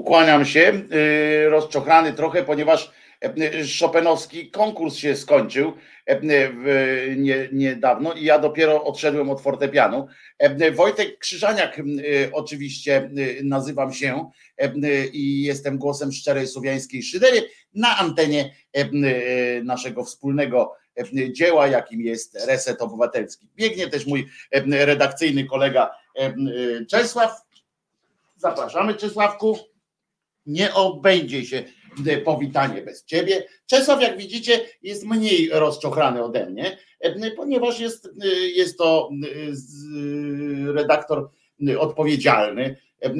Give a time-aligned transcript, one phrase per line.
[0.00, 0.72] Ukłaniam się,
[1.48, 2.90] rozczochrany trochę, ponieważ
[3.80, 5.72] Chopinowski konkurs się skończył
[7.16, 10.06] nie, niedawno i ja dopiero odszedłem od fortepianu.
[10.72, 11.82] Wojtek Krzyżaniak
[12.32, 13.10] oczywiście
[13.42, 14.30] nazywam się
[15.12, 17.42] i jestem głosem szczerej słowiańskiej szydery
[17.74, 18.54] na antenie
[19.64, 20.76] naszego wspólnego
[21.32, 23.48] dzieła, jakim jest Reset Obywatelski.
[23.56, 24.28] Biegnie też mój
[24.70, 25.90] redakcyjny kolega
[26.90, 27.32] Czesław.
[28.36, 29.69] Zapraszamy Czesławku.
[30.50, 31.64] Nie obędzie się
[32.24, 33.44] powitanie bez ciebie.
[33.66, 36.78] Czesław, jak widzicie, jest mniej rozczochrany ode mnie,
[37.36, 38.10] ponieważ jest,
[38.54, 39.10] jest to
[40.74, 41.30] redaktor
[41.78, 42.76] odpowiedzialny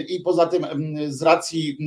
[0.08, 0.66] i poza tym
[1.08, 1.78] z racji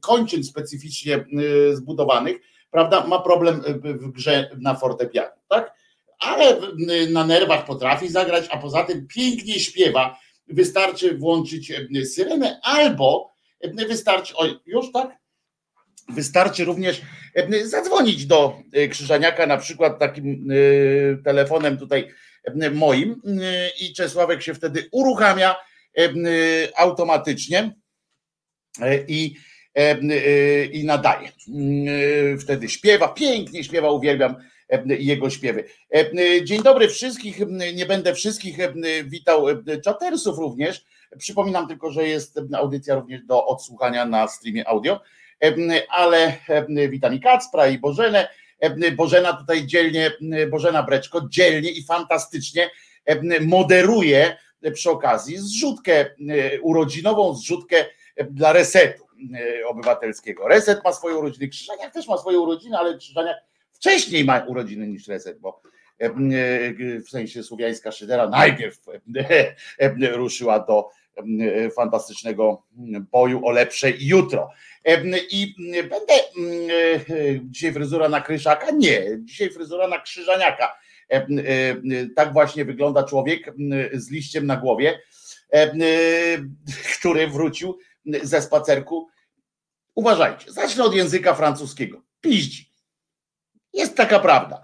[0.00, 1.24] kończyn specyficznie
[1.72, 2.36] zbudowanych,
[2.70, 5.74] prawda, ma problem w grze na fortepianie, tak?
[6.18, 6.56] Ale
[7.10, 10.18] na nerwach potrafi zagrać, a poza tym pięknie śpiewa.
[10.48, 11.72] Wystarczy włączyć
[12.04, 13.29] syrenę albo
[13.88, 15.10] wystarczy, oj, już tak?
[16.08, 17.02] Wystarczy również
[17.64, 18.58] zadzwonić do
[18.90, 20.48] Krzyżaniaka na przykład takim
[21.24, 22.08] telefonem tutaj
[22.72, 23.22] moim
[23.80, 25.56] i Czesławek się wtedy uruchamia
[26.76, 27.74] automatycznie
[29.08, 29.36] i
[30.72, 31.32] i nadaje.
[32.40, 34.34] Wtedy śpiewa, pięknie śpiewa, uwielbiam
[34.86, 35.64] jego śpiewy.
[36.44, 37.38] Dzień dobry wszystkich,
[37.74, 38.56] nie będę wszystkich
[39.04, 39.46] witał
[39.84, 40.84] czatersów również.
[41.18, 45.00] Przypominam tylko, że jest audycja również do odsłuchania na streamie audio,
[45.88, 46.36] ale
[46.88, 48.28] witam i Kacpra i Bożenę.
[48.96, 50.10] Bożena tutaj dzielnie,
[50.50, 52.70] Bożena Breczko dzielnie i fantastycznie
[53.40, 54.36] moderuje
[54.74, 56.14] przy okazji zrzutkę
[56.62, 57.84] urodzinową, zrzutkę
[58.30, 59.04] dla resetu
[59.68, 60.48] obywatelskiego.
[60.48, 63.36] Reset ma swoje urodziny, Krzyżaniak też ma swoje urodziny, ale Krzyżaniak
[63.72, 65.62] wcześniej ma urodziny niż Reset, bo
[67.06, 68.78] w sensie słowiańska szydera najpierw
[70.12, 70.88] ruszyła do
[71.76, 72.62] fantastycznego
[73.12, 74.50] boju o lepsze jutro.
[75.30, 76.14] I będę
[77.42, 78.70] dzisiaj fryzura na Kryszaka?
[78.70, 80.78] Nie, dzisiaj fryzura na Krzyżaniaka.
[82.16, 83.54] Tak właśnie wygląda człowiek
[83.92, 85.00] z liściem na głowie,
[86.98, 87.78] który wrócił
[88.22, 89.08] ze spacerku.
[89.94, 92.02] Uważajcie, zacznę od języka francuskiego.
[92.20, 92.70] Piździ.
[93.72, 94.62] Jest taka prawda.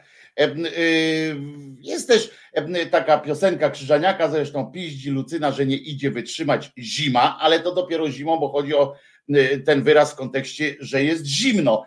[1.81, 2.31] Jest też
[2.91, 8.39] taka piosenka Krzyżaniaka, zresztą piździ Lucyna, że nie idzie wytrzymać zima, ale to dopiero zimą,
[8.39, 8.95] bo chodzi o
[9.67, 11.85] ten wyraz w kontekście, że jest zimno.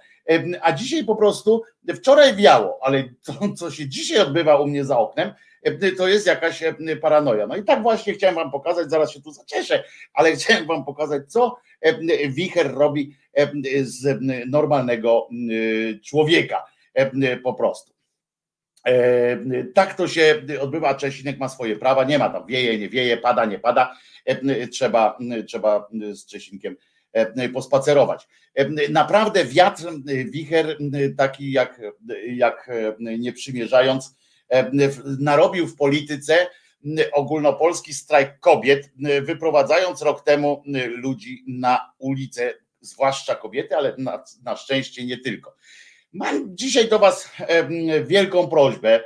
[0.61, 1.63] A dzisiaj po prostu,
[1.95, 5.33] wczoraj wiało, ale to, co się dzisiaj odbywa u mnie za oknem,
[5.97, 6.63] to jest jakaś
[7.01, 7.47] paranoja.
[7.47, 9.83] No i tak właśnie chciałem wam pokazać, zaraz się tu zacieszę,
[10.13, 11.57] ale chciałem wam pokazać, co
[12.29, 13.15] wicher robi
[13.81, 15.27] z normalnego
[16.05, 16.65] człowieka
[17.43, 17.98] po prostu.
[19.73, 20.95] Tak to się odbywa.
[20.95, 23.95] Czesinek ma swoje prawa, nie ma tam wieje, nie wieje, pada, nie pada.
[24.71, 25.17] Trzeba,
[25.47, 26.75] trzeba z Czesinkiem
[27.53, 28.27] pospacerować.
[28.89, 29.83] Naprawdę wiatr,
[30.25, 30.77] wicher,
[31.17, 31.81] taki jak,
[32.27, 32.69] jak
[32.99, 34.17] nie przymierzając,
[35.19, 36.47] narobił w polityce
[37.11, 38.91] ogólnopolski strajk kobiet,
[39.21, 45.55] wyprowadzając rok temu ludzi na ulicę, zwłaszcza kobiety, ale na, na szczęście nie tylko.
[46.13, 47.31] Mam dzisiaj do Was
[48.05, 49.03] wielką prośbę.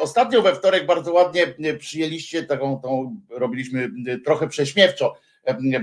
[0.00, 1.46] Ostatnio we wtorek bardzo ładnie
[1.78, 3.90] przyjęliście taką, tą robiliśmy
[4.24, 5.14] trochę prześmiewczo,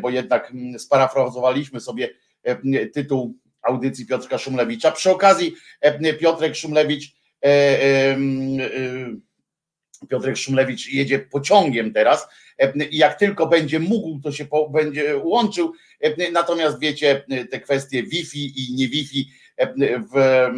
[0.02, 2.10] bo jednak sparafrazowaliśmy sobie
[2.94, 4.92] tytuł audycji Piotrka Szumlewicza.
[4.92, 5.56] Przy okazji
[6.20, 7.16] Piotrek Szumlewicz
[10.10, 12.28] Piotrek Szumlewicz jedzie pociągiem teraz
[12.92, 15.74] i jak tylko będzie mógł, to się będzie łączył.
[16.32, 19.26] Natomiast wiecie, te kwestie Wi-Fi i nie Wi-Fi
[19.58, 20.50] w,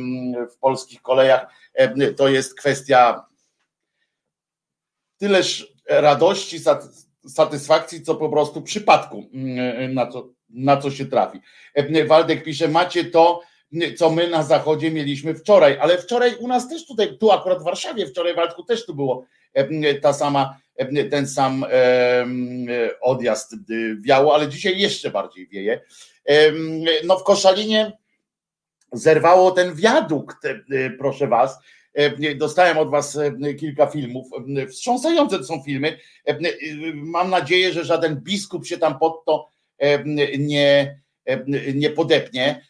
[0.56, 1.48] w polskich kolejach
[2.18, 3.26] to jest kwestia
[5.18, 6.60] tyleż radości,
[7.28, 9.24] satysfakcji, co po prostu przypadku,
[9.90, 11.40] na co, na co się trafi.
[12.08, 13.42] Waldek pisze, macie to,
[13.98, 17.64] co my na zachodzie mieliśmy wczoraj, ale wczoraj u nas też tutaj, tu akurat w
[17.64, 19.26] Warszawie, wczoraj Waldku też tu było
[20.02, 20.58] ta sama,
[21.12, 21.66] ten sam
[23.02, 23.56] odjazd
[24.02, 25.82] wiało, ale dzisiaj jeszcze bardziej wieje.
[27.04, 27.98] No w Koszalinie
[28.94, 30.38] zerwało ten wiadukt,
[31.00, 31.60] proszę was.
[32.36, 33.20] Dostałem od was
[33.60, 34.28] kilka filmów.
[34.70, 35.98] Wstrząsające to są filmy.
[36.94, 39.50] Mam nadzieję, że żaden biskup się tam pod to
[40.38, 41.00] nie,
[41.76, 42.66] nie podepnie,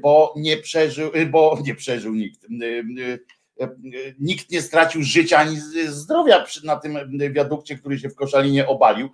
[0.00, 2.46] bo nie przeżył, bo nie przeżył nikt
[4.18, 6.98] nikt nie stracił życia ani zdrowia na tym
[7.32, 9.10] wiadukcie, który się w Koszalinie obalił.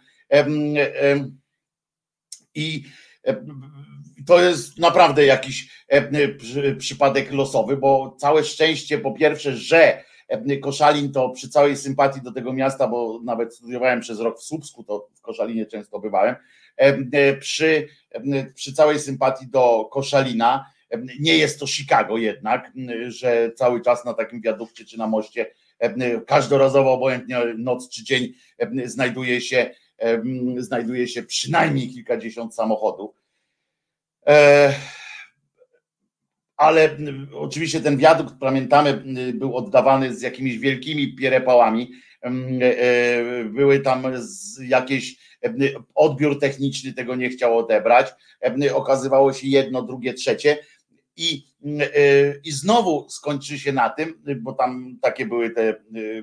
[2.55, 2.85] I
[4.27, 5.87] to jest naprawdę jakiś
[6.79, 10.05] przypadek losowy, bo całe szczęście po pierwsze, że
[10.63, 14.85] Koszalin to przy całej sympatii do tego miasta, bo nawet studiowałem przez rok w Słupsku,
[14.85, 16.35] to w Koszalinie często bywałem,
[17.41, 17.89] przy,
[18.55, 20.67] przy całej sympatii do Koszalina,
[21.21, 22.73] nie jest to Chicago jednak,
[23.07, 25.51] że cały czas na takim wiadukcie czy na moście
[26.27, 28.33] każdorazowo, obojętnie noc czy dzień,
[28.85, 29.71] znajduje się,
[30.59, 33.26] znajduje się przynajmniej kilkadziesiąt samochodów.
[34.29, 34.75] E,
[36.57, 36.97] ale
[37.35, 39.03] oczywiście ten wiadukt, pamiętamy,
[39.35, 41.93] był oddawany z jakimiś wielkimi pierepałami.
[42.23, 44.03] E, e, były tam
[44.61, 45.27] jakieś
[45.95, 48.07] odbiór techniczny tego nie chciał odebrać.
[48.75, 50.59] Okazywało się jedno, drugie, trzecie
[51.17, 51.47] i,
[52.45, 55.75] i znowu skończy się na tym, bo tam takie były te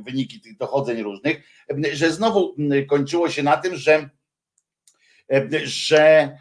[0.06, 1.44] wyniki tych dochodzeń różnych,
[1.94, 2.56] że znowu
[2.88, 4.10] kończyło się na tym, że,
[5.64, 6.38] że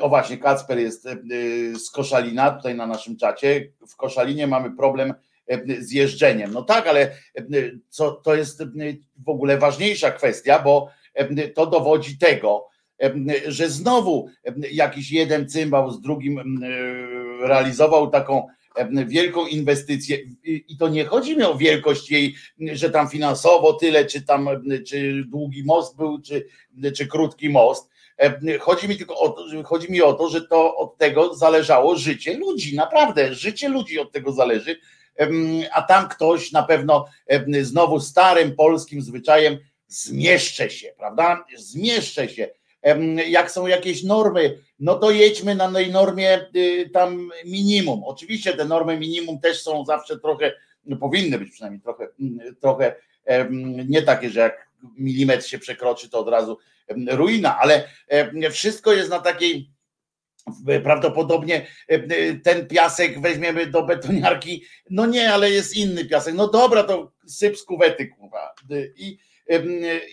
[0.00, 1.08] o właśnie, Kacper jest
[1.74, 3.72] z Koszalina, tutaj na naszym czacie.
[3.88, 5.14] W Koszalinie mamy problem
[5.78, 6.52] z jeżdżeniem.
[6.52, 7.16] No tak, ale
[7.88, 8.62] co, to jest
[9.16, 10.88] w ogóle ważniejsza kwestia, bo
[11.54, 12.68] to dowodzi tego,
[13.46, 14.28] że znowu
[14.72, 16.60] jakiś jeden cymbał z drugim
[17.40, 18.46] realizował taką
[19.06, 22.34] wielką inwestycję i to nie chodzi mi o wielkość jej,
[22.72, 24.48] że tam finansowo tyle, czy tam
[24.86, 26.46] czy długi most był, czy,
[26.96, 27.91] czy krótki most.
[28.60, 32.36] Chodzi mi tylko o to, chodzi mi o to, że to od tego zależało życie
[32.36, 34.76] ludzi, naprawdę, życie ludzi od tego zależy,
[35.72, 37.06] a tam ktoś na pewno
[37.62, 41.44] znowu starym polskim zwyczajem zmieszczę się, prawda?
[41.56, 42.48] Zmieszczę się
[43.28, 48.04] jak są jakieś normy, no to jedźmy na tej normie y, tam minimum.
[48.04, 50.52] Oczywiście te normy minimum też są zawsze trochę,
[51.00, 52.94] powinny być przynajmniej trochę, mm, trochę
[53.88, 56.58] nie takie, że jak milimetr się przekroczy, to od razu
[57.10, 57.88] ruina, ale
[58.50, 59.70] wszystko jest na takiej
[60.84, 61.66] prawdopodobnie
[62.44, 67.58] ten piasek weźmiemy do betoniarki, no nie, ale jest inny piasek, no dobra, to syp
[67.58, 68.54] z kuwety, kurwa.
[68.96, 69.18] I,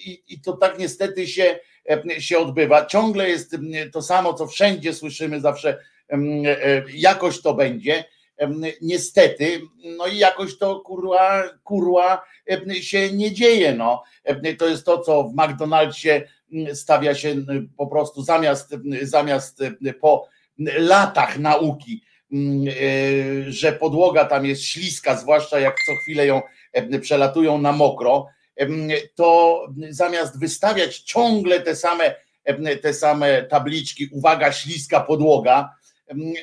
[0.06, 2.86] i, i to tak niestety się E, się odbywa.
[2.86, 3.58] Ciągle jest
[3.92, 5.78] to samo, co wszędzie słyszymy zawsze,
[6.10, 8.06] e, jakoś to będzie.
[8.82, 9.62] Niestety,
[9.98, 12.24] no i jakoś to kurwa, kurwa
[12.82, 13.74] się nie dzieje.
[13.74, 14.04] No.
[14.58, 16.22] To jest to, co w McDonald'sie
[16.74, 17.36] stawia się
[17.78, 19.64] po prostu zamiast, zamiast
[20.02, 20.28] po
[20.78, 26.42] latach nauki, e, że podłoga tam jest śliska, zwłaszcza jak co chwilę ją
[27.02, 28.28] przelatują na mokro,
[29.16, 32.16] to zamiast wystawiać ciągle te same,
[32.82, 35.70] te same tabliczki, uwaga, śliska podłoga,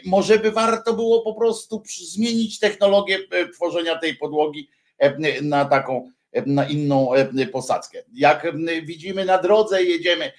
[0.05, 4.71] może by warto było po prostu zmienić technologię e, tworzenia tej podłogi
[5.43, 6.11] na taką,
[6.47, 7.11] na inną
[7.53, 8.03] posadzkę.
[8.13, 8.47] Jak
[8.83, 10.33] widzimy na drodze, jedziemy,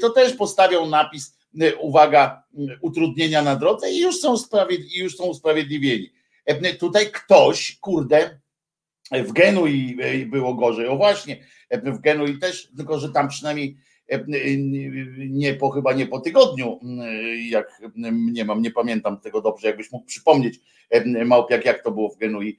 [0.00, 1.36] to też postawią napis,
[1.80, 2.42] uwaga,
[2.80, 6.10] utrudnienia na drodze i już są, sprawiedli, już są usprawiedliwieni.
[6.78, 8.38] Tutaj ktoś, kurde,
[9.20, 10.88] w Genui e, było gorzej.
[10.88, 13.76] O właśnie, e, w Genui też, tylko że tam przynajmniej e,
[15.28, 16.80] nie po chyba nie po tygodniu,
[17.48, 17.82] jak
[18.32, 20.60] nie mam, nie pamiętam tego dobrze, jakbyś mógł przypomnieć
[21.24, 22.58] Małpiak, jak to było w Genui,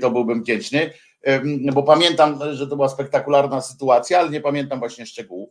[0.00, 0.90] to byłbym wdzięczny,
[1.74, 5.50] bo pamiętam, że to była spektakularna sytuacja, ale nie pamiętam właśnie szczegółów.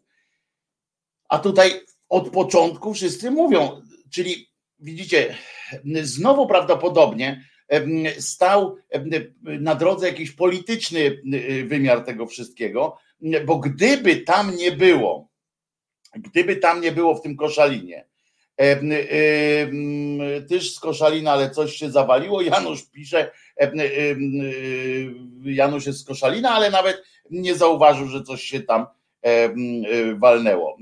[1.29, 1.71] A tutaj
[2.09, 3.81] od początku wszyscy mówią,
[4.11, 4.49] czyli
[4.79, 5.35] widzicie,
[6.01, 7.43] znowu prawdopodobnie
[8.19, 8.77] stał
[9.41, 11.21] na drodze jakiś polityczny
[11.65, 12.97] wymiar tego wszystkiego,
[13.45, 15.29] bo gdyby tam nie było,
[16.15, 18.05] gdyby tam nie było w tym koszalinie,
[20.49, 22.41] też z koszalina, ale coś się zawaliło.
[22.41, 23.31] Janusz pisze,
[25.43, 28.85] Janusz jest z koszalina, ale nawet nie zauważył, że coś się tam
[30.15, 30.77] walnęło.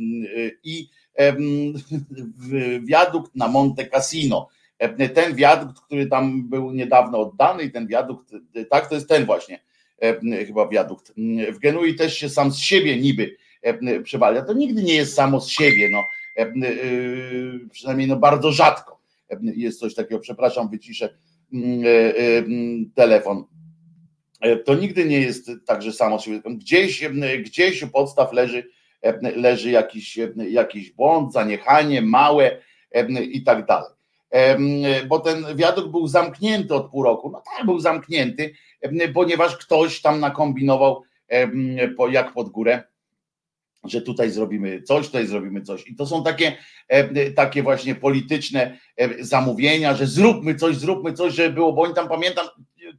[0.63, 0.89] I
[2.89, 4.47] wiadukt na Monte Cassino
[5.13, 8.31] ten wiadukt, który tam był niedawno oddany, i ten wiadukt,
[8.69, 9.59] tak, to jest ten właśnie,
[10.47, 11.13] chyba wiadukt.
[11.53, 13.35] W Genui też się sam z siebie niby
[14.03, 14.41] przewala.
[14.41, 16.03] To nigdy nie jest samo z siebie, no,
[17.71, 18.99] przynajmniej no bardzo rzadko
[19.41, 20.19] jest coś takiego.
[20.19, 21.17] Przepraszam, wyciszę
[22.95, 23.43] telefon.
[24.65, 26.41] To nigdy nie jest tak, że samo z siebie.
[26.45, 27.03] Gdzieś,
[27.39, 28.69] gdzieś u podstaw leży,
[29.35, 32.57] leży jakiś, jakiś błąd, zaniechanie małe
[33.31, 33.97] i tak dalej
[35.07, 37.29] bo ten wiadukt był zamknięty od pół roku.
[37.29, 38.53] No tak, był zamknięty,
[39.13, 41.03] ponieważ ktoś tam nakombinował
[42.11, 42.83] jak pod górę,
[43.83, 45.87] że tutaj zrobimy coś, tutaj zrobimy coś.
[45.87, 46.57] I to są takie,
[47.35, 48.77] takie właśnie polityczne
[49.19, 52.47] zamówienia, że zróbmy coś, zróbmy coś, żeby było, bo oni tam pamiętam,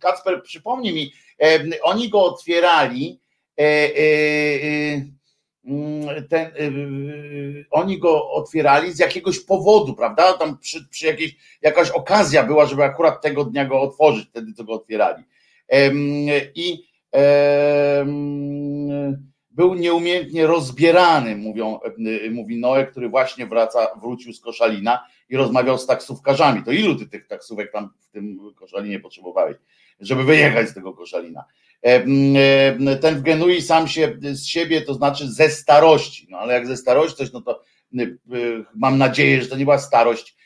[0.01, 1.13] Kacper przypomnij mi,
[1.83, 3.21] oni go otwierali.
[3.59, 4.05] E, e,
[4.65, 5.19] e,
[5.69, 6.51] Mm, ten,
[7.71, 10.33] oni go otwierali z jakiegoś powodu, prawda?
[10.33, 14.65] Tam przy, przy jakiejś, jakaś okazja była, żeby akurat tego dnia go otworzyć, wtedy to
[14.65, 15.25] go otwierali.
[16.55, 16.89] I
[19.51, 21.79] był nieumiejętnie rozbierany, mówią,
[22.31, 26.63] mówi Noe, który właśnie wraca, wrócił z Koszalina i rozmawiał z taksówkarzami.
[26.65, 29.57] To ilu ty tych taksówek tam w tym Koszalinie potrzebowałeś,
[30.01, 31.45] żeby wyjechać z tego Koszalina?
[33.01, 36.27] Ten w Genui sam się z siebie, to znaczy ze starości.
[36.31, 37.63] No ale jak ze starości coś, no to
[38.75, 40.37] mam nadzieję, że to nie była starość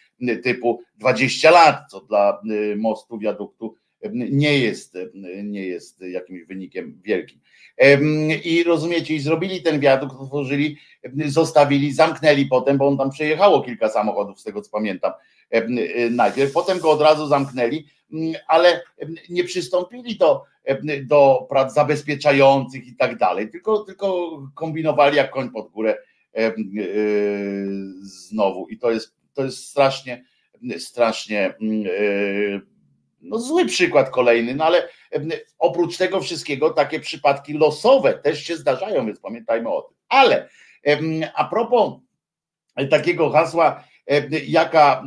[0.43, 2.43] typu 20 lat, co dla
[2.77, 3.75] mostu, wiaduktu
[4.13, 4.99] nie jest,
[5.43, 7.41] nie jest jakimś wynikiem wielkim.
[8.45, 10.77] I rozumiecie, i zrobili ten wiadukt, otworzyli,
[11.27, 15.13] zostawili, zamknęli potem, bo on tam przejechało kilka samochodów, z tego co pamiętam,
[16.11, 17.85] najpierw, potem go od razu zamknęli,
[18.49, 18.83] ale
[19.31, 20.43] nie przystąpili do,
[21.03, 25.97] do prac zabezpieczających i tak dalej, tylko, tylko kombinowali jak koń pod górę
[28.03, 30.25] znowu i to jest, to jest strasznie,
[30.79, 31.55] strasznie
[33.23, 34.89] no zły przykład kolejny, no ale
[35.59, 39.97] oprócz tego wszystkiego takie przypadki losowe też się zdarzają, więc pamiętajmy o tym.
[40.09, 40.49] Ale
[41.35, 41.93] a propos
[42.91, 43.85] takiego hasła,
[44.47, 45.05] jaka,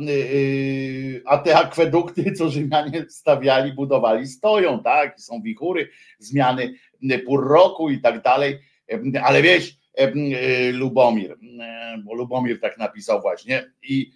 [1.26, 6.74] a te akwedukty, co Rzymianie stawiali, budowali, stoją, tak, są wichury, zmiany
[7.26, 8.58] pór roku i tak dalej,
[9.22, 9.76] ale wiesz,
[10.72, 11.36] Lubomir,
[12.04, 14.10] bo Lubomir tak napisał właśnie i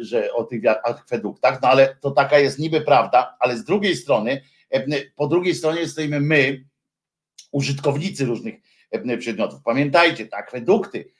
[0.00, 4.42] że o tych akweduktach, no ale to taka jest niby prawda, ale z drugiej strony,
[5.16, 6.64] po drugiej stronie stoimy my,
[7.52, 8.54] użytkownicy różnych
[9.18, 9.60] przedmiotów.
[9.64, 11.10] Pamiętajcie, te akwedukty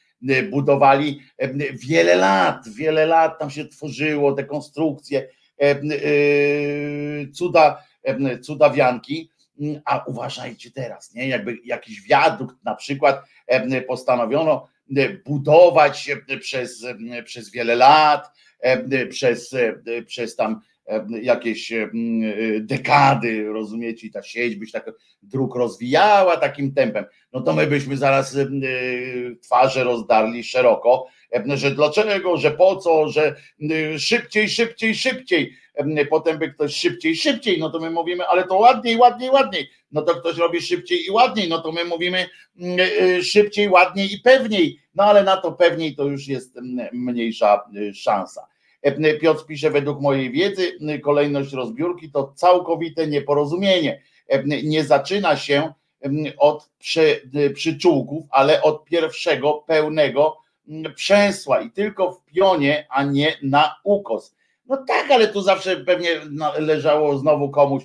[0.50, 1.20] budowali
[1.72, 5.28] wiele lat, wiele lat tam się tworzyło, te konstrukcje,
[7.34, 7.84] cuda,
[8.42, 9.30] cudawianki,
[9.84, 11.28] a uważajcie teraz, nie?
[11.28, 13.24] Jakby jakiś wiadukt na przykład
[13.88, 14.68] postanowiono
[15.24, 16.86] budować przez,
[17.24, 18.28] przez wiele lat,
[19.10, 19.54] przez,
[20.06, 20.60] przez tam
[21.22, 21.72] jakieś
[22.60, 24.90] dekady, rozumiecie, i ta sieć byś tak
[25.22, 28.36] dróg rozwijała takim tempem, no to my byśmy zaraz
[29.42, 31.06] twarze rozdarli szeroko,
[31.54, 33.36] że dlaczego, że po co, że
[33.98, 35.56] szybciej, szybciej, szybciej,
[36.10, 40.02] potem by ktoś szybciej, szybciej, no to my mówimy, ale to ładniej, ładniej, ładniej, no
[40.02, 42.26] to ktoś robi szybciej i ładniej, no to my mówimy
[43.22, 46.56] szybciej, ładniej i pewniej, no ale na to pewniej to już jest
[46.92, 48.46] mniejsza szansa.
[49.20, 54.02] Piotr pisze, według mojej wiedzy kolejność rozbiórki to całkowite nieporozumienie.
[54.44, 55.72] Nie zaczyna się
[56.38, 60.36] od przy, przyczółków, ale od pierwszego pełnego
[60.94, 64.34] przęsła i tylko w pionie, a nie na ukos.
[64.70, 66.08] No tak, ale tu zawsze pewnie
[66.58, 67.84] leżało znowu komuś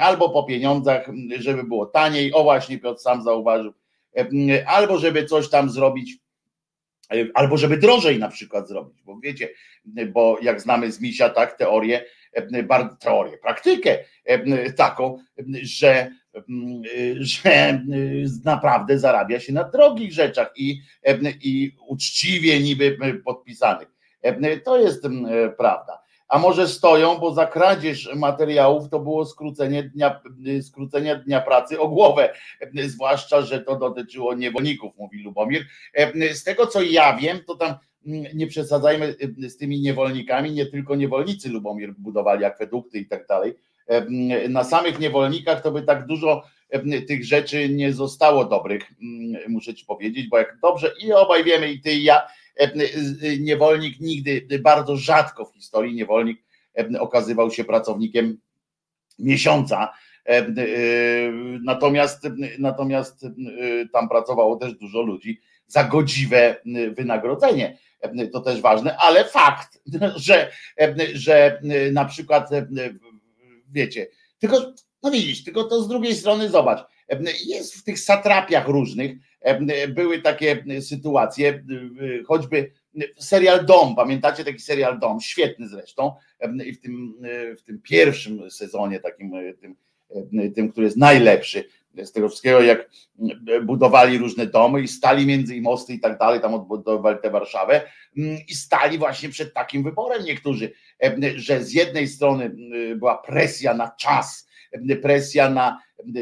[0.00, 1.06] albo po pieniądzach,
[1.38, 3.72] żeby było taniej, o właśnie Piotr sam zauważył,
[4.66, 6.18] albo żeby coś tam zrobić,
[7.34, 9.48] albo żeby drożej na przykład zrobić, bo wiecie,
[10.12, 12.04] bo jak znamy z Misia tak teorię,
[13.00, 13.98] teorię, praktykę
[14.76, 15.18] taką,
[15.62, 16.10] że
[17.20, 17.82] że
[18.44, 20.80] naprawdę zarabia się na drogich rzeczach i,
[21.42, 23.88] i uczciwie niby podpisanych.
[24.64, 25.06] To jest
[25.58, 25.99] prawda.
[26.30, 30.20] A może stoją, bo za kradzież materiałów to było skrócenie dnia,
[30.62, 32.34] skrócenia dnia pracy o głowę,
[32.86, 35.66] zwłaszcza, że to dotyczyło niewolników, mówi Lubomir.
[36.32, 37.74] Z tego co ja wiem, to tam
[38.34, 43.54] nie przesadzajmy z tymi niewolnikami, nie tylko niewolnicy Lubomir budowali akwedukty i tak dalej
[44.48, 46.42] na samych niewolnikach to by tak dużo
[47.08, 48.82] tych rzeczy nie zostało dobrych,
[49.48, 52.22] muszę ci powiedzieć, bo jak dobrze i obaj wiemy, i ty i ja,
[53.40, 56.42] niewolnik nigdy, bardzo rzadko w historii niewolnik
[56.98, 58.38] okazywał się pracownikiem
[59.18, 59.92] miesiąca.
[61.64, 62.28] Natomiast,
[62.58, 63.26] natomiast
[63.92, 66.56] tam pracowało też dużo ludzi za godziwe
[66.96, 67.78] wynagrodzenie.
[68.32, 69.82] To też ważne, ale fakt,
[70.16, 70.50] że,
[71.14, 71.60] że
[71.92, 72.50] na przykład
[73.72, 74.06] wiecie,
[74.38, 76.80] tylko, no widzisz, tylko to z drugiej strony zobacz,
[77.46, 79.12] jest w tych satrapiach różnych,
[79.88, 81.64] były takie sytuacje,
[82.26, 82.72] choćby
[83.18, 86.12] serial Dom, pamiętacie taki serial Dom, świetny zresztą,
[86.64, 87.14] i w tym,
[87.58, 89.76] w tym pierwszym sezonie, takim tym,
[90.54, 91.64] tym, który jest najlepszy,
[92.04, 92.90] z tego wszystkiego, jak
[93.62, 97.82] budowali różne domy i stali między i mosty i tak dalej, tam odbudowali tę Warszawę
[98.48, 100.72] i stali właśnie przed takim wyborem niektórzy,
[101.36, 102.56] że z jednej strony
[102.96, 104.48] była presja na czas,
[105.02, 105.78] presja na,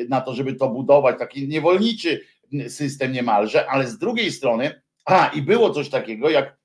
[0.08, 2.20] na to, żeby to budować, taki niewolniczy
[2.68, 6.56] system niemalże, ale z drugiej strony, a i było coś takiego jak,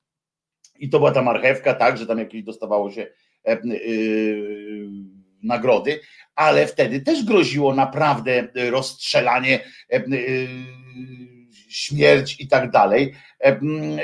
[0.80, 3.08] i to była ta marchewka, tak, że tam jakieś dostawało się
[3.46, 4.88] yy,
[5.44, 6.00] nagrody,
[6.36, 9.60] ale wtedy też groziło naprawdę rozstrzelanie
[11.70, 13.14] śmierć i tak dalej,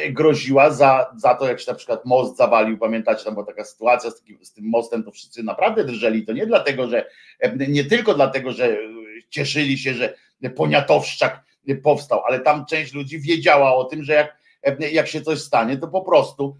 [0.10, 4.12] groziła za, za to, jak się na przykład most zawalił, pamiętacie, tam była taka sytuacja
[4.12, 7.06] z, takim, z tym mostem, to wszyscy naprawdę drżeli, to nie dlatego, że
[7.68, 8.78] nie tylko dlatego, że
[9.30, 10.16] cieszyli się, że
[10.56, 14.38] Poniatowszczak powstał, ale tam część ludzi wiedziała o tym, że jak,
[14.92, 16.58] jak się coś stanie, to po prostu,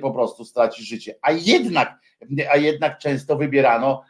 [0.00, 1.14] po prostu straci życie.
[1.22, 1.98] A jednak,
[2.50, 4.02] a jednak często wybierano,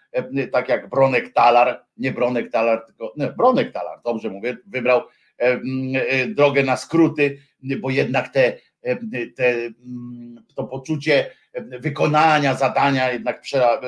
[0.52, 5.02] tak jak Bronek Talar, nie Bronek Talar, tylko nie, Bronek Talar, dobrze mówię, wybrał
[6.28, 7.38] drogę na skróty,
[7.80, 8.58] bo jednak te,
[9.36, 9.54] te,
[10.54, 11.30] to poczucie
[11.80, 13.42] wykonania zadania jednak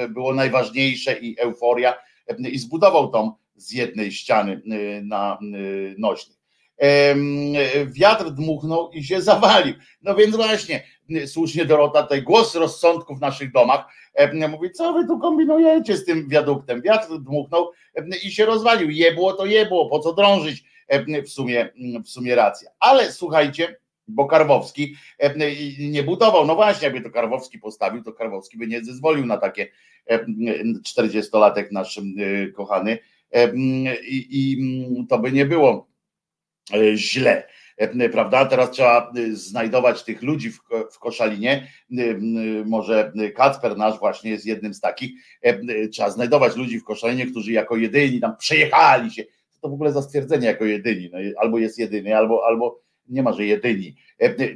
[0.08, 1.94] było najważniejsze i euforia
[2.38, 4.62] i zbudował tą z jednej ściany
[5.02, 5.38] na
[5.98, 6.39] nośnik.
[7.86, 9.74] Wiatr dmuchnął i się zawalił.
[10.02, 10.82] No więc właśnie,
[11.26, 13.84] słusznie Dorota, tutaj głos rozsądku w naszych domach
[14.50, 16.82] mówi, co wy tu kombinujecie z tym wiaduktem?
[16.82, 17.70] Wiatr dmuchnął
[18.24, 18.90] i się rozwalił.
[18.90, 20.64] Jebło to jebło, po co drążyć?
[21.26, 21.68] W sumie,
[22.04, 22.70] w sumie racja.
[22.80, 23.76] Ale słuchajcie,
[24.08, 24.94] bo Karwowski
[25.78, 26.46] nie budował.
[26.46, 29.68] No właśnie, jakby to Karwowski postawił, to Karwowski by nie zezwolił na takie
[30.86, 32.00] 40-latek nasz
[32.54, 32.98] kochany
[34.02, 34.58] i, i
[35.08, 35.89] to by nie było
[36.94, 37.44] źle
[38.12, 38.46] prawda?
[38.46, 40.58] Teraz trzeba e, znajdować tych ludzi w,
[40.92, 41.66] w Koszalinie.
[42.66, 45.10] Może Kacper nasz właśnie jest jednym z takich.
[45.92, 49.24] Trzeba znajdować ludzi w Koszalinie, którzy jako jedyni tam przejechali się.
[49.60, 51.10] To w ogóle za stwierdzenie jako jedyni.
[51.12, 53.96] No, albo jest jedyny, albo, albo nie ma, że jedyni.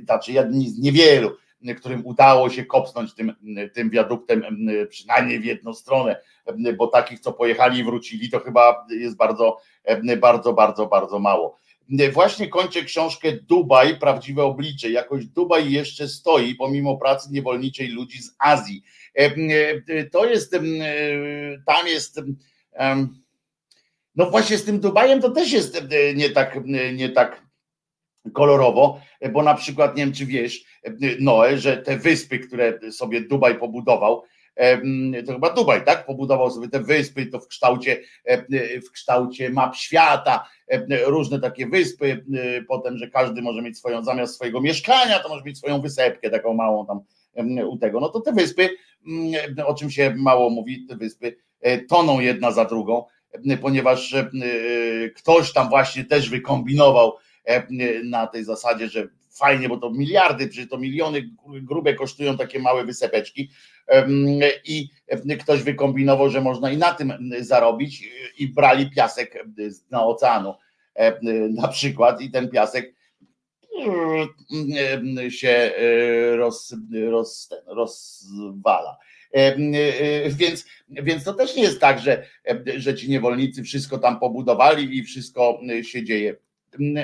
[0.05, 1.31] Znaczy jedni z niewielu
[1.79, 3.35] którym udało się kopsnąć tym,
[3.75, 4.45] tym wiaduktem
[4.89, 6.21] przynajmniej w jedną stronę,
[6.77, 9.57] bo takich, co pojechali i wrócili, to chyba jest bardzo,
[10.21, 11.59] bardzo, bardzo, bardzo mało.
[12.13, 14.91] Właśnie kończę książkę Dubaj, prawdziwe oblicze.
[14.91, 18.83] Jakoś Dubaj jeszcze stoi, pomimo pracy niewolniczej ludzi z Azji.
[20.13, 20.57] To jest,
[21.67, 22.21] tam jest,
[24.17, 26.59] no właśnie z tym Dubajem to też jest nie tak,
[26.95, 27.43] nie tak
[28.33, 29.01] kolorowo,
[29.33, 30.65] bo na przykład, nie wiem czy wiesz,
[31.21, 34.23] Noe, że te wyspy, które sobie Dubaj pobudował,
[35.27, 36.07] to chyba Dubaj, tak?
[36.07, 38.01] Pobudował sobie te wyspy, to w kształcie,
[38.87, 40.49] w kształcie map świata,
[41.07, 42.25] różne takie wyspy,
[42.69, 46.55] potem, że każdy może mieć swoją, zamiast swojego mieszkania, to może mieć swoją wysepkę, taką
[46.55, 47.01] małą tam
[47.69, 48.01] u tego.
[48.01, 48.69] No to te wyspy,
[49.67, 53.05] o czym się mało mówi, te wyspy e, toną jedna za drugą,
[53.63, 54.15] ponieważ
[55.17, 57.13] ktoś tam właśnie też wykombinował
[58.05, 62.85] na tej zasadzie, że fajnie, bo to miliardy, przecież to miliony grube kosztują takie małe
[62.85, 63.51] wysepeczki
[64.65, 64.89] i
[65.41, 69.45] ktoś wykombinował, że można i na tym zarobić i brali piasek
[69.91, 70.55] na oceanu
[71.51, 72.95] na przykład i ten piasek
[75.29, 75.73] się
[76.37, 76.75] roz,
[77.09, 78.99] roz, rozwala.
[80.29, 82.27] Więc, więc to też nie jest tak, że,
[82.77, 86.44] że ci niewolnicy wszystko tam pobudowali i wszystko się dzieje Mm,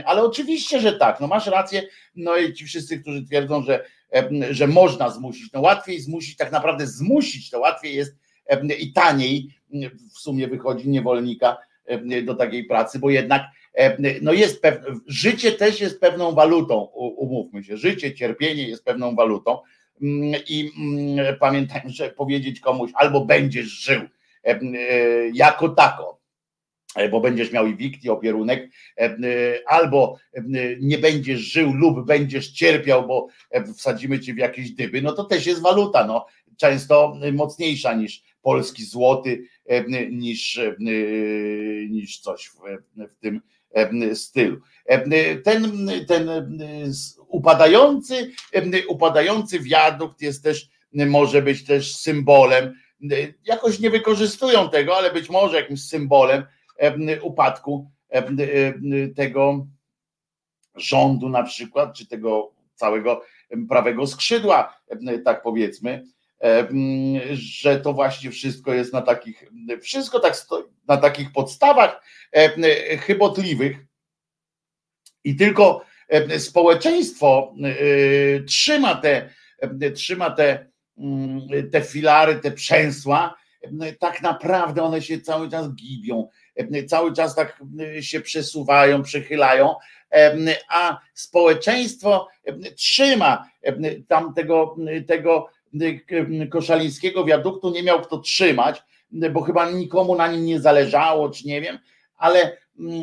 [0.05, 1.83] ale oczywiście, że tak, no masz rację,
[2.17, 3.85] no i ci wszyscy, którzy twierdzą, że,
[4.51, 8.17] że można zmusić, no łatwiej zmusić, tak naprawdę zmusić, to łatwiej jest
[8.79, 11.57] i taniej mm, w sumie wychodzi niewolnika
[12.25, 13.43] do takiej pracy, bo jednak
[14.23, 19.59] no jest pewne, życie też jest pewną walutą, umówmy się, życie, cierpienie jest pewną walutą
[20.03, 20.71] mm, i
[21.41, 24.01] pamiętajmy, że powiedzieć komuś albo będziesz żył
[24.45, 24.59] e,
[25.33, 26.20] jako tako,
[27.11, 29.19] bo będziesz miał i wikt, i opierunek, e, e,
[29.67, 30.19] albo
[30.81, 33.27] nie będziesz żył lub będziesz cierpiał, bo
[33.77, 36.27] wsadzimy cię w jakieś dyby, no to też jest waluta, no,
[36.57, 39.43] często mocniejsza niż polski złoty,
[40.11, 40.61] niż,
[41.91, 42.59] niż coś w,
[42.97, 43.41] w tym
[44.15, 44.61] stylu.
[45.45, 46.31] Ten, ten
[47.29, 48.31] upadający,
[48.89, 52.75] upadający wiadukt jest też, może być też symbolem,
[53.45, 56.45] jakoś nie wykorzystują tego, ale być może jakimś symbolem,
[57.23, 57.91] upadku
[59.17, 59.67] tego
[60.75, 63.23] rządu na przykład, czy tego całego
[63.69, 64.81] prawego skrzydła,
[65.25, 66.05] tak powiedzmy,
[67.33, 69.45] że to właśnie wszystko jest na takich,
[69.83, 70.35] wszystko tak
[70.89, 72.03] na takich podstawach
[73.01, 73.77] chybotliwych.
[75.25, 75.85] I tylko
[76.39, 79.31] społeczeństwo e, trzyma te,
[79.95, 80.67] trzyma te,
[80.99, 81.41] mm,
[81.71, 83.37] te filary, te przęsła,
[83.99, 86.29] tak naprawdę one się cały czas gibią
[86.89, 87.63] cały czas tak
[88.01, 89.75] się przesuwają, przechylają,
[90.69, 92.29] a społeczeństwo
[92.77, 93.51] trzyma
[94.09, 94.35] tam
[95.07, 95.49] tego,
[96.51, 98.83] koszalińskiego wiaduktu, nie miał kto trzymać,
[99.33, 101.79] bo chyba nikomu na nim nie zależało, czy nie wiem,
[102.17, 102.57] ale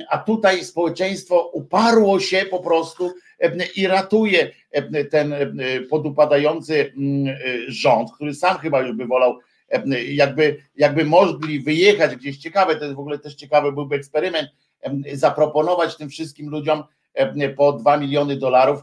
[0.09, 3.13] a tutaj społeczeństwo uparło się po prostu
[3.75, 4.51] i ratuje
[5.11, 5.35] ten
[5.89, 6.93] podupadający
[7.67, 9.39] rząd, który sam chyba już by wolał
[10.09, 14.49] jakby, jakby mogli wyjechać gdzieś ciekawe, to jest w ogóle też ciekawy byłby eksperyment,
[15.13, 16.83] zaproponować tym wszystkim ludziom
[17.57, 18.79] po 2 miliony dolarów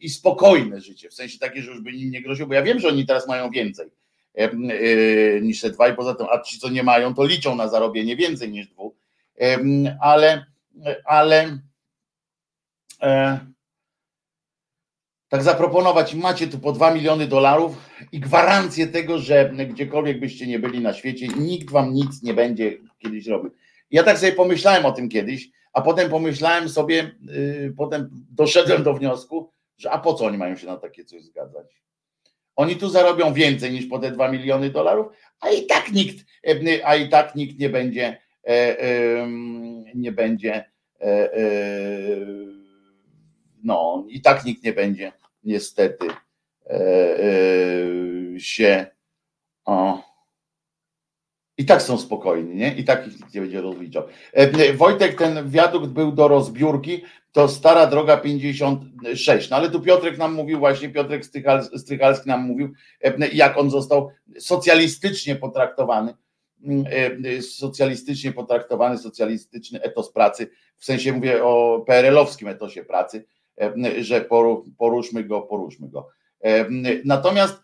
[0.00, 2.80] i spokojne życie, w sensie takie, że już by im nie groziło, bo ja wiem,
[2.80, 3.90] że oni teraz mają więcej
[5.42, 8.16] niż te dwa i poza tym, a ci co nie mają, to liczą na zarobienie
[8.16, 8.94] więcej niż dwóch,
[10.00, 10.44] ale
[11.04, 11.58] ale
[13.02, 13.38] e,
[15.34, 17.76] tak zaproponować, macie tu po 2 miliony dolarów
[18.12, 22.78] i gwarancję tego, że gdziekolwiek byście nie byli na świecie, nikt wam nic nie będzie
[22.98, 23.50] kiedyś robił.
[23.90, 28.94] Ja tak sobie pomyślałem o tym kiedyś, a potem pomyślałem sobie, yy, potem doszedłem do
[28.94, 31.82] wniosku, że a po co oni mają się na takie coś zgadzać?
[32.56, 35.06] Oni tu zarobią więcej niż po te 2 miliony dolarów,
[35.40, 39.28] a i tak nikt, e, a i tak nikt nie będzie, e,
[39.94, 40.64] nie będzie,
[41.00, 41.30] e,
[43.64, 45.12] no i tak nikt nie będzie
[45.44, 46.06] niestety
[48.38, 48.86] się
[49.64, 50.02] o,
[51.58, 52.74] i tak są spokojni, nie?
[52.74, 54.02] I tak ich nikt nie będzie rozliczał.
[54.74, 57.02] Wojtek, ten wiadukt był do rozbiórki,
[57.32, 59.50] to stara droga 56.
[59.50, 61.24] No ale tu Piotrek nam mówił, właśnie Piotrek
[61.76, 62.72] Strychalski nam mówił,
[63.32, 66.14] jak on został socjalistycznie potraktowany,
[66.64, 66.84] mm,
[67.42, 73.24] socjalistycznie potraktowany, socjalistyczny etos pracy, w sensie mówię o PRL-owskim etosie pracy,
[74.00, 74.26] że
[74.78, 76.08] poruszmy go, poruszmy go.
[77.04, 77.62] Natomiast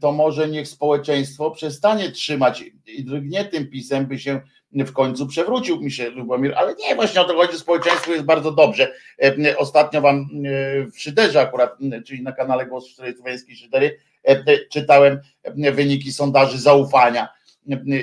[0.00, 4.40] to może niech społeczeństwo przestanie trzymać i drgnie tym pisem, by się
[4.72, 8.52] w końcu przewrócił mi się Lubomir, ale nie, właśnie o to chodzi, społeczeństwo jest bardzo
[8.52, 8.92] dobrze.
[9.58, 10.28] Ostatnio wam
[10.94, 13.98] w Szyderze akurat, czyli na kanale Głos Słowiańskiej Szydery,
[14.70, 15.20] czytałem
[15.54, 17.28] wyniki sondaży zaufania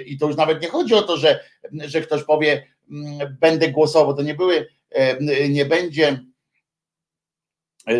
[0.06, 1.39] i to już nawet nie chodzi o to, że,
[1.74, 2.67] że ktoś powie
[3.41, 4.67] będę głosował, to nie były,
[5.50, 6.20] nie będzie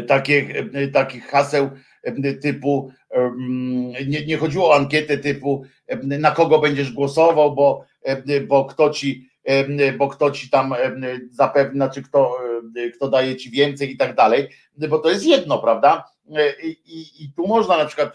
[0.08, 0.54] takich,
[0.94, 1.70] takich haseł
[2.42, 2.92] typu,
[4.08, 5.64] nie, nie chodziło o ankietę typu
[6.04, 7.86] na kogo będziesz głosował, bo
[8.48, 9.30] bo kto ci,
[9.98, 10.76] bo kto ci tam
[11.30, 12.38] zapewni, znaczy kto,
[12.96, 14.48] kto daje ci więcej i tak dalej,
[14.90, 16.04] bo to jest jedno, prawda?
[16.64, 18.14] I, i, I, tu można na przykład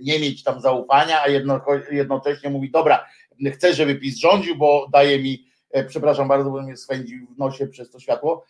[0.00, 1.60] nie mieć tam zaufania, a jedno,
[1.90, 3.06] jednocześnie mówi, dobra,
[3.52, 7.66] chcę, żeby PiS rządził, bo daje mi, e, przepraszam bardzo, bo mnie swędził w nosie
[7.66, 8.44] przez to światło,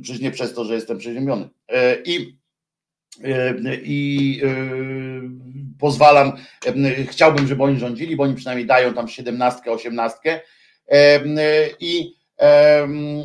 [0.00, 1.48] przecież nie przez to, że jestem przeziębiony.
[1.68, 2.36] E, I
[3.82, 4.42] i
[5.78, 6.32] pozwalam,
[7.06, 10.40] chciałbym, żeby oni rządzili, bo oni przynajmniej dają tam siedemnastkę, osiemnastkę
[11.80, 12.14] i,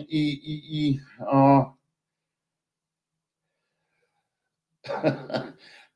[0.09, 1.73] i, i, i o.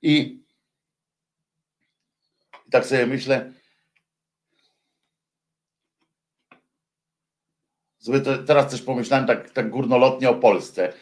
[0.01, 0.43] I
[2.71, 3.51] tak sobie myślę,
[8.05, 10.93] sobie teraz też pomyślałem tak, tak górnolotnie o Polsce,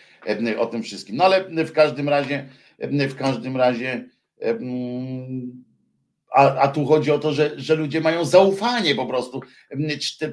[0.57, 1.15] o tym wszystkim.
[1.15, 2.49] No ale w każdym razie
[3.09, 4.05] w każdym razie
[6.33, 9.41] a, a, tu chodzi o to, że, że ludzie mają zaufanie po prostu.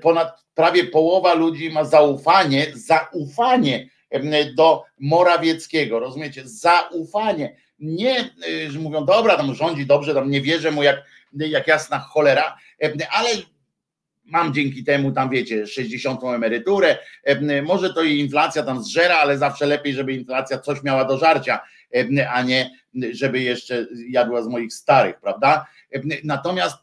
[0.03, 3.89] Ponad prawie połowa ludzi ma zaufanie, zaufanie
[4.57, 6.43] do Morawieckiego, rozumiecie?
[6.45, 7.57] Zaufanie.
[7.79, 8.31] Nie,
[8.69, 12.57] że mówią, dobra, tam rządzi dobrze, tam nie wierzę mu jak, jak jasna cholera,
[13.11, 13.31] ale
[14.25, 16.99] mam dzięki temu tam wiecie 60 emeryturę,
[17.63, 21.61] może to i inflacja tam zżera, ale zawsze lepiej, żeby inflacja coś miała do żarcia,
[22.33, 22.71] a nie
[23.13, 25.67] żeby jeszcze jadła z moich starych, prawda?
[26.25, 26.77] Natomiast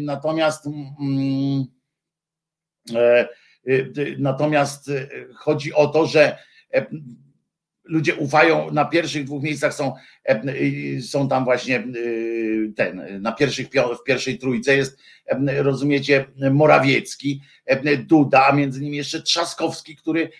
[0.00, 0.64] natomiast
[2.94, 3.28] e,
[4.18, 4.90] natomiast
[5.34, 6.38] chodzi o to, że
[7.90, 9.94] ludzie ufają, na pierwszych dwóch miejscach są,
[11.02, 11.84] są tam właśnie
[12.76, 13.68] ten, na pierwszych,
[14.00, 14.98] w pierwszej trójce jest,
[15.56, 17.40] rozumiecie, Morawiecki,
[17.98, 20.30] Duda, a między nimi jeszcze Trzaskowski, który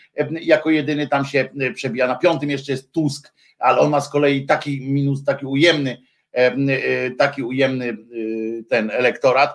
[0.40, 2.06] jako jedyny tam się przebija.
[2.06, 5.98] Na piątym jeszcze jest Tusk, ale on ma z kolei taki minus, taki ujemny,
[7.18, 7.96] taki ujemny
[8.68, 9.50] ten elektorat,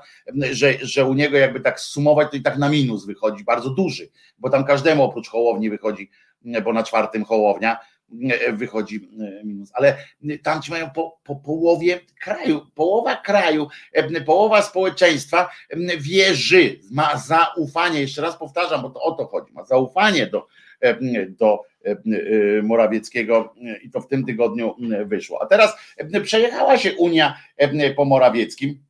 [0.52, 4.10] że, że u niego jakby tak sumować, to i tak na minus wychodzi, bardzo duży,
[4.40, 6.10] bo tam każdemu oprócz Hołowni wychodzi
[6.64, 7.80] bo na czwartym Hołownia
[8.30, 9.98] e, wychodzi e, minus, ale
[10.44, 15.50] tam ci mają po, po połowie kraju, połowa kraju, e, połowa społeczeństwa
[15.98, 20.48] wierzy, ma zaufanie, jeszcze raz powtarzam, bo to o to chodzi, ma zaufanie do,
[21.30, 21.62] do
[22.64, 23.54] Morawieckiego
[23.84, 25.42] i to w tym tygodniu wyszło.
[25.42, 25.74] A teraz
[26.24, 27.38] przejechała się Unia
[27.96, 28.85] po Morawieckim,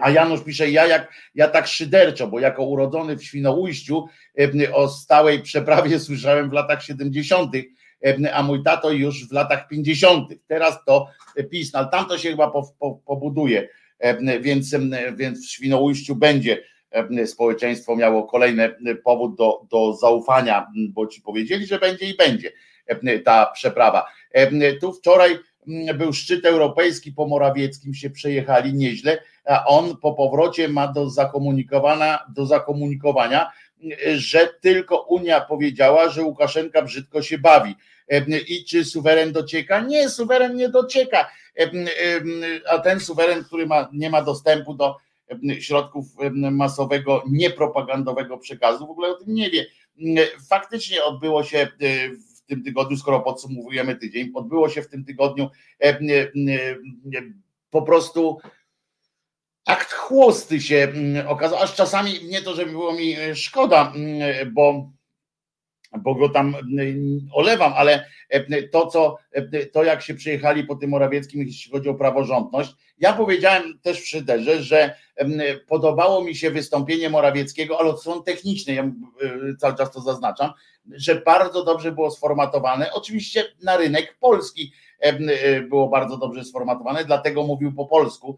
[0.00, 4.06] a Janusz pisze, ja, jak, ja tak szyderczo, bo jako urodzony w Świnoujściu
[4.72, 7.52] o stałej przeprawie słyszałem w latach 70.,
[8.32, 10.34] a mój tato już w latach 50.
[10.46, 11.08] Teraz to
[11.50, 13.68] PiS, no, ale tam to się chyba po, po, pobuduje,
[14.40, 14.74] więc,
[15.16, 16.62] więc w Świnoujściu będzie
[17.26, 22.52] społeczeństwo miało kolejny powód do, do zaufania, bo ci powiedzieli, że będzie i będzie
[23.24, 24.06] ta przeprawa.
[24.80, 25.38] Tu wczoraj
[25.94, 31.10] był szczyt europejski po Morawieckim się przejechali nieźle, a on po powrocie ma do
[32.28, 33.50] do zakomunikowania
[34.16, 37.74] że tylko Unia powiedziała, że Łukaszenka brzydko się bawi.
[38.48, 39.80] I czy suweren docieka?
[39.80, 41.30] Nie, suweren nie docieka.
[42.70, 44.96] A ten suweren, który ma, nie ma dostępu do
[45.60, 49.66] środków masowego, niepropagandowego przekazu, w ogóle o tym nie wie.
[50.48, 51.68] Faktycznie odbyło się e,
[52.46, 55.50] w tym tygodniu, skoro podsumowujemy tydzień, odbyło się w tym tygodniu
[57.70, 58.38] po prostu
[59.66, 60.92] akt chłosty się
[61.28, 63.92] okazał, aż czasami nie to, żeby było mi e, szkoda,
[64.52, 64.90] bo
[65.98, 66.56] bo go tam
[67.32, 68.06] olewam, ale
[68.72, 69.16] to, co,
[69.72, 74.06] to jak się przyjechali po tym Morawieckim, jeśli chodzi o praworządność, ja powiedziałem też w
[74.06, 74.94] Szyderze, że
[75.68, 78.92] podobało mi się wystąpienie Morawieckiego, ale od strony technicznej, ja e,
[79.58, 80.50] cały czas to zaznaczam,
[80.90, 87.42] że bardzo dobrze było sformatowane, oczywiście na rynek polski e, było bardzo dobrze sformatowane, dlatego
[87.42, 88.36] mówił po polsku,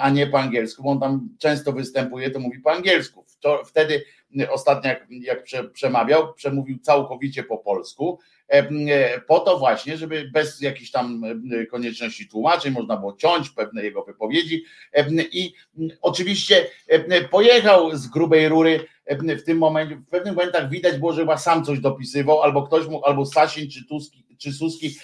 [0.00, 3.24] a nie po angielsku, bo on tam często występuje, to mówi po angielsku.
[3.66, 4.04] Wtedy
[4.50, 8.18] ostatnio jak, jak przemawiał, przemówił całkowicie po polsku,
[9.28, 11.22] po to właśnie, żeby bez jakichś tam
[11.70, 14.64] konieczności tłumaczeń można było ciąć pewne jego wypowiedzi.
[15.32, 15.52] I
[16.02, 16.66] oczywiście
[17.30, 18.86] pojechał z grubej rury
[19.20, 22.86] w tym momencie, w pewnych momentach widać było, że chyba sam coś dopisywał, albo ktoś
[22.86, 24.96] mu, albo Sasin czy Tuski, czy Suski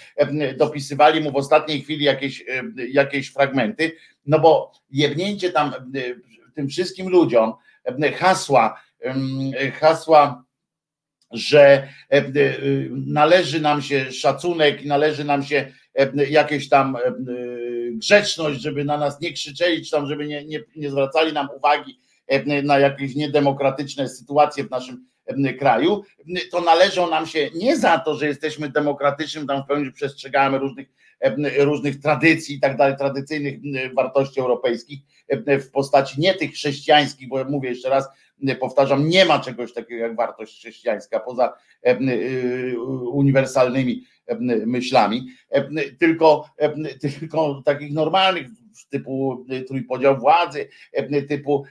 [0.57, 2.45] dopisywali mu w ostatniej chwili jakieś,
[2.91, 3.91] jakieś fragmenty,
[4.25, 5.73] no bo jebnięcie tam
[6.55, 7.53] tym wszystkim ludziom
[8.15, 8.81] hasła,
[9.79, 10.43] hasła
[11.31, 12.23] że e, e,
[12.91, 16.97] należy nam się szacunek i należy nam się e, jakieś tam
[17.91, 21.99] grzeczność, żeby na nas nie krzyczeli, czy tam, żeby nie, nie, nie zwracali nam uwagi
[22.63, 25.05] na jakieś niedemokratyczne sytuacje w naszym
[25.59, 26.03] kraju,
[26.51, 30.87] to należą nam się nie za to, że jesteśmy demokratycznym, tam w pełni przestrzegamy różnych,
[31.59, 33.59] różnych tradycji i tak dalej, tradycyjnych
[33.93, 34.99] wartości europejskich
[35.47, 38.07] w postaci nie tych chrześcijańskich, bo mówię jeszcze raz,
[38.59, 41.53] powtarzam, nie ma czegoś takiego jak wartość chrześcijańska poza
[41.87, 42.75] y,
[43.11, 44.03] uniwersalnymi
[44.65, 45.27] myślami,
[45.99, 46.49] tylko,
[47.01, 48.47] tylko takich normalnych
[48.89, 50.69] typu trójpodział władzy,
[51.29, 51.65] typu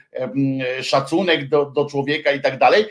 [0.81, 2.85] szacunek do, do człowieka i tak dalej,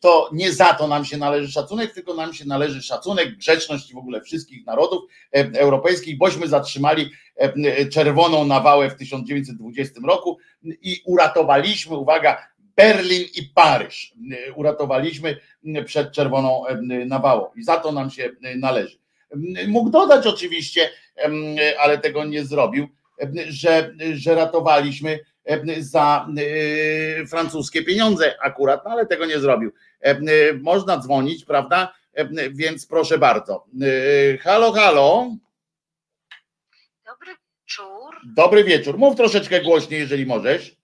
[0.00, 3.98] to nie za to nam się należy szacunek, tylko nam się należy szacunek, grzeczność w
[3.98, 7.10] ogóle wszystkich narodów europejskich, bośmy zatrzymali
[7.92, 14.14] czerwoną nawałę w 1920 roku i uratowaliśmy, uwaga, Berlin i Paryż
[14.54, 15.36] uratowaliśmy
[15.86, 16.64] przed czerwoną
[17.06, 18.98] nawałą i za to nam się należy.
[19.68, 20.90] Mógł dodać oczywiście,
[21.78, 22.88] ale tego nie zrobił,
[23.48, 25.20] że, że ratowaliśmy
[25.78, 26.28] za
[27.28, 29.72] francuskie pieniądze akurat, no ale tego nie zrobił.
[30.60, 31.94] Można dzwonić, prawda?
[32.50, 33.66] Więc proszę bardzo.
[34.40, 35.36] Halo, halo.
[37.06, 38.14] Dobry wieczór.
[38.24, 38.98] Dobry wieczór.
[38.98, 40.79] Mów troszeczkę głośniej, jeżeli możesz.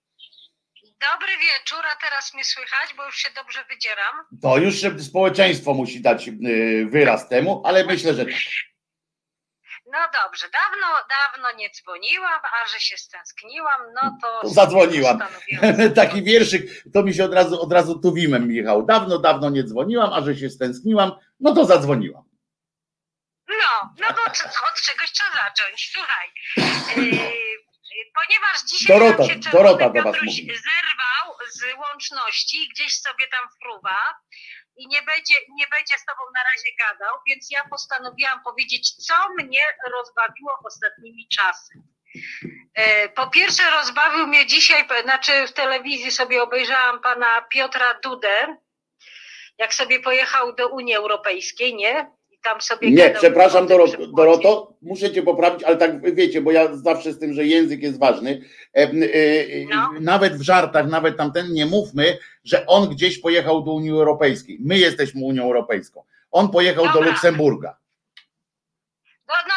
[1.01, 4.15] Dobry wieczór, a teraz mnie słychać, bo już się dobrze wydzieram.
[4.41, 4.75] To już
[5.07, 6.29] społeczeństwo musi dać
[6.89, 8.33] wyraz temu, ale myślę, że tak.
[9.91, 14.41] No dobrze, dawno, dawno nie dzwoniłam, a że się stęskniłam, no to.
[14.41, 15.19] to zadzwoniłam.
[15.95, 18.85] Taki wierszyk, to mi się od razu, od razu tuwimem, Michał.
[18.85, 22.23] Dawno, dawno nie dzwoniłam, a że się stęskniłam, no to zadzwoniłam.
[23.49, 24.23] No, no bo
[24.71, 25.91] od czegoś trzeba zacząć.
[25.93, 26.27] Słuchaj.
[26.97, 27.57] Yy,
[28.15, 30.45] ponieważ dzisiaj Dorota, się Dorota do was mówi.
[30.45, 33.99] zerwał z łączności, gdzieś sobie tam fruwa
[34.77, 39.13] i nie będzie, nie będzie z tobą na razie gadał, więc ja postanowiłam powiedzieć, co
[39.29, 41.73] mnie rozbawiło ostatnimi czasy.
[42.73, 48.57] E, po pierwsze rozbawił mnie dzisiaj, znaczy w telewizji sobie obejrzałam pana Piotra Dudę,
[49.57, 52.16] jak sobie pojechał do Unii Europejskiej, nie?
[52.47, 52.91] Tam sobie.
[52.91, 57.33] Nie, przepraszam Doroto, Doroto, muszę cię poprawić, ale tak wiecie, bo ja zawsze z tym,
[57.33, 58.41] że język jest ważny.
[58.75, 58.89] E, e,
[59.69, 59.89] no.
[59.99, 64.57] Nawet w żartach, nawet tamten, nie mówmy, że on gdzieś pojechał do Unii Europejskiej.
[64.61, 66.03] My jesteśmy Unią Europejską.
[66.31, 67.01] On pojechał Dobra.
[67.01, 67.77] do Luksemburga.
[69.27, 69.53] No, no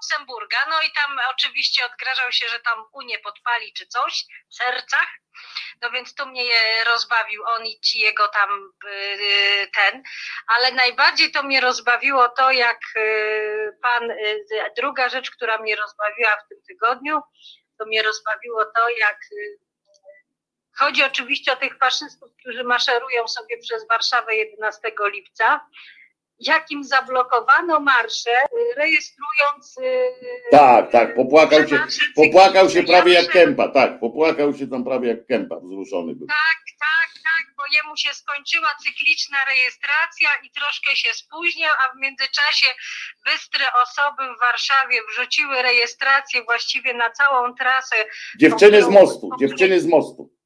[0.00, 5.08] Luksemburga, no i tam oczywiście odgrażał się, że tam Unię podpali czy coś w sercach.
[5.82, 10.02] No więc tu mnie rozbawił on i ci jego tam y, ten,
[10.46, 14.44] ale najbardziej to mnie rozbawiło to, jak y, pan, y,
[14.76, 17.20] druga rzecz, która mnie rozbawiła w tym tygodniu,
[17.78, 19.18] to mnie rozbawiło to, jak
[20.76, 25.60] chodzi oczywiście o tych faszystów, którzy maszerują sobie przez Warszawę 11 lipca
[26.40, 29.78] jakim zablokowano marsze, y, rejestrując.
[29.78, 30.14] Y,
[30.50, 31.78] tak, tak, popłakał się,
[32.16, 36.26] popłakał się prawie jak Kępa, tak, popłakał się tam prawie jak Kępa, wzruszony był.
[36.26, 42.00] Tak, tak, tak, bo jemu się skończyła cykliczna rejestracja i troszkę się spóźniał, a w
[42.00, 42.66] międzyczasie
[43.24, 47.96] bystre osoby w Warszawie wrzuciły rejestrację właściwie na całą trasę.
[48.38, 50.39] Dziewczyny z mostu, dziewczyny z mostu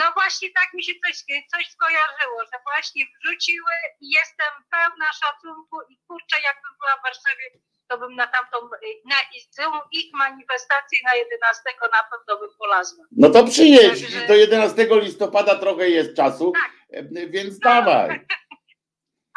[0.00, 1.14] No właśnie tak mi się coś,
[1.52, 7.44] coś skojarzyło, że właśnie wrzuciły i jestem pełna szacunku i kurczę, jakbym była w Warszawie,
[7.88, 8.56] to bym na tamtą,
[9.04, 9.16] na
[9.56, 13.04] tą ich manifestację na 11 na pewno bym polazła.
[13.12, 16.70] No to przyjedź, Także- do 11 listopada trochę jest czasu, Tak.
[17.30, 18.10] więc dawaj.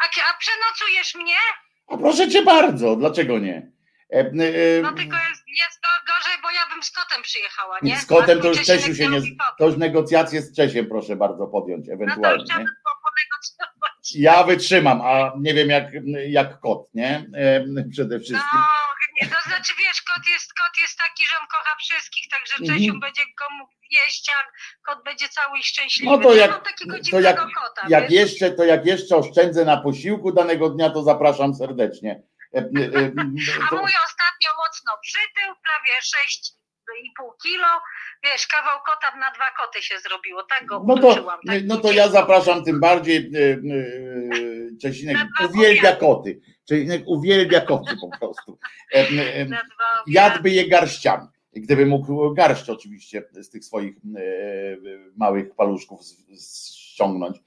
[0.02, 1.36] A, a przenocujesz mnie?
[1.88, 3.77] A proszę cię bardzo, dlaczego nie?
[4.12, 7.96] E, e, No tylko jest, jest go- gorzej, bo ja bym z kotem przyjechała, nie?
[7.98, 9.20] Z kotem to już Czesiu się nie.
[9.58, 12.44] To już negocjacje z Czesiem proszę bardzo podjąć, No to ewentualnie.
[12.44, 14.14] ponegocjować.
[14.14, 15.84] Ja wytrzymam, a nie wiem jak,
[16.28, 17.26] jak kot, nie?
[17.34, 18.48] E, Przede wszystkim.
[18.60, 18.66] No,
[19.22, 22.78] nie, to znaczy wiesz, kot jest, kot jest taki, że on kocha wszystkich, także Mhm.
[22.78, 23.22] Czesiu będzie
[23.58, 24.38] mógł jeść, a
[24.90, 26.10] kot będzie cały i szczęśliwy.
[26.12, 29.16] No to ja jak- mam takiego to dziwnego jak- kota, Jak jeszcze, to jak jeszcze
[29.16, 32.22] oszczędzę na posiłku danego dnia, to zapraszam serdecznie.
[32.54, 33.12] E, e, e,
[33.70, 37.66] A mój ostatnio mocno przytył, prawie 6,5 kilo.
[38.24, 40.42] Wiesz, kawał kota na dwa koty się zrobiło.
[40.42, 41.40] Tak go No to, uczyłam.
[41.46, 43.30] Tak no to ja zapraszam tym bardziej.
[44.82, 46.40] Czesinek uwielbia koty.
[46.68, 48.58] Czesinek uwielbia koty po prostu.
[50.06, 51.26] Jadłby je garściami.
[51.52, 53.96] Gdyby mógł garść oczywiście z tych swoich
[55.16, 56.00] małych paluszków
[56.98, 57.38] ściągnąć,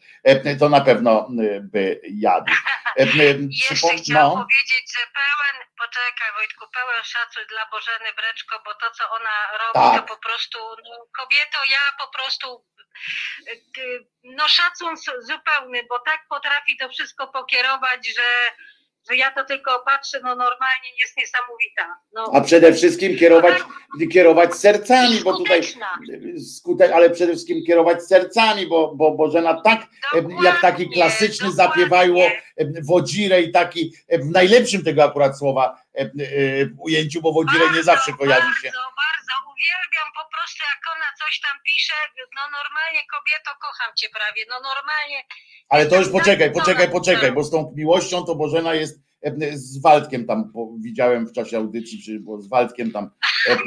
[0.59, 1.29] to na pewno
[1.61, 2.51] by jadł.
[2.99, 3.05] E, e,
[3.49, 8.75] Jeszcze przypom- chciałam no, powiedzieć, że pełen, poczekaj Wojtku, pełen szacun dla Bożeny Breczko, bo
[8.75, 10.07] to co ona robi, Tak.
[10.07, 10.57] to po prostu,
[10.89, 12.65] no, kobieto, ja po prostu
[13.77, 18.51] y, no szacun zupełny, bo tak potrafi to wszystko pokierować, że,
[19.09, 21.99] że ja to tylko patrzę, no normalnie jest niesamowita.
[22.13, 23.53] No, a przede wszystkim kierować,
[24.11, 25.61] kierować sercami, bo tutaj
[26.55, 31.47] skutek, ale przede wszystkim kierować sercami, bo, bo Bożena tak e, jak taki Dokładnie, klasyczny
[31.49, 31.73] dokładnie.
[31.75, 32.23] zapiewajło
[32.83, 35.80] wodzirę i taki w najlepszym tego akurat słowa
[36.79, 38.69] ujęciu, bo wodzirę nie zawsze kojarzy się.
[38.71, 41.93] Bardzo, bardzo uwielbiam po prostu, jak ona coś tam pisze.
[42.35, 44.45] No normalnie kobieto, kocham cię prawie.
[44.49, 45.23] No normalnie.
[45.69, 48.73] Ale to już Jestem poczekaj, zachwycona poczekaj, tą poczekaj, bo z tą miłością to Bożena
[48.73, 53.11] jest e, z Waldkiem tam, widziałem w czasie audycji, czy- bo z Waldkiem tam
[53.49, 53.57] e, e,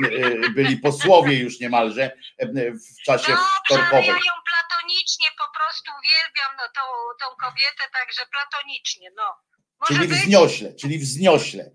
[0.51, 2.05] byli posłowie już niemalże
[2.39, 4.07] e, w czasie Dobrze, ale wtorkowej.
[4.07, 6.85] ja ją platonicznie po prostu uwielbiam no, tą,
[7.21, 9.23] tą kobietę, także platonicznie, no.
[9.81, 10.19] Może Czyli być?
[10.19, 11.71] wzniośle, czyli wzniośle.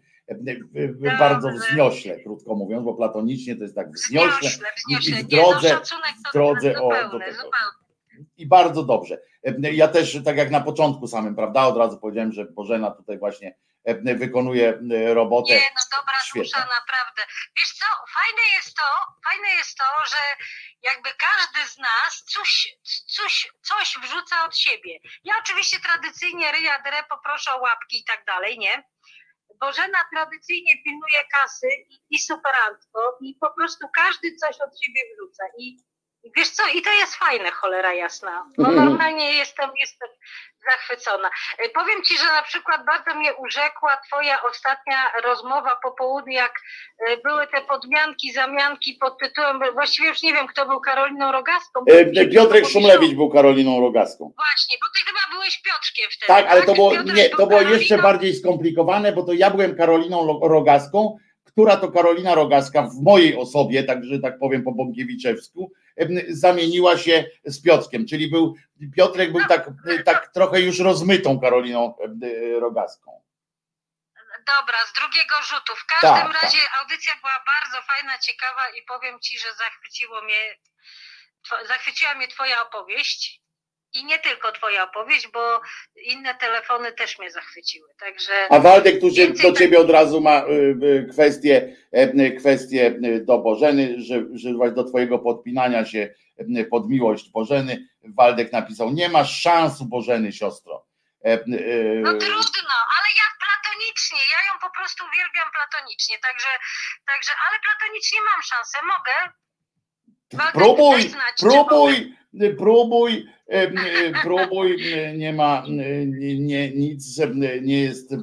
[1.19, 4.49] Bardzo wzniośle, krótko mówiąc, bo platonicznie to jest tak wzniośle
[4.87, 7.51] Wzniośle, i w drodze- no, szacunek to w drodze, o, do tego.
[8.37, 9.17] i bardzo dobrze.
[9.43, 13.19] E, Ja też, tak jak na początku samym, prawda, od razu powiedziałem, że Bożena tutaj
[13.19, 15.53] właśnie e, wykonuje e, robotę.
[15.53, 16.41] Nie, no dobra Świetnie.
[16.41, 17.21] dusza, naprawdę.
[17.57, 17.85] Wiesz co,
[18.19, 18.83] fajne jest to,
[19.29, 20.21] fajne jest to, że
[20.81, 24.99] jakby każdy z nas coś, coś, coś wrzuca od siebie.
[25.23, 28.83] Ja oczywiście tradycyjnie ryja drę, poproszę o łapki i tak dalej, nie?
[29.61, 35.43] Bożena tradycyjnie pilnuje kasy i, i superantko i po prostu każdy coś od siebie wrzuca
[35.57, 35.77] i
[36.37, 38.49] wiesz co, i to jest fajne, cholera jasna.
[38.57, 38.85] No Mhm.
[38.85, 40.09] normalnie jestem, jestem
[40.71, 41.29] zachwycona.
[41.57, 46.53] E, Powiem Ci, że na przykład bardzo mnie urzekła Twoja ostatnia rozmowa po południu, jak
[47.07, 51.79] e, były te podmianki, zamianki pod tytułem, właściwie już nie wiem, kto był Karoliną Rogaską.
[51.87, 54.33] E, Piotrek Szumlewicz był Karoliną Rogaską.
[54.37, 56.27] Właśnie, bo Ty chyba byłeś Piotrkiem wtedy.
[56.27, 59.49] Tak, ale to było, Piotrek nie, to było Karoliną- jeszcze bardziej skomplikowane, bo to ja
[59.49, 65.71] byłem Karoliną Rogaską, która to Karolina Rogaska w mojej osobie, także tak powiem po Bąkiewiczewsku,
[66.29, 68.55] zamieniła się z Piotrkiem, czyli był,
[68.95, 69.69] Piotrek był tak,
[70.05, 73.23] tak trochę już rozmytą Karoliną e, Rogaską.
[74.47, 75.75] Dobra, z drugiego rzutu.
[75.75, 76.43] W każdym Tak, tak.
[76.43, 80.55] razie audycja była bardzo fajna, ciekawa i powiem Ci, że zachwyciło mnie,
[81.67, 83.41] zachwyciła mnie Twoja opowieść.
[83.93, 85.61] I nie tylko Twoja opowieść, bo
[85.95, 87.89] inne telefony też mnie zachwyciły.
[87.99, 92.99] Także A Waldek tu się do ciebie od razu ma y, y, kwestię, e, kwestię
[93.05, 96.13] y, do Bożeny, że, że do twojego podpinania się
[96.69, 97.87] pod miłość Bożeny.
[98.03, 100.85] Waldek napisał, nie masz szansu Bożeny, siostro.
[101.23, 101.37] E,
[102.01, 106.15] no trudno, ale ja platonicznie, ja ją po prostu uwielbiam platonicznie.
[106.19, 106.51] Także,
[107.07, 109.39] także ale platonicznie mam szansę, mogę.
[110.53, 112.17] Próbuj, znać, próbuj,
[112.57, 113.29] próbuj,
[114.23, 116.05] próbuj, y, nie ma nie,
[116.39, 117.17] nie, nic,
[117.61, 118.13] nie jest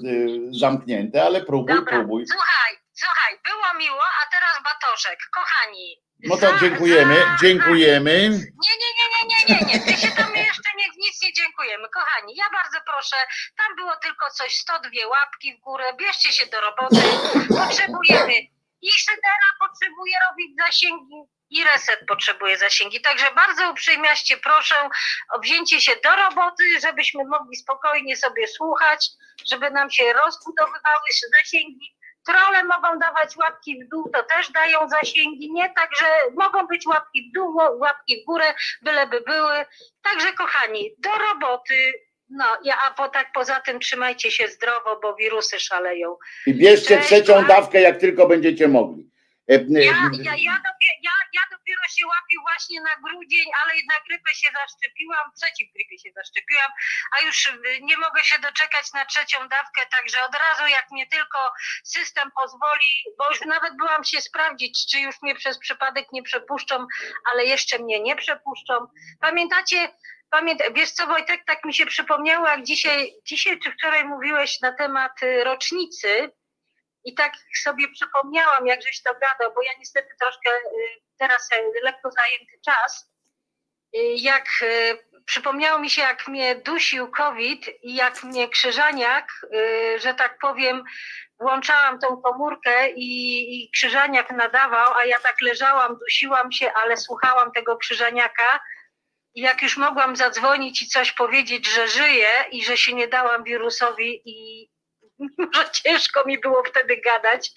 [0.50, 2.26] zamknięte, ale próbuj, Dobra, próbuj.
[2.26, 6.06] słuchaj, słuchaj, było miło, a teraz Batoszek, kochani.
[6.24, 8.12] No to dziękujemy, dziękujemy.
[8.64, 9.80] Nie, nie, nie, nie, nie, nie, nie.
[9.86, 11.88] Ty się tam jeszcze nie, nic nie dziękujemy.
[11.88, 13.16] Kochani, ja bardzo proszę,
[13.56, 16.96] tam było tylko coś 102 łapki w górę, bierzcie się do roboty.
[17.48, 18.34] Potrzebujemy
[18.82, 23.00] i Szydera potrzebuje robić zasięgi i reset potrzebuje zasięgi.
[23.00, 24.74] Także bardzo uprzejmiaście proszę
[25.34, 29.08] o wzięcie się do roboty, żebyśmy mogli spokojnie sobie słuchać,
[29.50, 31.96] żeby nam się rozbudowywały zasięgi.
[32.26, 35.70] trole mogą dawać łapki w dół, to też dają zasięgi, nie?
[35.76, 39.66] Także mogą być łapki w dół, łapki w górę, byleby były.
[40.02, 41.92] Także kochani, do roboty.
[42.30, 46.16] No, ja, a po, tak poza tym trzymajcie się zdrowo, bo wirusy szaleją.
[46.46, 49.10] I bierzcie Cześć, trzecią dawkę, jak tylko będziecie mogli.
[49.82, 49.94] Ja,
[50.28, 54.48] ja, ja, dopiero, ja, ja dopiero się łapię właśnie na grudzień, ale na grypę się
[54.60, 56.70] zaszczepiłam, przeciw grypie się zaszczepiłam,
[57.14, 61.06] a już y, nie mogę się doczekać na trzecią dawkę, także od razu jak mnie
[61.06, 61.38] tylko
[61.84, 66.86] system pozwoli, bo już nawet byłam się sprawdzić, czy już mnie przez przypadek nie przepuszczą,
[67.32, 68.74] ale jeszcze mnie nie przepuszczą.
[69.20, 69.88] Pamiętacie,
[70.30, 74.72] Pamięt, wiesz co Wojtek, tak mi się przypomniało, jak dzisiaj, dzisiaj czy wczoraj mówiłeś na
[74.72, 76.30] temat y, rocznicy,
[77.06, 77.32] i tak
[77.62, 82.60] sobie przypomniałam, jak żeś to gadał, bo ja niestety troszkę y, teraz y, lekko zajęty
[82.64, 83.12] czas,
[83.96, 84.46] y, jak
[85.26, 89.28] przypomniało mi się, jak mnie dusił COVID i jak mnie krzyżaniak,
[89.96, 90.84] że tak powiem,
[91.40, 97.52] włączałam tą komórkę i, i krzyżaniak nadawał, a ja tak leżałam, dusiłam się, ale słuchałam
[97.52, 98.60] tego krzyżaniaka.
[99.34, 103.44] I jak już mogłam zadzwonić i coś powiedzieć, że żyję i że się nie dałam
[103.44, 104.68] wirusowi i,
[105.54, 107.52] że ciężko mi było wtedy gadać,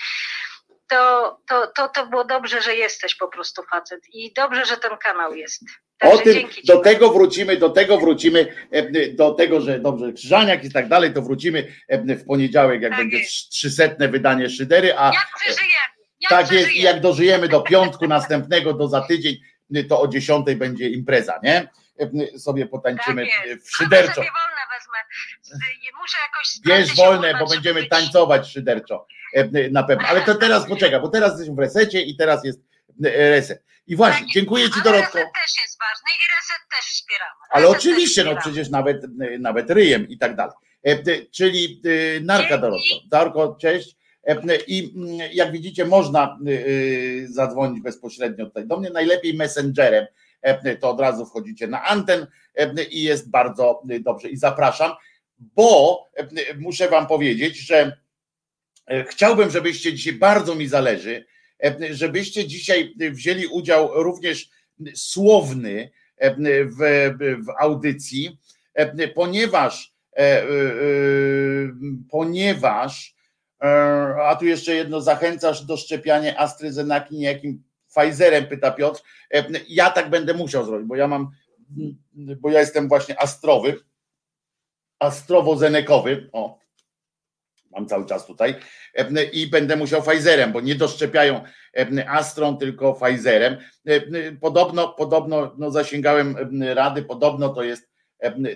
[0.90, 4.98] to, to, to, to było dobrze, że jesteś po prostu facet i dobrze, że ten
[4.98, 5.64] kanał jest.
[5.98, 10.64] Także o tym, do tego wrócimy, do tego wrócimy, e, do tego, że dobrze, Krzyżaniak
[10.64, 15.06] i tak dalej, to wrócimy e, w poniedziałek, jak tak będzie trzysetne wydanie Szydery, a
[15.06, 16.00] jak przeżyjemy.
[16.20, 19.36] Jak tak jest, i jak dożyjemy do piątku następnego, do za tydzień,
[19.90, 21.68] to o dziesiątej będzie impreza, nie?
[22.00, 24.22] E, sobie potańczymy tak w szyderczo.
[26.02, 27.90] Muszę jakoś Bierz wolne, bo będziemy być...
[27.90, 30.08] tańcować szyderczo e, na pewno.
[30.08, 32.60] Ale to teraz poczekaj, bo teraz jesteśmy w resecie i teraz jest
[33.06, 33.64] e, reset.
[33.88, 35.18] I właśnie, tak, dziękuję Ci Dorotko.
[35.18, 37.32] Reset też jest ważny i reset też wspieramy.
[37.32, 39.06] Reset ale oczywiście, no przecież nawet,
[39.40, 40.56] nawet ryjem i tak dalej.
[41.32, 41.82] Czyli
[42.22, 42.96] Narka Dorotko.
[43.08, 43.96] Darko, cześć.
[44.68, 46.38] I mm, jak widzicie, można
[47.26, 50.19] zadzwonić bezpośrednio tutaj do mnie, najlepiej messengerem E,
[50.80, 54.30] to od razu wchodzicie na anten e, i jest bardzo dobrze.
[54.30, 54.92] I zapraszam,
[55.40, 56.28] bo e,
[56.58, 57.98] muszę Wam powiedzieć, że
[59.08, 61.26] chciałbym, żebyście dzisiaj, bardzo mi zależy,
[61.92, 64.50] żebyście dzisiaj wzięli udział również
[64.96, 65.92] słowny
[66.78, 66.80] w,
[67.46, 68.38] w audycji,
[69.16, 69.94] ponieważ
[72.10, 73.16] ponieważ
[74.24, 77.64] a tu jeszcze jedno zachęcasz do szczepiania AstraZenaki niejakim
[77.96, 79.02] Pfizerem, pyta Piotr.
[79.34, 81.30] E, ja tak będę musiał zrobić, bo ja mam,
[82.40, 83.80] bo ja jestem właśnie astrowy,
[85.00, 86.60] astrowo-zenekowy, o,
[87.72, 88.56] mam cały czas tutaj,
[88.96, 91.44] e, i będę musiał Pfizerem, bo nie doszczepiają
[91.78, 93.58] e, Astron, tylko Pfizerem.
[94.42, 96.36] Podobno, podobno no zasięgałem
[96.74, 97.90] rady, podobno to jest,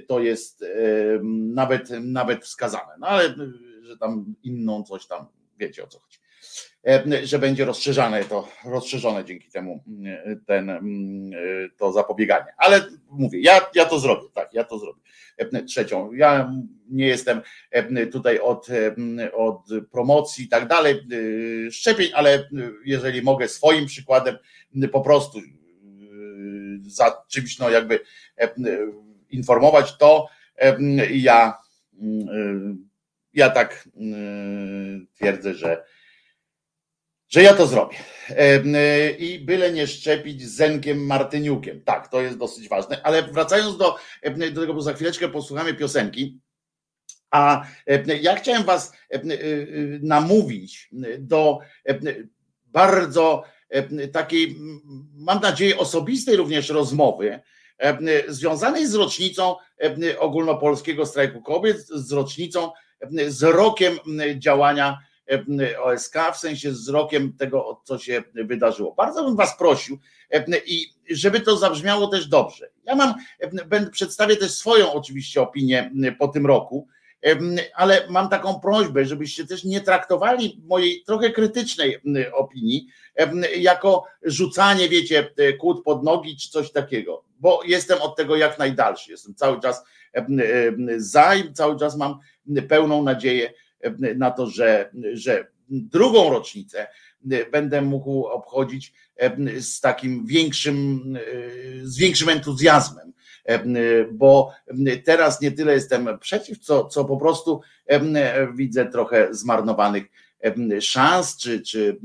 [0.07, 0.65] to jest
[1.53, 3.35] nawet, nawet wskazane, no ale
[3.81, 5.27] że tam inną coś tam,
[5.57, 6.22] wiecie o co chodzi.
[7.23, 11.31] Że będzie rozszerzane to, rozszerzone dzięki temu mm, ten, mm,
[11.77, 12.53] to zapobieganie.
[12.57, 15.01] Ale mówię, ja, ja to zrobię, tak, ja to zrobię.
[15.67, 16.53] Trzecią, ja
[16.89, 17.41] nie jestem
[18.11, 18.67] tutaj od,
[19.33, 21.07] od promocji i tak dalej,
[21.71, 22.49] szczepień, ale
[22.85, 24.37] jeżeli mogę swoim przykładem
[24.91, 25.39] po prostu
[26.87, 27.99] za czymś, no jakby
[29.29, 30.27] informować, to
[31.11, 31.57] ja,
[33.33, 33.89] ja tak
[35.13, 35.83] twierdzę, że
[37.33, 37.97] że ja to zrobię.
[38.29, 41.81] E, I byle nie szczepić Zenkiem Martyniukiem.
[41.81, 43.01] Tak, to jest dosyć ważne.
[43.03, 43.95] Ale wracając do,
[44.51, 46.39] do tego, bo za chwileczkę posłuchamy piosenki.
[47.31, 47.65] A
[48.21, 49.19] ja chciałem Was e,
[50.01, 51.59] namówić do
[52.65, 53.43] bardzo
[54.11, 54.55] takiej,
[55.13, 57.39] mam nadzieję, osobistej również rozmowy,
[58.27, 59.55] związanej z rocznicą
[60.19, 62.71] ogólnopolskiego strajku kobiet, z rocznicą,
[63.27, 63.97] z rokiem
[64.37, 65.12] działania E,
[65.83, 68.93] OSK, w sensie z rokiem tego, co się wydarzyło.
[68.93, 69.99] Bardzo bym Was prosił,
[70.31, 72.69] e, i żeby to zabrzmiało też dobrze.
[72.85, 73.13] Ja mam,
[73.71, 76.87] e, przedstawię też swoją oczywiście opinię po tym roku,
[77.75, 82.01] ale mam taką prośbę, żebyście też nie traktowali mojej trochę krytycznej
[82.33, 82.87] opinii
[83.57, 89.11] jako rzucanie, wiecie, kłód pod nogi czy coś takiego, bo jestem od tego jak najdalszy.
[89.11, 89.83] Jestem cały czas
[90.97, 92.19] za i cały czas mam
[92.69, 93.53] pełną nadzieję,
[94.15, 96.87] na to, że, że drugą rocznicę
[97.51, 98.93] będę mógł obchodzić
[99.59, 101.01] z takim większym,
[101.83, 103.13] z większym entuzjazmem,
[104.11, 104.51] bo
[105.05, 107.61] teraz nie tyle jestem przeciw, co, co po prostu
[108.55, 110.03] widzę trochę zmarnowanych
[110.81, 111.99] szans, czy, czy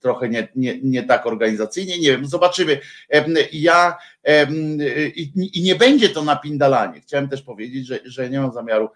[0.00, 2.80] trochę nie, nie, nie tak organizacyjnie, nie wiem, zobaczymy.
[3.52, 3.98] Ja
[5.16, 7.00] i, nie będzie to napindalanie.
[7.00, 8.88] Chciałem też powiedzieć, że, że nie mam zamiaru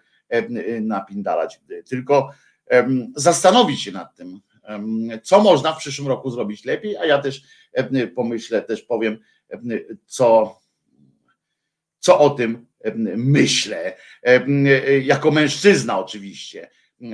[0.81, 1.59] napindalać.
[1.89, 2.31] Tylko
[3.15, 4.41] zastanowić się nad tym,
[5.23, 7.41] co można w przyszłym roku zrobić lepiej, a ja też
[8.15, 9.17] pomyślę, też powiem,
[10.05, 10.59] co,
[11.99, 12.65] co o tym
[13.15, 13.97] myślę,
[15.01, 16.69] jako mężczyzna oczywiście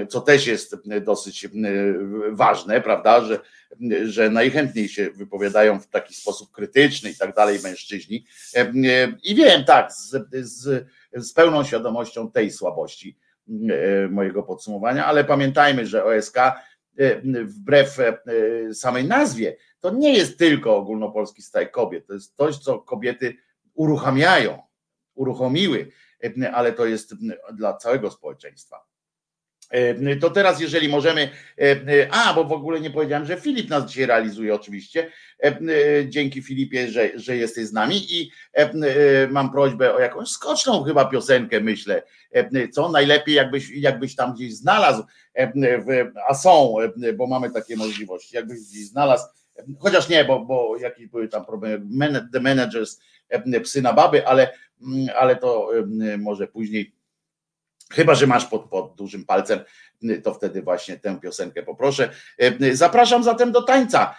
[0.10, 1.48] co też jest dosyć
[2.32, 3.40] ważne, prawda, że,
[4.04, 8.26] że najchętniej się wypowiadają w taki sposób krytyczny i tak dalej mężczyźni.
[9.24, 10.88] I wiem, tak, z, z,
[11.18, 13.18] z pełną świadomością tej słabości
[14.10, 16.38] mojego podsumowania, ale pamiętajmy, że OSK
[17.46, 17.98] wbrew
[18.74, 23.36] samej nazwie, to nie jest tylko ogólnopolski strajk kobiet, to jest coś, co kobiety
[23.74, 24.62] uruchamiają,
[25.16, 25.92] uruchomiły,
[26.54, 27.14] ale to jest
[27.54, 28.86] dla całego społeczeństwa.
[29.70, 33.70] E, to teraz, jeżeli możemy, e, e, a bo w ogóle nie powiedziałem, że Filip
[33.70, 35.12] nas dzisiaj realizuje, oczywiście.
[36.08, 38.32] Dzięki Filipie, że, że jesteś z nami i
[39.30, 42.04] mam prośbę o jakąś skoczną chyba piosenkę, myślę.
[42.72, 45.04] Co najlepiej, jakbyś, jakbyś tam gdzieś znalazł,
[46.30, 46.76] a są,
[47.16, 49.26] bo mamy takie możliwości, jakbyś gdzieś znalazł,
[49.80, 53.00] chociaż nie, bo, bo jakieś były tam problemy, The Managers,
[53.64, 55.72] psy na baby, ale, mm, ale to
[56.18, 56.97] może później
[57.92, 59.60] Chyba, że masz pod, pod dużym palcem,
[60.24, 62.10] to wtedy właśnie tę piosenkę poproszę.
[62.72, 64.16] Zapraszam zatem do tańca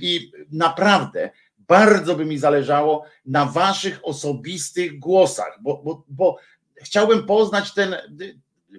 [0.00, 6.38] i naprawdę bardzo by mi zależało na waszych osobistych głosach, bo, bo, bo
[6.76, 7.96] chciałbym poznać ten,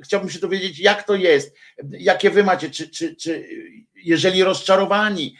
[0.03, 1.55] chciałbym się dowiedzieć, jak to jest,
[1.91, 3.49] jakie wy macie, czy, czy, czy
[3.95, 5.35] jeżeli rozczarowani,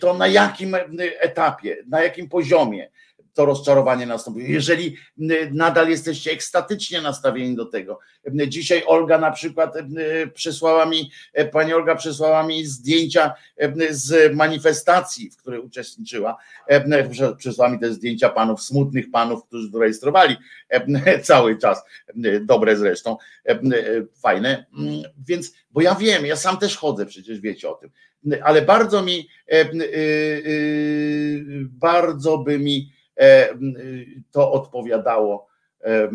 [0.00, 0.76] to na jakim
[1.20, 2.90] etapie, na jakim poziomie
[3.36, 4.48] to rozczarowanie następuje.
[4.48, 4.96] Jeżeli
[5.52, 7.98] nadal jesteście ekstatycznie nastawieni do tego.
[8.48, 9.74] Dzisiaj Olga na przykład
[10.34, 13.34] przesłała mi, e, pani Olga przesłała mi zdjęcia
[13.90, 16.36] z manifestacji, w której uczestniczyła.
[17.38, 20.36] Przesłała mi te zdjęcia panów, smutnych panów, którzy zarejestrowali
[21.22, 21.82] cały czas.
[22.40, 23.16] Dobre zresztą,
[24.22, 24.66] fajne.
[25.28, 27.90] Więc, bo ja wiem, ja sam też chodzę, przecież wiecie o tym
[28.42, 29.66] ale bardzo mi, e, e,
[31.70, 32.95] bardzo by mi E,
[34.30, 35.46] to odpowiadało,
[35.84, 36.10] e,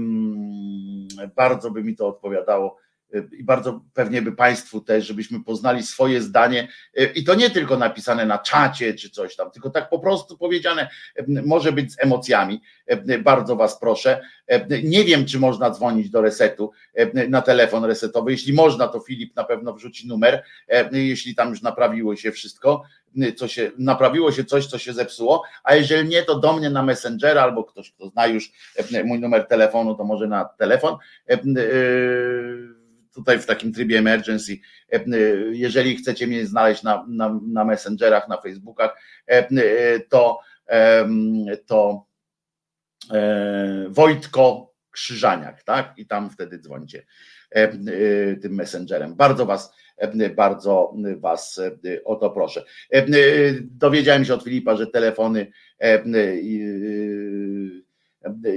[1.35, 2.77] bardzo by mi to odpowiadało.
[2.77, 2.90] e,
[3.31, 6.67] i bardzo pewnie by Państwu też, żebyśmy poznali swoje zdanie
[7.15, 10.89] i to nie tylko napisane na czacie czy coś tam, tylko tak po prostu powiedziane,
[11.27, 12.61] może być z emocjami.
[13.23, 14.21] Bardzo Was proszę.
[14.83, 16.71] Nie wiem, czy można dzwonić do resetu
[17.29, 18.31] na telefon resetowy.
[18.31, 20.43] Jeśli można, to Filip na pewno wrzuci numer,
[20.91, 22.83] jeśli tam już naprawiło się wszystko
[23.37, 26.83] co się, naprawiło się coś, co się zepsuło, a jeżeli nie, to do mnie na
[26.83, 28.51] Messengera albo ktoś, kto zna już
[29.05, 30.97] mój numer telefonu, to może na telefon.
[33.11, 34.57] E, e, tutaj w takim trybie emergency,
[35.51, 39.01] jeżeli chcecie mnie znaleźć na, na, na Messengerach, na Facebookach,
[40.09, 40.39] to,
[41.65, 42.05] to
[43.89, 45.93] Wojtko Krzyżaniak, tak?
[45.97, 47.05] I tam wtedy dzwońcie
[48.41, 49.15] tym messengerem.
[49.15, 49.73] Bardzo Was
[50.35, 51.61] bardzo Was
[52.05, 52.63] o to proszę.
[53.61, 55.51] Dowiedziałem się od Filipa, że telefony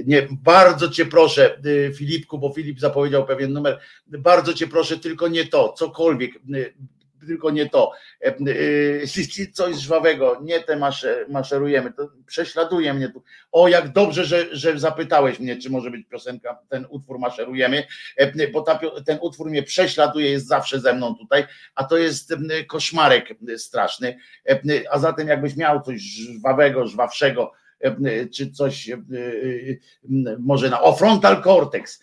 [0.07, 1.61] nie, bardzo cię proszę,
[1.97, 3.81] Filipku, bo Filip zapowiedział pewien numer.
[4.07, 6.33] Bardzo cię proszę, tylko nie to, cokolwiek
[7.27, 7.93] tylko nie to.
[8.21, 8.33] E,
[9.53, 10.79] coś żwawego, nie te
[11.29, 13.23] maszerujemy, to prześladuje mnie tu.
[13.53, 17.85] O, jak dobrze, że, że zapytałeś mnie, czy może być piosenka, ten utwór maszerujemy,
[18.53, 21.45] bo ta, ten utwór mnie prześladuje, jest zawsze ze mną tutaj,
[21.75, 22.35] a to jest
[22.69, 24.19] koszmarek straszny.
[24.91, 27.53] A zatem jakbyś miał coś żwawego, żwawszego,
[28.33, 28.99] czy coś e, e,
[30.39, 32.03] może na o frontal cortex.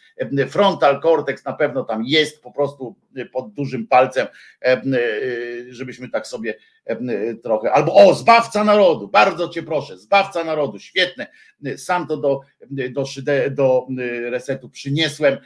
[0.49, 2.95] Frontal cortex na pewno tam jest po prostu
[3.34, 4.28] pod dużym palcem,
[5.69, 6.55] żebyśmy tak sobie
[7.43, 7.72] trochę.
[7.72, 11.28] Albo o, zbawca narodu, bardzo cię proszę, zbawca narodu, świetne.
[11.78, 12.41] Sam to do,
[12.91, 13.03] do,
[13.51, 13.88] do
[14.30, 15.38] resetu przyniesłem.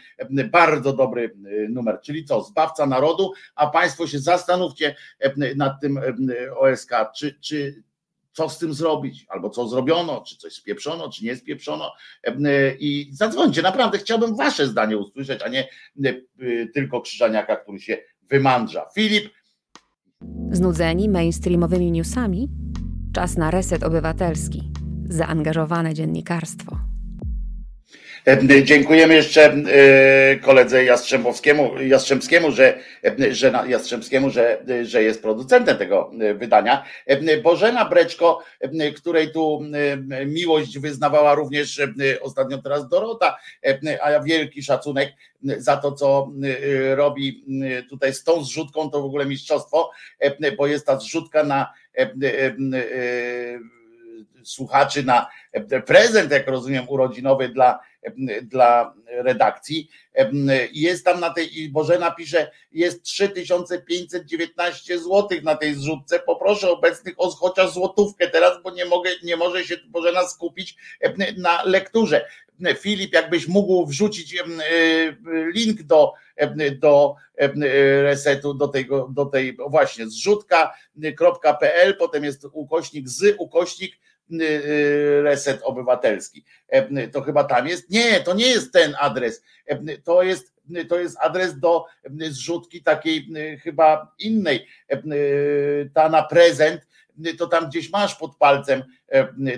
[0.52, 1.36] Bardzo dobry
[1.70, 2.00] numer.
[2.02, 4.96] Czyli co, zbawca narodu, a Państwo się zastanówcie
[5.56, 6.00] nad tym
[6.58, 7.84] OSK, czy, czy
[8.36, 11.94] co z tym zrobić, albo co zrobiono, czy coś spieprzono, czy nie spieprzono.
[12.80, 15.68] I zadzwońcie, naprawdę chciałbym Wasze zdanie usłyszeć, a nie
[16.42, 17.98] y, tylko Krzyżaniaka, który się
[18.30, 18.86] wymandrza.
[18.96, 19.30] Filip.
[20.52, 22.48] Znudzeni mainstreamowymi newsami?
[23.14, 24.72] Czas na reset obywatelski.
[25.10, 26.85] Zaangażowane dziennikarstwo.
[28.26, 35.78] E, dziękujemy jeszcze e, koledze Jastrzębowskiemu, Jastrzębskiemu, że, e, że, Jastrzębskiemu że, że jest producentem
[35.78, 36.86] tego wydania.
[37.44, 38.44] Bożena Breczko,
[38.96, 39.62] której tu
[40.26, 41.82] miłość wyznawała również
[42.22, 43.38] ostatnio teraz Dorota,
[44.02, 45.14] a ja wielki szacunek
[45.58, 46.32] za to, co
[46.96, 47.46] robi
[47.90, 49.92] tutaj z tą zrzutką, to w ogóle mistrzostwo,
[50.58, 51.74] bo jest ta zrzutka na
[54.44, 55.28] słuchaczy na
[55.86, 57.80] prezent, jak rozumiem, urodzinowy dla
[58.42, 59.90] dla redakcji.
[60.72, 66.20] Jest tam na tej, Bożena pisze, jest 3519 zł na tej zrzutce.
[66.20, 70.76] Poproszę obecnych o chociaż złotówkę teraz, bo nie mogę, nie może się Bożena skupić
[71.38, 72.26] na lekturze.
[72.80, 74.44] Filip, jakbyś mógł wrzucić
[75.54, 76.14] link do,
[76.80, 77.16] do
[78.02, 83.98] resetu, do, tego, do tej właśnie zrzutka.pl, potem jest ukośnik z ukośnik
[85.24, 86.44] reset obywatelski.
[87.12, 87.90] To chyba tam jest.
[87.90, 89.44] Nie, to nie jest ten adres.
[90.04, 90.54] To jest,
[90.90, 91.86] to jest adres do
[92.30, 93.28] zrzutki takiej
[93.64, 94.68] chyba innej.
[95.94, 96.88] Ta na prezent,
[97.38, 98.84] to tam gdzieś masz pod palcem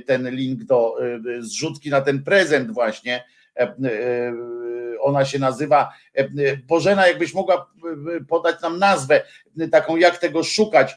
[0.05, 0.95] ten link do
[1.39, 3.24] zrzutki na ten prezent właśnie
[5.08, 5.93] ona się nazywa.
[6.68, 7.72] Bożena, jakbyś mogła
[8.28, 9.22] podać nam nazwę,
[9.72, 10.95] taką jak tego szukać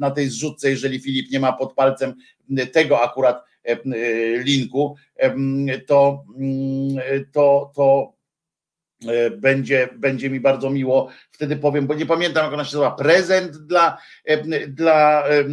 [0.00, 2.14] na tej zrzutce, jeżeli Filip nie ma pod palcem
[2.72, 3.44] tego akurat
[4.44, 4.96] linku,
[5.86, 6.24] to,
[7.32, 8.19] to, to E,
[9.36, 13.56] będzie, będzie mi bardzo miło, wtedy powiem, bo nie pamiętam jak ona się nazywa, prezent
[13.56, 15.44] dla, e, dla, e,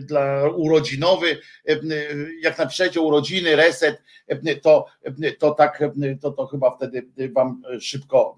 [0.00, 1.38] dla urodzinowy,
[2.42, 4.02] jak napiszecie urodziny, reset,
[4.62, 4.86] to,
[5.38, 5.82] to tak,
[6.20, 8.36] to, to chyba wtedy wam szybko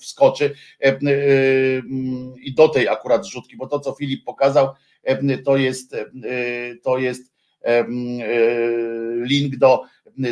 [0.00, 0.54] wskoczy.
[2.42, 4.68] I do tej akurat zrzutki, bo to co Filip pokazał,
[5.44, 5.96] to jest,
[6.82, 7.37] to jest
[9.24, 9.82] link do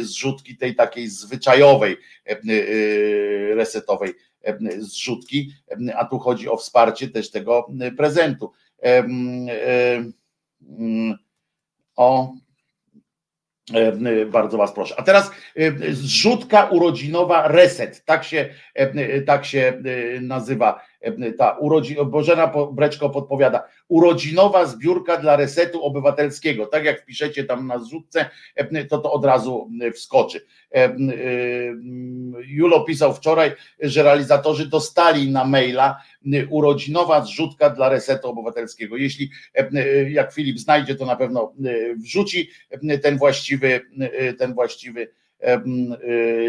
[0.01, 1.97] zrzutki tej takiej zwyczajowej,
[2.27, 5.53] e, e, resetowej e, zrzutki,
[5.97, 8.53] a tu chodzi o wsparcie też tego prezentu.
[11.97, 12.33] O,
[14.27, 14.95] bardzo Was proszę.
[14.99, 15.31] A teraz
[15.91, 18.49] zrzutka urodzinowa Reset, tak się,
[19.27, 19.83] tak się
[20.20, 20.86] nazywa
[21.38, 26.66] ta urodzi, Bożena Breczko podpowiada, urodzinowa zbiórka dla resetu obywatelskiego.
[26.66, 28.30] Tak jak wpiszecie tam na zrzutce,
[28.88, 30.47] to to od razu wskoczy.
[32.47, 35.97] Julo pisał wczoraj, że realizatorzy dostali na maila
[36.51, 38.97] urodzinowa zrzutka dla resetu obywatelskiego.
[38.97, 39.30] Jeśli
[40.11, 41.53] jak Filip znajdzie, to na pewno
[41.97, 42.51] wrzuci
[43.03, 43.80] ten właściwy,
[44.38, 45.09] ten właściwy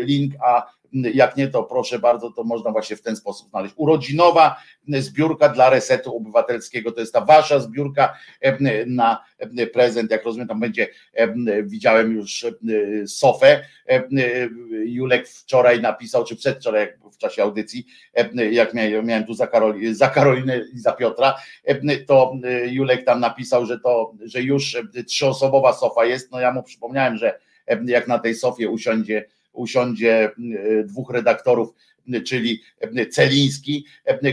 [0.02, 3.74] link, a jak nie, to proszę bardzo, to można właśnie w ten sposób znaleźć.
[3.78, 4.56] Urodzinowa
[4.88, 6.92] zbiórka dla resetu obywatelskiego.
[6.92, 8.18] To jest ta wasza zbiórka
[8.86, 9.24] na
[9.74, 10.12] prezent.
[10.12, 10.88] Jak rozumiem, tam będzie,
[11.64, 12.46] widziałem już
[13.08, 13.64] sofę.
[14.86, 17.86] Julek wczoraj napisał, czy przedwczoraj, w czasie audycji,
[18.52, 21.38] jak miałem, tu za, Karoli, za Karolinę i za Piotra,
[22.08, 22.34] to
[22.66, 24.78] Julek tam napisał, że to, że już
[25.08, 26.32] trzyosobowa sofa jest.
[26.32, 27.40] No ja mu przypomniałem, że
[27.86, 29.26] jak na tej sofie usiądzie
[29.58, 31.74] usiądzie e, dwóch redaktorów,
[32.26, 32.62] czyli
[33.12, 33.86] Celiński,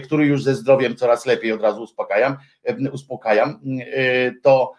[0.04, 2.36] który już ze zdrowiem coraz lepiej od razu uspokajam,
[2.92, 3.60] uspokajam
[3.92, 4.72] e, to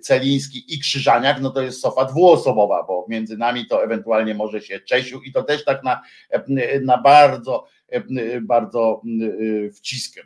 [0.00, 4.80] Celiński i Krzyżaniak, no to jest sofa dwuosobowa, bo między nami to ewentualnie może się
[4.80, 6.02] Czesiu i to też tak na,
[6.82, 7.66] na bardzo,
[8.42, 9.02] bardzo
[9.74, 10.24] wciskiem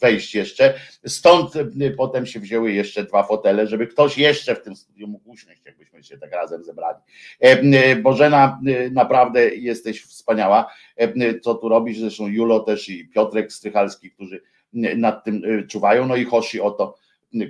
[0.00, 0.74] wejść jeszcze.
[1.06, 5.30] Stąd y, potem się wzięły jeszcze dwa fotele, żeby ktoś jeszcze w tym studium mógł
[5.30, 6.98] usiąść, jakbyśmy się tak razem zebrali.
[7.40, 13.52] E, y, Bożena, naprawdę jesteś wspaniała, e, co tu robisz, zresztą Julo też i Piotrek
[13.52, 14.42] Strychalski, którzy
[14.72, 16.96] nad tym czuwają, no i Hoshi o to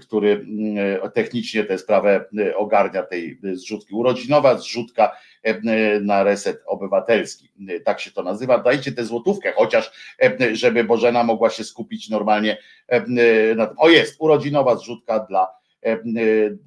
[0.02, 0.46] który
[1.14, 2.24] technicznie tę sprawę
[2.56, 3.94] ogarnia tej zrzutki.
[3.94, 5.16] Urodzinowa zrzutka
[6.00, 7.50] na reset obywatelski.
[7.70, 8.58] Y, tak się to nazywa.
[8.58, 10.16] Dajcie tę złotówkę, chociaż
[10.52, 12.58] żeby Bożena mogła się skupić normalnie
[13.56, 13.78] na tym.
[13.78, 15.56] O jest, urodzinowa zrzutka dla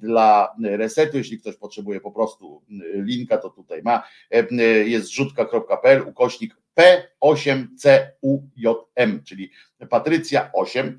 [0.00, 2.62] dla resetu, jeśli ktoś potrzebuje po prostu
[2.94, 4.02] linka, to tutaj ma,
[4.84, 9.50] jest zrzutka.pl, ukośnik P8CUJM, czyli
[9.90, 10.98] Patrycja 8,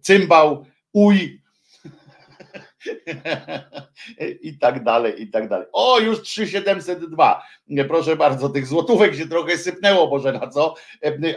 [0.00, 1.39] cymbał, uj
[4.42, 5.66] i tak dalej, i tak dalej.
[5.72, 7.42] O, już 3702.
[7.88, 10.74] Proszę bardzo, tych złotówek się trochę sypnęło, Boże na co,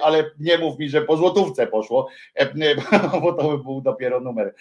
[0.02, 2.10] ale nie mów mi, że po złotówce poszło,
[3.22, 4.54] bo to by był dopiero numer,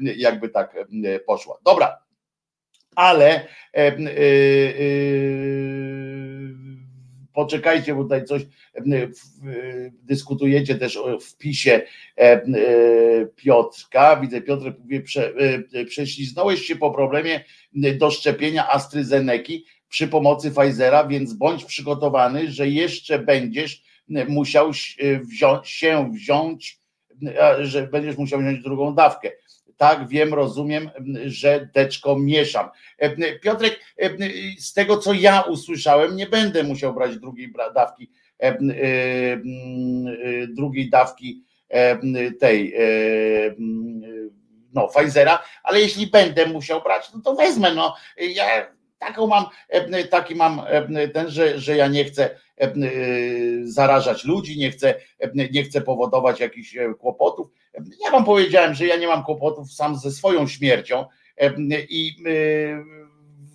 [0.00, 0.76] jakby tak
[1.26, 1.58] poszło.
[1.64, 1.98] Dobra,
[2.94, 3.82] ale yy,
[4.78, 6.13] yy,
[7.34, 8.42] poczekajcie, bo tutaj coś
[10.02, 11.80] dyskutujecie też o wpisie
[13.36, 14.16] Piotrka.
[14.16, 15.32] Widzę, Piotr mówi, prze,
[15.88, 17.44] prześliznąłeś się po problemie
[17.98, 23.82] do szczepienia AstraZeneki przy pomocy Pfizera, więc bądź przygotowany, że jeszcze będziesz
[24.28, 24.70] musiał
[25.64, 26.80] się wziąć,
[27.60, 29.30] że będziesz musiał wziąć drugą dawkę
[29.76, 30.90] tak, wiem, rozumiem,
[31.26, 32.68] że deczko mieszam.
[32.98, 34.10] E, Piotrek, e,
[34.58, 38.10] z tego co ja usłyszałem, nie będę musiał brać drugiej dawki,
[38.42, 38.56] e,
[40.48, 41.44] drugiej dawki
[42.40, 42.74] tej
[44.74, 48.66] no Pfizera, ale jeśli będę musiał brać, no to wezmę, no ja
[48.98, 49.44] taką mam,
[50.10, 50.62] taki mam
[51.14, 52.30] ten, że, że ja nie chcę
[53.64, 54.94] zarażać ludzi, nie chcę,
[55.52, 57.48] nie chcę powodować jakichś kłopotów.
[58.04, 61.04] Ja wam powiedziałem, że ja nie mam kłopotów sam ze swoją śmiercią
[61.88, 62.12] i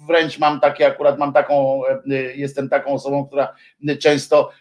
[0.07, 1.81] wręcz mam takie, akurat mam taką,
[2.35, 3.55] jestem taką osobą, która
[3.99, 4.51] często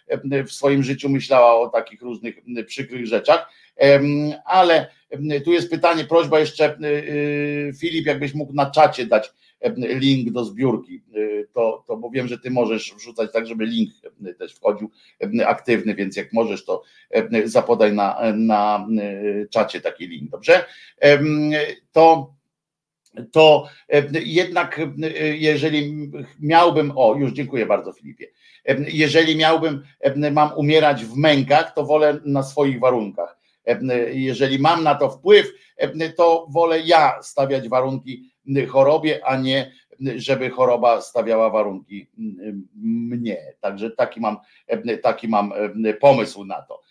[0.47, 2.34] w swoim życiu myślała o takich różnych
[2.66, 3.51] przykrych rzeczach,
[4.45, 4.86] ale
[5.45, 6.78] tu jest pytanie, prośba jeszcze
[7.80, 9.32] Filip, jakbyś mógł na czacie dać
[9.78, 11.02] link do zbiórki,
[11.52, 13.90] to, to bo wiem, że ty możesz wrzucać tak, żeby link
[14.38, 14.90] też wchodził
[15.46, 16.82] aktywny, więc jak możesz, to
[17.44, 18.86] zapodaj na, na
[19.50, 20.64] czacie taki link, dobrze?
[21.92, 22.34] To
[23.32, 23.68] to
[24.24, 24.80] jednak
[25.34, 28.26] jeżeli miałbym, o już dziękuję bardzo Filipie,
[28.88, 29.82] jeżeli miałbym,
[30.32, 33.38] mam umierać w mękach, to wolę na swoich warunkach.
[34.12, 35.52] Jeżeli mam na to wpływ,
[36.16, 38.30] to wolę ja stawiać warunki
[38.68, 39.72] chorobie, a nie
[40.16, 42.09] żeby choroba stawiała warunki
[42.76, 43.36] mnie.
[43.61, 44.36] Także taki mam,
[45.03, 45.53] taki mam
[46.01, 46.82] pomysł na to.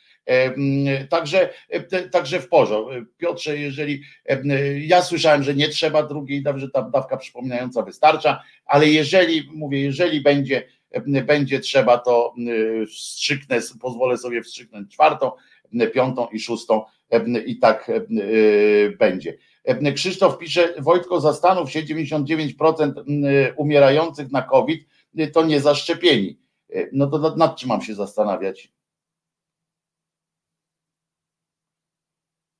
[1.09, 1.49] Także,
[2.11, 2.91] także w porządku.
[3.17, 4.01] Piotrze, jeżeli
[4.79, 10.21] ja słyszałem, że nie trzeba drugiej, że ta dawka przypominająca wystarcza, ale jeżeli, mówię, jeżeli
[10.21, 10.63] będzie,
[11.25, 12.33] będzie trzeba, to
[12.87, 15.31] wstrzyknę, pozwolę sobie wstrzyknąć czwartą,
[15.93, 16.83] piątą i szóstą
[17.45, 17.91] i tak
[18.99, 19.37] będzie.
[19.95, 22.93] Krzysztof pisze, Wojtko, zastanów się, 99%
[23.55, 24.87] umierających na COVID
[25.33, 26.39] to nie zaszczepieni.
[26.91, 28.71] No to nad, nad czym mam się zastanawiać?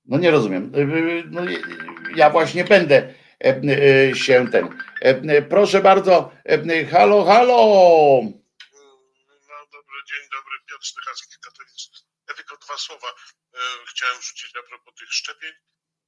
[0.06, 0.72] No nie rozumiem.
[1.32, 1.42] No,
[2.16, 3.14] ja właśnie będę
[4.14, 4.84] się ten.
[5.50, 6.32] Proszę bardzo,
[6.92, 7.58] halo, halo.
[8.24, 11.90] No dobry dzień, dobry, Piotr Stychacki, Katowice.
[12.30, 13.08] Ja tylko dwa słowa
[13.90, 15.52] chciałem wrzucić a propos tych szczepień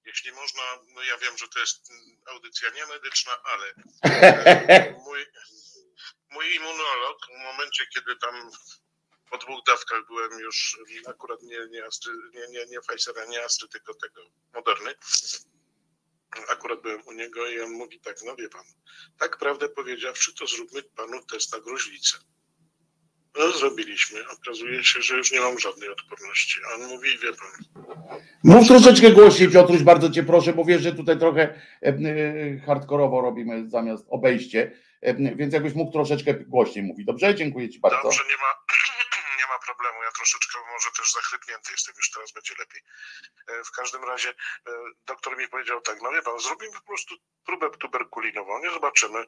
[0.09, 0.63] jeśli można,
[0.95, 1.91] no ja wiem, że to jest
[2.25, 5.25] audycja niemedyczna, ale e, mój,
[6.31, 8.51] mój immunolog w momencie, kiedy tam
[9.29, 13.67] po dwóch dawkach byłem już akurat nie, nie, Astry, nie, nie, nie Pfizera, nie Astry,
[13.67, 14.21] tylko tego
[14.53, 14.95] Moderny.
[16.47, 18.65] Akurat byłem u niego i on mówi tak, no wie pan,
[19.17, 22.17] tak prawdę powiedziawszy, to zróbmy panu test na gruźlicę.
[23.37, 24.29] No zrobiliśmy.
[24.29, 26.59] Okazuje się, że już nie mam żadnej odporności.
[26.65, 27.85] A on mówi, wie pan.
[28.43, 33.21] Mów troszeczkę głośniej, Piotruś, bardzo cię proszę, bo wiesz, że tutaj trochę e, e, hardkorowo
[33.21, 34.71] robimy zamiast obejście,
[35.01, 37.05] e, więc jakbyś mógł troszeczkę głośniej mówić.
[37.05, 37.35] Dobrze?
[37.35, 38.03] Dziękuję ci bardzo.
[38.03, 38.51] Dobrze, nie ma,
[39.39, 40.03] nie ma problemu.
[40.03, 42.81] Ja troszeczkę może też zachrypnięty jestem, już teraz będzie lepiej.
[43.65, 44.33] W każdym razie
[45.05, 47.15] doktor mi powiedział tak, no wie pan, zrobimy po prostu
[47.45, 49.25] próbę tuberkulinową, nie zobaczymy.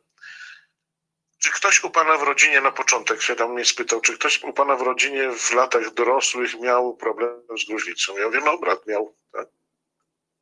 [1.43, 4.53] Czy ktoś u pana w rodzinie na początek się tam mnie spytał, czy ktoś u
[4.53, 8.17] pana w rodzinie w latach dorosłych miał problem z gruźlicą?
[8.17, 9.47] Ja wiem, no brat miał, tak?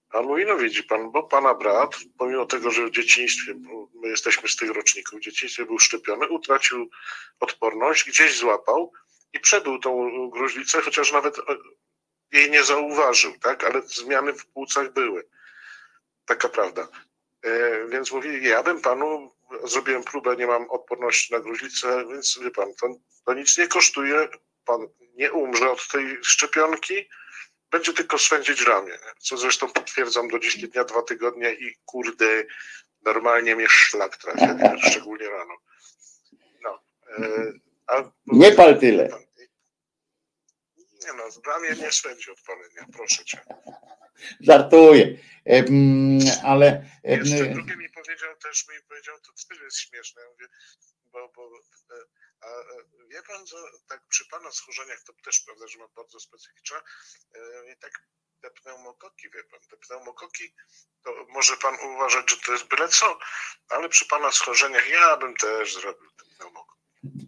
[0.09, 4.07] A mówi, no widzi pan, bo pana brat, pomimo tego, że w dzieciństwie, bo my
[4.07, 6.89] jesteśmy z tych roczników, w dzieciństwie był szczepiony, utracił
[7.39, 8.93] odporność, gdzieś złapał
[9.33, 11.37] i przebył tą gruźlicę, chociaż nawet
[12.31, 13.63] jej nie zauważył, tak?
[13.63, 15.29] Ale zmiany w płucach były.
[16.25, 16.87] Taka prawda.
[17.41, 22.51] E, więc mówi, ja bym panu zrobiłem próbę, nie mam odporności na gruźlicę, więc wie
[22.51, 22.87] pan, to,
[23.25, 24.27] to nic nie kosztuje,
[24.65, 27.09] pan nie umrze od tej szczepionki,
[27.71, 32.43] będzie tylko swędzić ramię, co zresztą potwierdzam do dziś dnia, dwa tygodnie i kurde,
[33.05, 35.53] normalnie mnie szlak trafia, szczególnie rano.
[36.63, 36.79] No,
[37.17, 37.51] e,
[37.87, 39.09] a, nie pal tyle.
[41.05, 43.41] Nie no, ramię nie swędzi odpalenia, proszę cię.
[44.39, 45.17] Żartuję,
[46.43, 46.85] ale...
[47.03, 50.47] Jeszcze drugie mi powiedział też, mi powiedział, to też jest śmieszne, ja mówię,
[51.11, 51.47] bo, bo
[51.95, 52.03] e,
[52.41, 56.19] a e, wie pan, że tak przy pana schorzeniach to też prawda, że ma bardzo
[56.19, 56.77] specyficzne
[57.35, 57.91] e, i tak
[58.41, 60.55] te pneumokoki, wie pan, te pneumokoki,
[61.03, 63.19] to może pan uważać, że to jest byle co,
[63.69, 66.78] ale przy pana schorzeniach ja bym też zrobił te pneumokoki.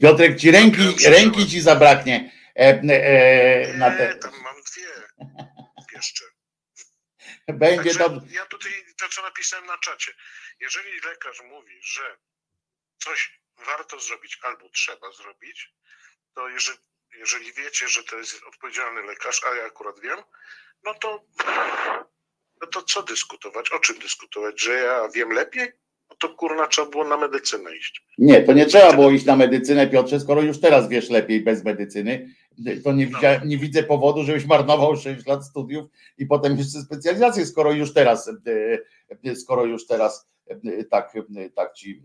[0.02, 2.32] Piotrek, ci ręki, ręki ci zabraknie.
[2.56, 4.16] E, e, na te...
[4.16, 4.88] tam mam dwie
[5.96, 6.26] jeszcze.
[7.48, 8.22] Będzie Także.
[8.30, 10.14] Ja tutaj to, co napisałem na czacie.
[10.60, 12.18] Jeżeli lekarz mówi, że
[12.98, 15.74] coś warto zrobić albo trzeba zrobić,
[16.36, 16.80] to jeżeli,
[17.14, 20.20] jeżeli wiecie, że to jest odpowiedzialny lekarz, a ja akurat wiem,
[20.84, 21.26] no to,
[22.62, 23.72] no to co dyskutować?
[23.72, 24.62] O czym dyskutować?
[24.62, 25.72] Że ja wiem lepiej?
[26.12, 28.06] No to kurna trzeba było na medycynę iść.
[28.18, 31.64] Nie, to nie trzeba było iść na medycynę, Piotrze, skoro już teraz wiesz lepiej bez
[31.64, 32.36] medycyny
[32.84, 35.86] to nie, widzia, nie widzę powodu, żebyś marnował 6 lat studiów
[36.18, 38.34] i potem jeszcze specjalizację, skoro już teraz, e,
[39.32, 41.14] e, skoro już teraz e, tak,
[41.56, 42.04] tak ci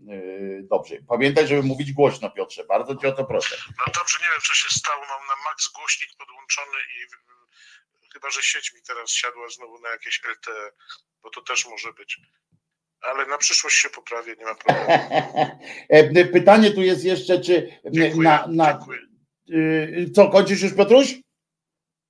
[0.61, 0.95] dobrze.
[1.07, 2.65] Pamiętaj, żeby mówić głośno, Piotrze.
[2.65, 3.55] Bardzo cię o to proszę.
[3.79, 5.01] No dobrze, nie wiem, co się stało.
[5.01, 7.27] Mam na max głośnik podłączony i
[8.13, 10.71] Chyba, że sieć mi teraz siadła znowu na jakieś LTE,
[11.23, 12.21] bo to też może być.
[13.01, 16.29] Ale na przyszłość się poprawię, nie ma problemu.
[16.33, 18.99] Pytanie tu jest jeszcze, czy Dziękuję, na, na dziękuję.
[19.49, 21.15] y, co, kończysz już Piotruś?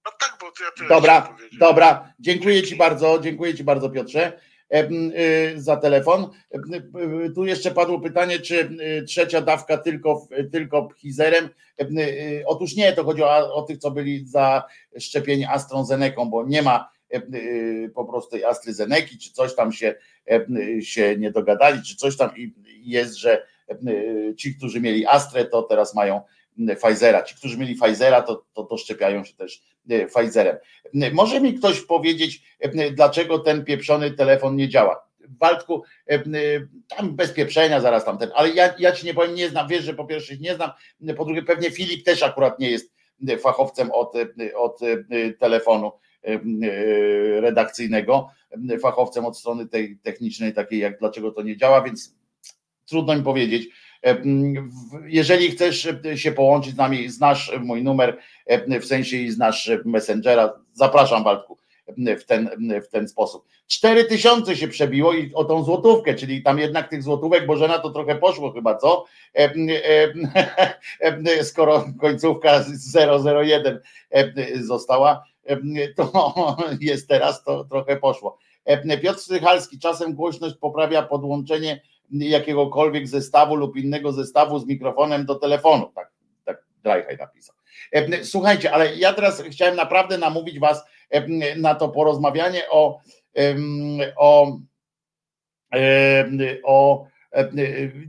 [0.06, 2.14] No tak, bo to ja tyle Dobra, dobra.
[2.20, 6.30] Dziękuję Ci bardzo, dziękuję Ci bardzo Piotrze em, y, za telefon.
[6.52, 6.62] Em,
[7.26, 8.70] y, Tu jeszcze padło pytanie, czy
[9.08, 11.50] trzecia dawka tylko, tylko Pfizerem.
[11.78, 11.88] Em,
[12.46, 14.64] Otóż nie, to chodzi o, o tych, co byli za
[15.00, 16.97] szczepienie AstraZeneką, bo nie ma
[17.96, 19.96] po prostu AstraZeneki, czy coś tam się,
[20.32, 22.54] y, się nie dogadali, czy coś tam i
[22.84, 23.48] jest, że
[24.38, 26.22] ci, którzy mieli Astrę, to teraz mają
[26.82, 27.24] Pfizera.
[27.24, 30.58] Ci, którzy mieli Pfizera, to, to, to szczepiają się też e, Pfizerem.
[31.14, 35.08] Może mi ktoś powiedzieć, e, dlaczego ten pieprzony telefon nie działa?
[35.40, 36.20] Waldku, e,
[36.98, 39.94] tam bez pieprzenia zaraz tamten, ale ja, ja ci nie powiem, nie znam, wiesz, że
[39.94, 40.72] po pierwsze nie znam,
[41.18, 42.94] po drugie pewnie Filip też akurat nie jest
[43.40, 44.14] fachowcem od,
[44.56, 44.80] od
[45.40, 45.92] telefonu
[47.40, 48.30] redakcyjnego,
[48.82, 52.16] fachowcem od strony tej technicznej, takiej jak dlaczego to nie działa, więc
[52.86, 53.70] trudno mi powiedzieć.
[55.06, 58.18] Jeżeli chcesz się połączyć z nami, znasz mój numer,
[58.82, 61.58] w sensie i znasz Messengera, zapraszam Waldku
[62.20, 62.50] w ten,
[62.84, 63.46] w ten sposób.
[63.68, 67.90] Cztery tysiące się przebiło i o tą złotówkę, czyli tam jednak tych złotówek, Bożena to
[67.90, 69.06] trochę poszło chyba, co?
[71.44, 72.66] Skoro końcówka
[73.44, 73.80] 001
[74.62, 75.24] została,
[75.98, 78.38] to jest teraz, to trochę poszło.
[79.02, 81.82] Piotr Strychalski, czasem głośność poprawia podłączenie
[82.12, 85.92] jakiegokolwiek zestawu lub innego zestawu z mikrofonem do telefonu.
[85.96, 86.12] Tak,
[86.46, 87.56] tak Drajhaj napisał.
[88.24, 90.84] Słuchajcie, ale ja teraz chciałem naprawdę namówić Was
[91.58, 93.00] na to porozmawianie o,
[94.18, 94.58] o,
[96.64, 97.06] o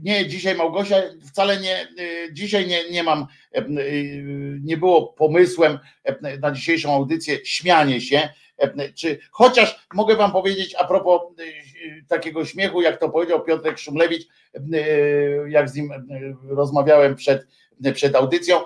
[0.01, 0.95] nie, dzisiaj Małgosia,
[1.27, 1.87] wcale nie,
[2.31, 3.27] dzisiaj nie, nie mam,
[4.61, 5.79] nie było pomysłem
[6.41, 8.29] na dzisiejszą audycję śmianie się,
[8.95, 11.21] czy chociaż mogę wam powiedzieć a propos
[12.07, 14.27] takiego śmiechu, jak to powiedział Piotrek Szumlewicz,
[15.47, 15.91] jak z nim
[16.49, 17.47] rozmawiałem przed,
[17.93, 18.61] przed audycją.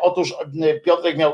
[0.00, 0.34] Otóż
[0.84, 1.32] Piotrek miał,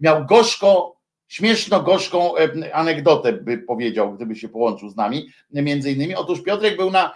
[0.00, 0.99] miał gorzko,
[1.30, 2.32] śmieszno gorzką
[2.72, 6.14] anegdotę, by powiedział, gdyby się połączył z nami, między innymi.
[6.14, 7.14] Otóż Piotrek był na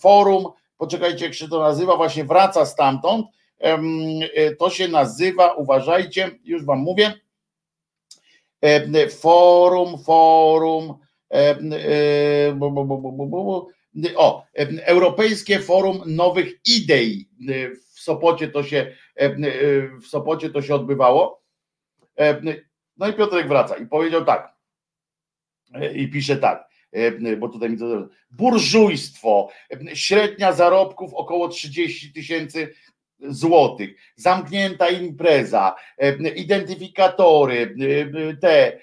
[0.00, 0.44] forum,
[0.78, 3.26] poczekajcie, jak się to nazywa, właśnie wraca stamtąd.
[4.58, 7.12] To się nazywa, uważajcie, już wam mówię,
[9.10, 10.94] forum, forum,
[14.16, 14.44] o,
[14.84, 17.28] Europejskie Forum Nowych Idei.
[17.94, 18.96] W Sopocie to się,
[20.02, 21.43] w Sopocie to się odbywało.
[22.96, 24.54] No i Piotrek wraca i powiedział tak.
[25.94, 26.68] I pisze tak,
[27.38, 28.08] bo tutaj mi to.
[28.30, 29.48] Burżujstwo,
[29.94, 32.74] średnia zarobków około 30 tysięcy
[33.18, 35.74] złotych, zamknięta impreza,
[36.36, 37.76] identyfikatory,
[38.40, 38.78] te,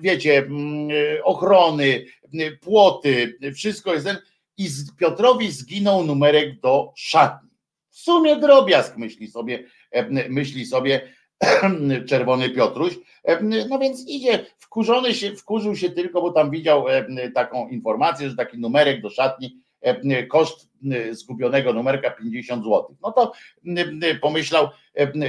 [0.00, 0.48] wiecie,
[1.24, 2.04] ochrony,
[2.60, 4.18] płoty, wszystko jest ten
[4.56, 4.68] i
[4.98, 7.50] Piotrowi zginął numerek do szatni.
[7.90, 9.64] W sumie drobiazg, myśli sobie,
[10.28, 11.12] myśli sobie
[12.08, 12.98] czerwony Piotruś.
[13.68, 16.84] No więc idzie, wkurzony się, wkurzył się tylko, bo tam widział
[17.34, 19.62] taką informację, że taki numerek do szatni
[20.28, 20.68] koszt
[21.10, 22.96] zgubionego numerka 50 zł.
[23.02, 23.32] No to
[24.20, 24.68] pomyślał,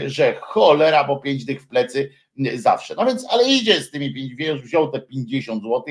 [0.05, 2.09] że cholera, bo 5 dych w plecy
[2.55, 2.95] zawsze.
[2.97, 5.84] No więc, ale idzie z tymi, wziął te 50 zł,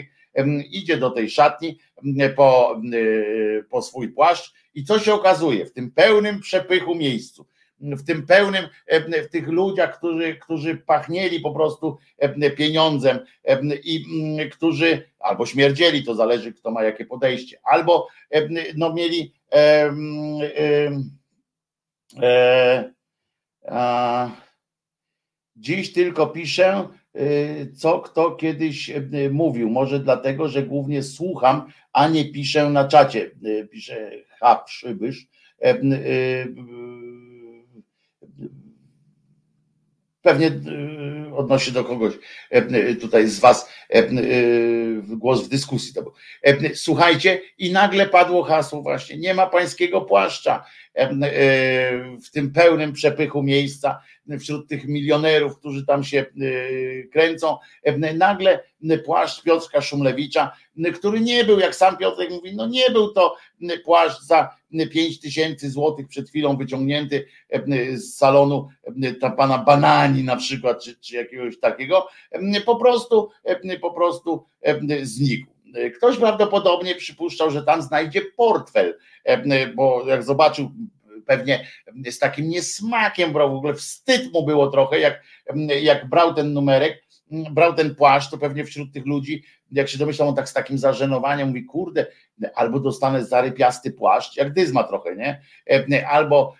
[0.70, 1.78] idzie do tej szatni
[2.36, 2.80] po,
[3.70, 7.46] po swój płaszcz i co się okazuje w tym pełnym przepychu miejscu,
[7.82, 8.64] w tym pełnym,
[9.24, 11.98] w tych ludziach, którzy, którzy pachnieli po prostu
[12.56, 13.18] pieniądzem
[13.84, 14.04] i
[14.52, 18.08] którzy albo śmierdzieli, to zależy kto ma jakie podejście, albo
[18.76, 19.94] no mieli e,
[22.22, 22.92] e,
[23.64, 24.30] e,
[25.56, 26.88] dziś tylko piszę,
[27.76, 28.90] co kto kiedyś
[29.30, 29.70] mówił.
[29.70, 33.30] Może dlatego, że głównie słucham, a nie piszę na czacie.
[33.70, 34.10] Pisze
[34.40, 34.56] H.
[34.66, 35.26] Przybysz
[40.22, 42.12] pewnie e, odnosi do kogoś
[42.50, 44.02] e, tutaj z Was e,
[45.02, 45.92] głos w dyskusji.
[46.74, 50.64] Słuchajcie, i nagle padło hasło właśnie, nie ma pańskiego płaszcza
[52.24, 54.00] w tym pełnym przepychu miejsca
[54.40, 56.26] wśród tych milionerów, którzy tam się
[57.12, 57.56] kręcą.
[58.14, 58.64] Nagle
[59.04, 60.52] płaszcz Piotrka Szumlewicza,
[60.94, 63.36] który nie był, jak sam Piotrek mówi, no nie był to
[63.84, 64.56] płaszcz za
[64.90, 67.26] 5 tysięcy złotych przed chwilą wyciągnięty
[67.94, 68.68] z salonu
[69.36, 72.08] pana Banani na przykład, czy, czy jakiegoś takiego,
[72.66, 73.30] po prostu,
[73.80, 74.44] po prostu
[75.02, 75.52] znikł.
[75.96, 78.98] Ktoś prawdopodobnie przypuszczał, że tam znajdzie portfel,
[79.74, 80.70] bo jak zobaczył
[81.26, 81.66] pewnie
[82.10, 85.22] z takim niesmakiem brał, w ogóle wstyd mu było trochę, jak,
[85.82, 90.28] jak brał ten numerek, brał ten płaszcz, to pewnie wśród tych ludzi, jak się domyślam,
[90.28, 92.06] on tak z takim zażenowaniem mówi, kurde,
[92.54, 95.40] albo dostanę zarypiasty płaszcz, jak dyzma trochę, nie?
[96.06, 96.54] Albo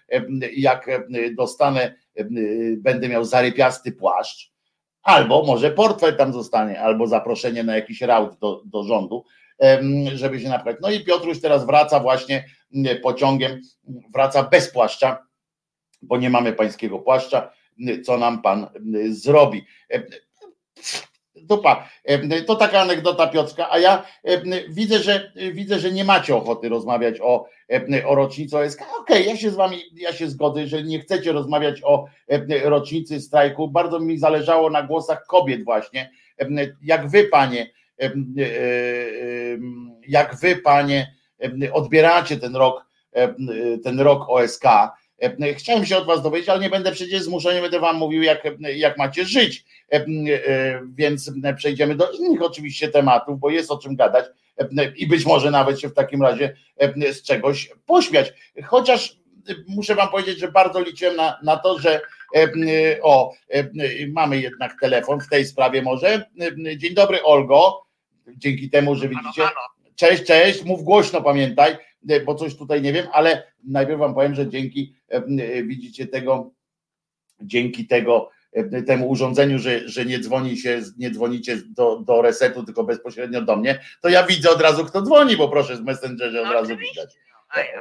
[0.56, 0.90] jak
[1.34, 1.94] dostanę,
[2.76, 4.51] będę miał zarypiasty płaszcz,
[5.02, 9.24] albo może portfel tam zostanie, albo zaproszenie na jakiś raut do, do rządu,
[10.14, 10.82] żeby się naprawić.
[10.82, 12.44] No i Piotruś teraz wraca właśnie
[13.02, 13.60] pociągiem,
[14.14, 15.26] wraca bez płaszcza,
[16.02, 17.52] bo nie mamy pańskiego płaszcza,
[18.04, 18.66] co nam pan
[19.10, 19.66] zrobi.
[21.42, 21.88] Dupa.
[22.46, 24.02] To taka anegdota Piotrka, a ja
[24.68, 27.46] widzę, że widzę, że nie macie ochoty rozmawiać o,
[28.06, 28.82] o rocznicy OSK.
[28.82, 32.04] Okej, okay, ja się z wami, ja się zgodzę, że nie chcecie rozmawiać o
[32.64, 33.68] rocznicy strajku.
[33.68, 36.10] Bardzo mi zależało na głosach kobiet właśnie.
[36.82, 37.70] Jak wy, panie,
[40.08, 41.14] jak wy, panie,
[41.72, 42.86] odbieracie ten rok,
[43.84, 44.64] ten rok OSK.
[45.56, 48.98] Chciałem się od was dowiedzieć, ale nie będę przecież zmuszony, będę wam mówił, jak, jak
[48.98, 49.64] macie żyć.
[50.94, 54.24] Więc przejdziemy do innych oczywiście tematów, bo jest o czym gadać
[54.96, 56.56] i być może nawet się w takim razie
[57.12, 58.32] z czegoś pośmiać.
[58.64, 59.16] Chociaż
[59.68, 62.00] muszę wam powiedzieć, że bardzo liczyłem na, na to, że
[63.02, 63.32] o,
[64.12, 66.24] mamy jednak telefon w tej sprawie może.
[66.76, 67.86] Dzień dobry Olgo,
[68.36, 69.42] dzięki temu, że widzicie.
[69.96, 71.76] Cześć, cześć, mów głośno, pamiętaj,
[72.26, 74.94] bo coś tutaj nie wiem, ale najpierw wam powiem, że dzięki
[75.64, 76.50] widzicie tego,
[77.40, 78.30] dzięki tego
[78.86, 83.56] temu urządzeniu, że, że nie dzwoni się, nie dzwonicie do, do resetu, tylko bezpośrednio do
[83.56, 86.76] mnie, to ja widzę od razu, kto dzwoni, bo proszę z Messengerze od No razu
[86.76, 87.10] widać.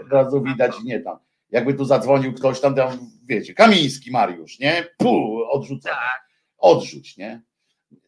[0.05, 1.17] Od razu widać, nie tam.
[1.51, 4.85] Jakby tu zadzwonił ktoś tam, tam wiecie, Kamiński Mariusz, nie?
[4.97, 5.95] Puh, odrzucony.
[5.95, 7.41] Tak, Odrzuć, nie?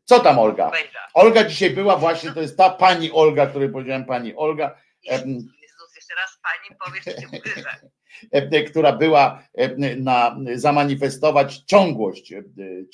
[0.03, 0.72] Co tam Olga?
[1.14, 4.76] Olga dzisiaj była właśnie, to jest ta pani Olga, której powiedziałem pani Olga,
[5.09, 7.89] em, Jezus, jeszcze raz pani powiesz, że cię ugryzę.
[8.32, 12.44] e, która była e, na zamanifestować ciągłość, e,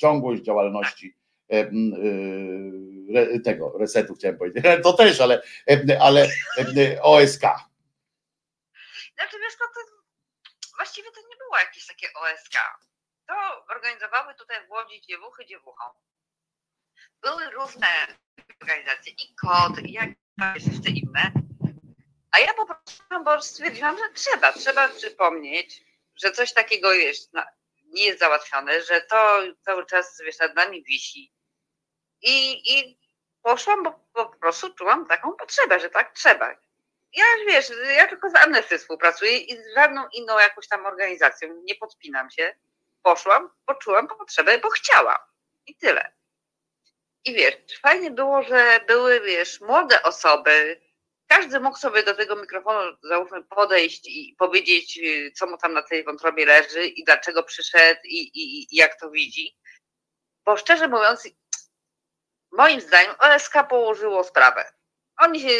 [0.00, 1.16] ciągłość działalności
[1.48, 1.70] e,
[3.44, 4.64] tego resetu chciałem powiedzieć.
[4.82, 5.42] To też, ale,
[6.00, 6.28] ale
[7.02, 7.42] OSK.
[9.14, 9.80] Znaczy wiesz, no to
[10.76, 12.54] właściwie to nie było jakieś takie OSK.
[13.26, 13.34] To
[13.74, 15.84] organizowały tutaj w Łodzi dziewuchy dziewuchą.
[17.22, 17.86] Były różne
[18.62, 20.10] organizacje i KOD, i jak
[20.54, 21.39] jeszcze inne.
[22.30, 25.84] A ja po prostu bo stwierdziłam, że trzeba, trzeba przypomnieć,
[26.16, 27.32] że coś takiego jest,
[27.84, 31.32] nie jest załatwione, że to cały czas wiesz, nad nami wisi.
[32.22, 32.98] I, i
[33.42, 36.56] poszłam, bo po prostu czułam taką potrzebę, że tak trzeba.
[37.12, 41.74] Ja wiesz, ja tylko z Amnesty współpracuję i z żadną inną jakąś tam organizacją nie
[41.74, 42.54] podpinam się.
[43.02, 45.18] Poszłam, poczułam potrzebę, bo chciałam.
[45.66, 46.12] I tyle.
[47.24, 50.80] I wiesz, fajnie było, że były, wiesz, młode osoby.
[51.32, 55.82] Każdy mógł sobie do tego mikrofonu, załóżmy, podejść i powiedzieć, y, co mu tam na
[55.82, 59.56] tej wątrobie leży i dlaczego przyszedł i, i, i jak to widzi.
[60.44, 61.28] Bo szczerze mówiąc,
[62.52, 64.72] moim zdaniem OSK położyło sprawę.
[65.18, 65.58] Oni się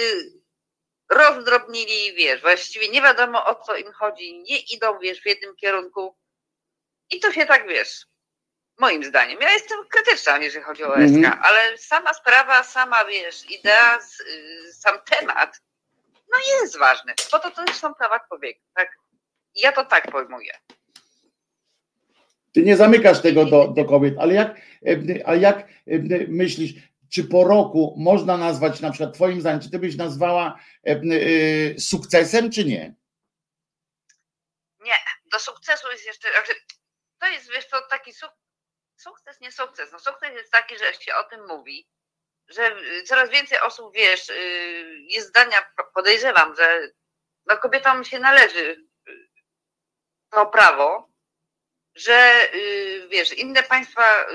[1.10, 6.16] rozdrobnili, wiesz, właściwie nie wiadomo o co im chodzi, nie idą, wiesz, w jednym kierunku.
[7.10, 8.06] I to się tak, wiesz,
[8.80, 11.38] moim zdaniem, ja jestem krytyczna, jeżeli chodzi o OSK, Mhm.
[11.42, 15.60] ale sama sprawa, sama, wiesz, idea, y, sam temat,
[16.30, 18.88] no jest ważny, bo to też są prawa człowieka, tak?
[19.54, 20.52] Ja to tak pojmuję.
[22.52, 24.56] Ty nie zamykasz tego do, do kobiet, ale jak,
[24.86, 25.64] e, a jak e,
[26.28, 26.72] myślisz,
[27.10, 30.58] czy po roku można nazwać na przykład twoim zdaniem, czy ty byś nazwała
[31.78, 32.94] sukcesem, czy nie?
[35.32, 36.52] do sukcesu jest jeszcze, znaczy,
[37.18, 38.30] to jest, wiesz, to taki suk
[39.00, 39.92] sukces, nie sukces.
[39.92, 41.88] No sukces jest taki, że się o tym mówi,
[42.48, 44.34] że y, coraz więcej osób, wiesz, y,
[45.00, 46.88] jest zdania, podejrzewam, że
[47.46, 49.28] no kobietom się należy y,
[50.30, 51.10] to prawo,
[51.94, 52.50] że,
[53.08, 54.26] wiesz, inne państwa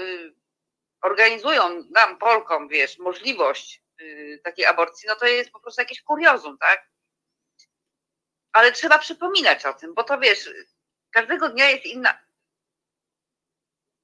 [1.01, 3.84] organizują nam, Polkom, wiesz, możliwość
[4.43, 6.89] takiej aborcji, no to jest po prostu jakieś kuriozum, tak?
[8.51, 10.49] Ale trzeba przypominać o tym, bo to wiesz,
[11.11, 12.24] każdego dnia jest inna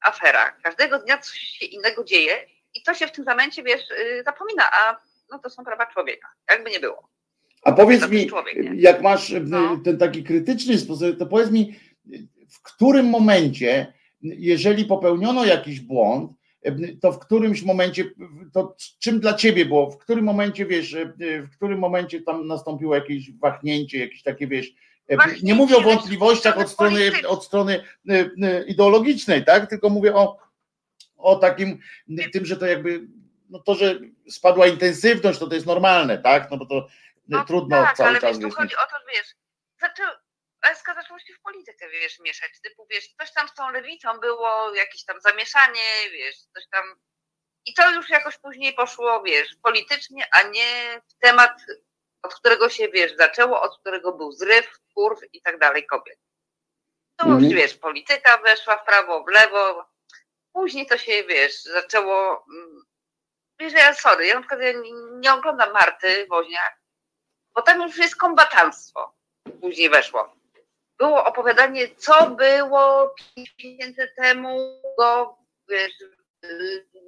[0.02, 2.34] afera, każdego dnia coś się innego dzieje
[2.74, 6.28] i to się w tym momencie, wiesz, y, zapomina, a no to są prawa człowieka,
[6.50, 7.10] jakby nie było.
[7.64, 9.78] A powiedz mi, człowiek, jak masz e, No.
[9.86, 11.76] ten taki krytyczny sposób, to powiedz mi,
[12.50, 16.32] w którym momencie, jeżeli popełniono jakiś błąd,
[16.64, 16.72] e,
[17.02, 18.04] to w którymś momencie,
[18.54, 20.96] to czym dla ciebie było, w którym momencie, wiesz,
[21.52, 24.72] w którym momencie tam nastąpiło jakieś wahnięcie, jakieś takie, wiesz,
[25.44, 30.38] nie mówię o wątpliwościach od strony, od strony e, e, ideologicznej, tak, tylko mówię o,
[31.18, 31.80] o takim,
[32.34, 33.02] tym, że to jakby,
[33.50, 34.00] no to, że
[34.30, 36.88] spadła intensywność, to to jest normalne, tak, no bo to
[37.32, 39.36] No trudno tak, cały ale czas wiesz, tu chodzi o to, wiesz,
[39.82, 40.04] zaczę...
[40.72, 42.52] OSK zaczęło się w politykę, wiesz, mieszać.
[42.64, 46.84] Typu, wiesz, coś tam z tą lewicą było, jakieś tam zamieszanie, wiesz, coś tam.
[47.66, 51.52] I to już jakoś później poszło, wiesz, politycznie, a nie w temat,
[52.22, 56.20] od którego się, wiesz, zaczęło, od którego był zryw, kurw i tak dalej kobiet.
[57.16, 57.54] To już, Mhm.
[57.56, 59.86] wiesz, polityka weszła w prawo, w lewo.
[60.54, 62.46] Później to się, wiesz, zaczęło.
[62.54, 62.82] mm,
[63.60, 64.74] Wiesz, ja sorry, ja na przykład ja
[65.20, 66.82] nie, oglądam Marty Woźniak,
[67.56, 69.14] bo tam już jest kombatanstwo.
[69.62, 70.36] Później weszło.
[71.00, 75.38] Było opowiadanie, co było pięć miesięcy temu, go
[75.70, 75.92] wiesz,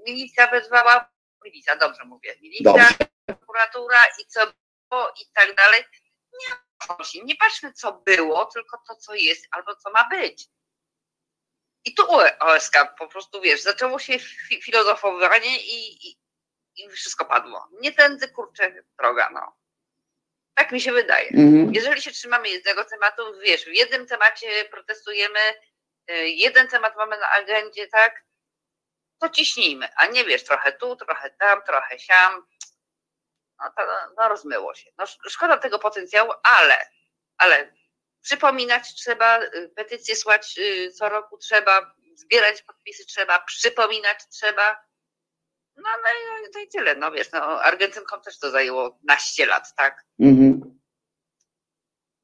[0.08, 1.10] milicja wezwała,
[1.44, 2.96] milicja, dobrze mówię, milicja, Dobrze.
[3.26, 4.40] prokuratura i co
[4.92, 5.84] było i tak dalej.
[6.34, 6.56] Nie,
[7.24, 10.48] nie patrzmy, co było, tylko to, co jest albo co ma być.
[11.86, 12.04] I tu
[12.40, 16.18] OSK po prostu, wiesz, zaczęło się fi- filozofowanie i, i,
[16.76, 17.70] i wszystko padło.
[17.82, 19.58] Nie tędy, kurczę, droga, no.
[20.56, 21.30] Tak mi się wydaje.
[21.30, 21.74] Mhm.
[21.74, 25.40] Jeżeli się trzymamy jednego tematu, wiesz, w jednym temacie protestujemy,
[26.12, 28.24] y, jeden temat mamy na agendzie, tak,
[29.22, 32.48] to ciśnijmy, a nie wiesz, trochę tu, trochę tam, trochę siam.
[33.64, 34.89] No to no, rozmyło się.
[34.97, 36.78] No, sz- szkoda tego potencjału, ale,
[37.38, 37.74] ale
[38.22, 44.86] przypominać trzeba, y, petycje słać y, co roku trzeba, zbierać podpisy trzeba, przypominać trzeba.
[45.76, 49.45] No, no, i- no, to i tyle, no wiesz, no, Argentynkom też to zajęło naście
[49.45, 50.03] lat, tak?
[50.20, 50.80] Mhm.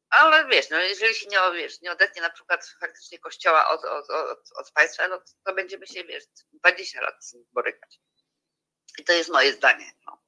[0.10, 4.10] Ale wiesz, no jeżeli się nie, wiesz, nie odetnie na przykład faktycznie kościoła od, od,
[4.10, 6.24] od, od państwa, no to będziemy się, wiesz,
[6.54, 7.16] 20 lat
[7.52, 8.00] borykać.
[9.00, 9.92] I to jest moje zdanie.
[10.06, 10.22] No.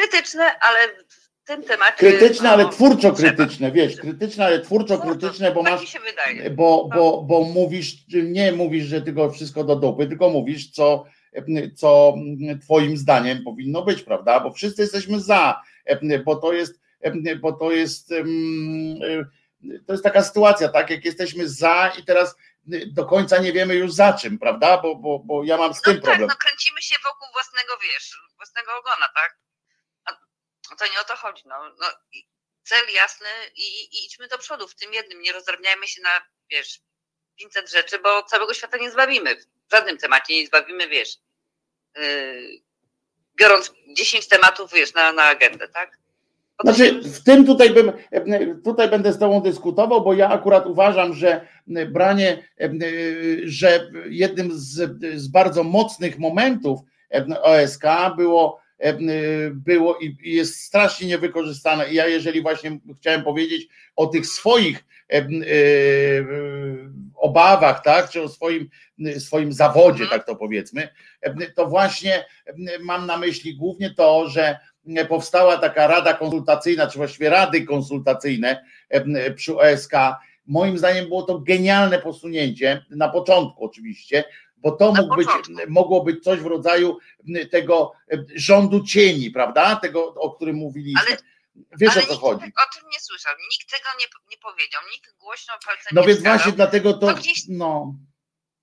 [0.00, 1.96] Krytyczne, ale w tym temacie.
[1.96, 6.00] Krytyczne, no, ale twórczo krytyczne, wiesz, krytyczne, ale twórczo krytyczne, bo tak masz mi się
[6.00, 6.50] wydaje.
[6.50, 11.04] bo, bo, bo mówisz, nie mówisz, że tylko wszystko do dupy, tylko mówisz, co,
[11.76, 12.14] co
[12.62, 14.40] twoim zdaniem powinno być, prawda?
[14.40, 15.62] Bo wszyscy jesteśmy za,
[16.24, 16.80] bo to jest,
[17.40, 18.08] bo to jest,
[19.86, 20.90] to jest taka sytuacja, tak?
[20.90, 22.36] Jak jesteśmy za i teraz
[22.92, 24.78] do końca nie wiemy już za czym, prawda?
[24.78, 26.28] Bo, bo, bo ja mam z No tym tak, problem.
[26.28, 29.45] no kręcimy się wokół własnego, wiesz, własnego ogona, tak?
[30.72, 31.56] A to nie o to chodzi, no.
[31.80, 31.86] no
[32.64, 36.80] cel jasny i, i idźmy do przodu w tym jednym, nie rozdrabniajmy się na, wiesz,
[37.36, 39.36] 500 rzeczy, bo całego świata nie zbawimy.
[39.36, 41.16] W żadnym temacie nie zbawimy, wiesz,
[41.96, 42.60] yy,
[43.36, 45.98] biorąc 10 tematów, wiesz, na, na agendę, tak?
[46.64, 47.92] Znaczy, w tym tutaj bym,
[48.64, 51.48] tutaj będę z Tobą dyskutował, bo ja akurat uważam, że
[51.88, 52.48] branie,
[53.44, 56.80] że jednym z, z bardzo mocnych momentów
[57.42, 57.82] OSK
[58.16, 58.60] było,
[59.52, 61.90] było i jest strasznie niewykorzystane.
[61.90, 64.84] I ja, jeżeli właśnie chciałem powiedzieć o tych swoich
[67.14, 68.68] obawach, tak, czy o swoim,
[69.18, 70.10] swoim zawodzie, Mhm.
[70.10, 70.88] tak to powiedzmy,
[71.54, 72.24] to właśnie
[72.80, 74.58] mam na myśli głównie to, że
[75.08, 79.92] powstała taka rada konsultacyjna, czy właściwie rady konsultacyjne e, przy OSK.
[80.46, 84.24] Moim zdaniem było to genialne posunięcie, na początku oczywiście,
[84.56, 85.28] bo to mógł być,
[85.68, 86.98] mogło być coś w rodzaju
[87.50, 87.92] tego
[88.34, 89.76] rządu cieni, prawda?
[89.76, 91.00] Tego, o którym mówiliśmy.
[91.06, 91.16] Ale-
[91.80, 92.44] Wiesz ale o co chodzi.
[92.44, 96.18] O tym nie słyszał, nikt tego nie, nie powiedział, nikt głośno palcem No nie więc
[96.18, 96.38] wskazał.
[96.38, 97.94] właśnie dlatego to, To gdzieś- no,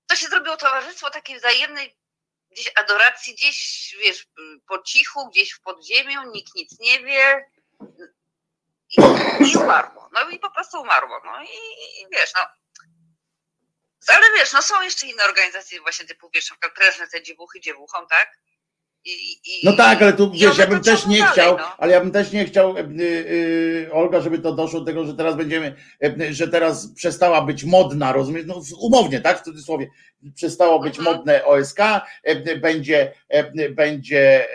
[0.06, 1.96] to się zrobiło towarzystwo takiej wzajemnej
[2.50, 4.26] gdzieś adoracji, gdzieś wiesz,
[4.68, 7.44] po cichu, gdzieś w podziemiu, nikt nic nie wie
[8.90, 9.00] i,
[9.52, 10.10] i umarło.
[10.12, 11.20] No i po prostu umarło.
[11.24, 11.46] No i,
[12.02, 12.40] i wiesz, no.
[14.08, 17.60] Ale wiesz, no są jeszcze inne organizacje właśnie typu, wiesz, na przykład prężne te dziewuchy
[17.60, 18.38] dziewuchą, tak?
[19.06, 21.76] I, i, No tak, ale tu wiesz, ja bym też nie dalej, chciał, no.
[21.78, 25.14] ale ja bym też nie chciał, y, y, Olga, żeby to doszło do tego, że
[25.14, 28.44] teraz będziemy, y, że teraz przestała być modna, rozumiesz?
[28.46, 29.86] No umownie, tak, w cudzysłowie,
[30.34, 31.16] przestało być Mhm.
[31.16, 31.78] modne OSK,
[32.60, 33.14] będzie,
[33.70, 34.48] będzie,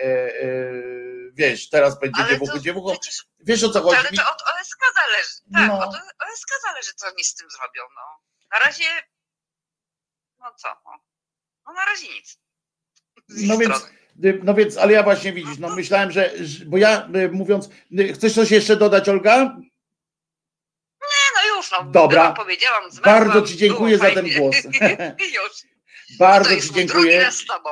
[1.32, 2.22] wiesz, teraz będzie
[2.60, 2.92] dziewuchą.
[2.92, 3.96] przecież, Wiesz o co chodzi?
[3.96, 5.30] ale to od OSK zależy.
[5.54, 5.88] Tak, No.
[5.88, 5.94] od
[6.32, 7.82] OSK zależy, co oni z tym zrobią.
[7.96, 8.02] No.
[8.52, 8.84] Na razie,
[10.40, 10.90] no co, no,
[11.66, 12.38] no na razie nic.
[13.28, 13.94] No więc, strony.
[14.24, 16.30] y, no więc, ale ja właśnie widzisz, no myślałem, że,
[16.66, 19.56] bo ja y, mówiąc, y, chcesz coś jeszcze dodać, Olga?
[21.00, 21.84] Nie, no już, no.
[21.84, 22.32] Dobra.
[22.32, 24.56] Powiedziałam, Bardzo ci dziękuję za ten głos.
[26.18, 27.32] Bardzo ci dziękuję.
[27.32, 27.70] z tobą.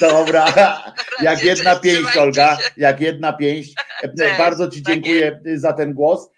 [0.00, 0.52] Dobra,
[1.22, 2.62] jak jedna pięść, Olga, się.
[2.76, 3.74] jak jedna pięść.
[4.02, 6.30] E, Bardzo Ci tak dziękuję za ten głos.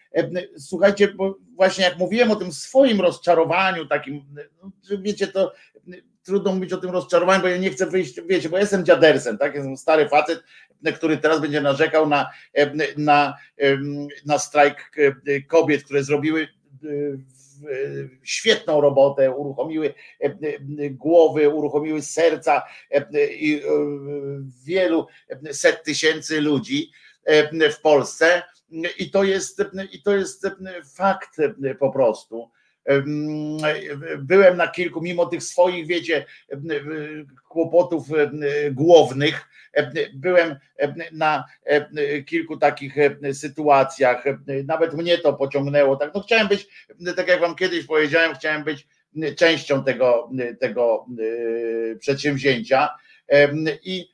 [0.59, 4.25] Słuchajcie, bo właśnie jak mówiłem o tym swoim rozczarowaniu, takim,
[4.63, 5.53] no, wiecie, to
[6.25, 9.55] trudno mówić o tym rozczarowaniu, bo ja nie chcę wyjść, wiecie, bo jestem dziadersem, tak?
[9.55, 10.43] Jestem stary facet,
[10.95, 12.31] który teraz będzie narzekał na,
[12.97, 13.37] na,
[14.27, 14.93] na strajk
[15.49, 17.19] kobiet, które zrobiły e, e,
[18.23, 19.95] świetną robotę, uruchomiły
[20.91, 22.63] głowy, uruchomiły serca
[23.39, 23.63] i e,
[24.65, 25.07] wielu
[25.53, 26.91] set tysięcy ludzi
[27.73, 28.43] w Polsce
[28.99, 29.63] I to jest,
[29.93, 30.47] i to jest
[30.97, 31.37] fakt
[31.79, 32.51] po prostu.
[34.19, 36.25] Byłem na kilku, mimo tych swoich, wiecie,
[37.49, 38.07] kłopotów
[38.71, 39.49] głównych,
[40.15, 40.57] byłem
[41.13, 41.45] na
[42.27, 42.95] kilku takich
[43.33, 44.25] sytuacjach.
[44.65, 45.97] Nawet mnie to pociągnęło.
[45.97, 46.69] Tak, no chciałem być,
[47.17, 48.87] tak jak wam kiedyś powiedziałem, chciałem być
[49.37, 50.31] częścią tego,
[50.61, 51.07] tego
[51.99, 52.89] przedsięwzięcia.
[53.83, 54.09] I,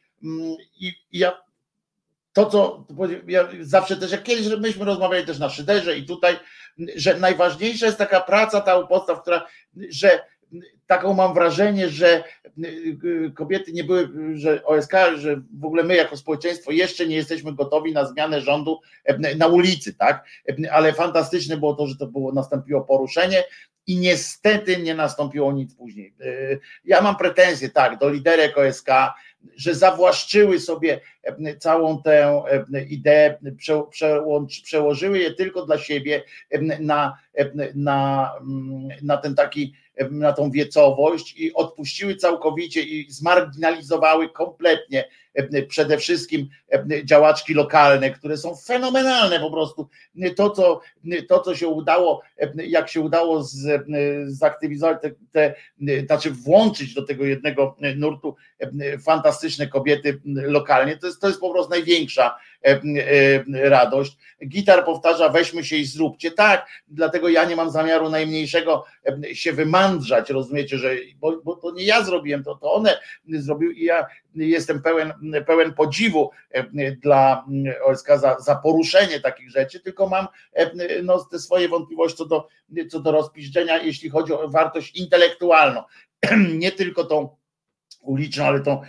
[0.80, 1.47] i ja
[2.44, 2.84] to, co
[3.26, 6.36] ja zawsze też, jak kiedyś myśmy rozmawiali też na szyderze i tutaj,
[6.96, 9.46] że najważniejsza jest taka praca, ta u podstaw, która,
[9.90, 10.20] że
[10.86, 12.24] taką mam wrażenie, że
[13.34, 17.92] kobiety nie były, że OSK, że w ogóle my jako społeczeństwo jeszcze nie jesteśmy gotowi
[17.92, 18.80] na zmianę rządu
[19.36, 20.24] na ulicy, tak?
[20.72, 23.44] Ale fantastyczne było to, że to było, nastąpiło poruszenie
[23.86, 26.14] i niestety nie nastąpiło nic później.
[26.84, 28.88] Ja mam pretensje, tak, do liderek OSK,
[29.56, 31.00] że zawłaszczyły sobie
[31.58, 32.42] całą tę
[32.88, 33.38] ideę,
[34.64, 36.22] przełożyły je tylko dla siebie
[36.80, 37.18] na,
[37.74, 39.74] na, mm, na ten taki
[40.10, 45.04] na tą wiecowość i odpuściły całkowicie i zmarginalizowały kompletnie
[45.68, 46.48] przede wszystkim
[47.04, 49.88] działaczki lokalne, które są fenomenalne po prostu.
[50.36, 50.80] To, co,
[51.28, 52.22] to, co się udało,
[52.56, 53.84] jak się udało z,
[54.26, 55.54] zaktywizować, te, te,
[56.06, 58.36] znaczy włączyć do tego jednego nurtu
[59.04, 62.38] fantastyczne kobiety lokalnie, to jest, to jest po prostu największa
[63.62, 64.16] radość.
[64.48, 66.30] Gitar powtarza, weźmy się i zróbcie.
[66.30, 68.84] Tak, dlatego ja nie mam zamiaru najmniejszego
[69.32, 72.98] się wymandrzać, rozumiecie, że bo, bo to nie ja zrobiłem, to, to one
[73.28, 75.12] zrobiły i ja jestem pełen,
[75.46, 76.30] pełen podziwu
[77.02, 77.44] dla
[77.84, 80.26] OSK za, za poruszenie takich rzeczy, tylko mam
[81.02, 82.48] no, te swoje wątpliwości co do,
[82.90, 85.82] co do rozpiszczenia, jeśli chodzi o wartość intelektualną.
[86.54, 87.37] Nie tylko tą
[88.08, 88.82] uliczną, ale tą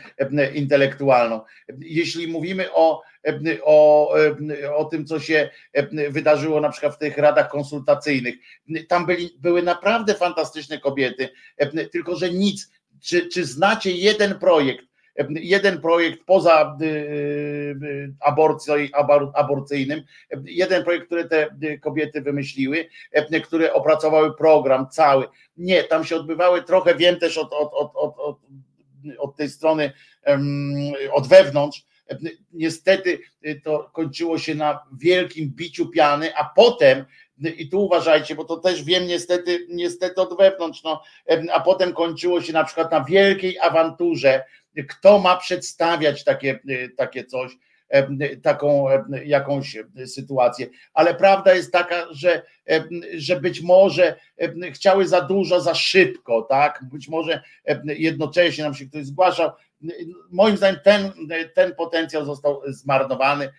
[0.53, 1.41] intelektualną.
[1.79, 3.01] Jeśli mówimy o,
[3.63, 4.13] o,
[4.75, 5.49] o tym, co się
[6.09, 8.35] wydarzyło na przykład w tych radach konsultacyjnych,
[8.87, 11.29] tam byli, były naprawdę fantastyczne kobiety,
[11.91, 12.71] tylko że nic.
[13.01, 14.85] Czy, czy znacie jeden projekt,
[15.29, 18.75] jeden projekt poza y, y, aborcją,
[19.33, 20.01] aborcyjnym,
[20.45, 21.49] jeden projekt, który te
[21.81, 22.89] kobiety wymyśliły,
[23.43, 25.27] które opracowały program cały.
[25.57, 28.39] Nie, tam się odbywały trochę, wiem też od, od, od, od,
[29.17, 29.91] od tej strony,
[31.11, 31.85] od wewnątrz,
[32.53, 33.19] niestety
[33.63, 37.05] to kończyło się na wielkim biciu piany, a potem
[37.57, 41.03] i tu uważajcie, bo to też wiem niestety, niestety od wewnątrz, no,
[41.53, 44.43] a potem kończyło się na przykład na wielkiej awanturze,
[44.89, 46.59] kto ma przedstawiać takie,
[46.97, 47.51] takie coś,
[48.43, 48.85] taką
[49.25, 50.67] jakąś sytuację.
[50.93, 52.41] Ale prawda jest taka, że,
[53.13, 54.15] że być może
[54.73, 56.83] chciały za dużo, za szybko, tak?
[56.91, 57.43] Być może
[57.85, 59.51] jednocześnie nam się ktoś zgłaszał.
[60.31, 61.11] Moim zdaniem ten,
[61.55, 63.49] ten potencjał został zmarnowany,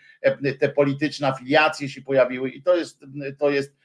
[0.60, 3.04] te polityczne afiliacje się pojawiły i to jest,
[3.38, 3.79] to jest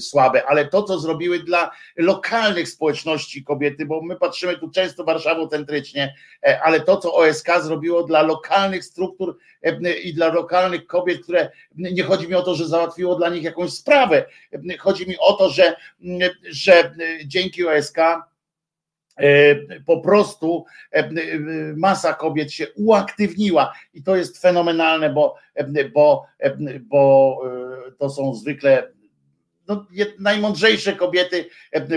[0.00, 6.14] słabe, ale to, co zrobiły dla lokalnych społeczności kobiety, bo my patrzymy tu często warszawocentrycznie,
[6.46, 9.38] e, ale to, co OSK zrobiło dla lokalnych struktur
[10.02, 13.72] i dla lokalnych kobiet, które nie chodzi mi o to, że załatwiło dla nich jakąś
[13.72, 14.24] sprawę,
[14.78, 15.76] chodzi mi o to, że,
[16.50, 16.94] że
[17.24, 17.98] dzięki OSK
[19.16, 19.56] E,
[19.86, 21.12] po prostu e, e,
[21.76, 23.74] masa kobiet się uaktywniła.
[23.94, 25.36] I to jest fenomenalne, bo,
[25.92, 26.26] bo,
[26.80, 27.40] bo
[27.98, 28.92] to są zwykle
[29.68, 29.86] no,
[30.18, 31.48] najmądrzejsze kobiety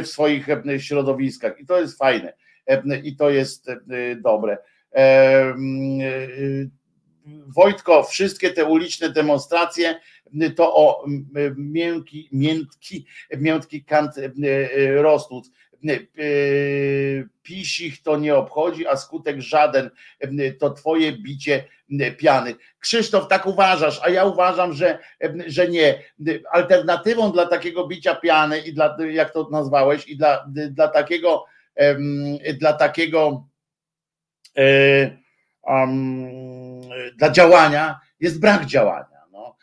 [0.04, 0.48] w swoich
[0.78, 2.34] środowiskach i to jest fajne
[3.04, 3.68] i to jest
[4.22, 4.58] dobre.
[7.56, 10.00] Wojtko, wszystkie te uliczne demonstracje
[10.56, 11.06] to o
[11.58, 13.06] miękki, miękki,
[13.38, 14.12] miękki kant
[14.96, 15.52] rosnąc
[17.44, 19.90] pisich to nie obchodzi, a skutek żaden
[20.60, 21.64] to twoje bicie
[22.18, 22.56] piany.
[22.80, 25.00] Krzysztof, tak uważasz, a ja uważam, że,
[25.48, 26.04] że nie.
[26.52, 31.46] Alternatywą dla takiego bicia piany i dla, jak to nazwałeś, i dla, dla takiego
[32.60, 33.48] dla takiego
[35.64, 36.82] um,
[37.18, 39.22] dla działania jest brak działania.
[39.32, 39.56] No.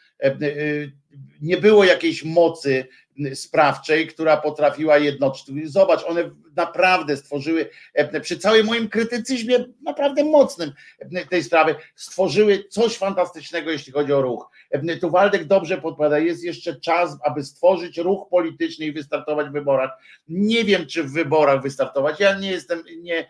[1.40, 2.88] Nie było jakiejś mocy
[3.34, 5.70] sprawczej, która potrafiła jednoczyć.
[5.70, 12.64] Zobacz, one naprawdę stworzyły, e, przy całym moim krytycyzmie, naprawdę mocnym e, tej sprawy, stworzyły
[12.68, 14.50] coś fantastycznego, jeśli chodzi o ruch.
[14.70, 19.52] E, tu Waldek dobrze podpowiada, jest jeszcze czas, aby stworzyć ruch polityczny i wystartować w
[19.52, 19.90] wyborach.
[20.28, 22.20] Nie wiem, czy w wyborach wystartować.
[22.20, 23.28] Ja nie jestem, nie,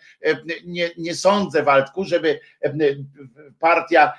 [0.64, 2.40] nie, nie sądzę, Waldku, żeby
[3.58, 4.12] partia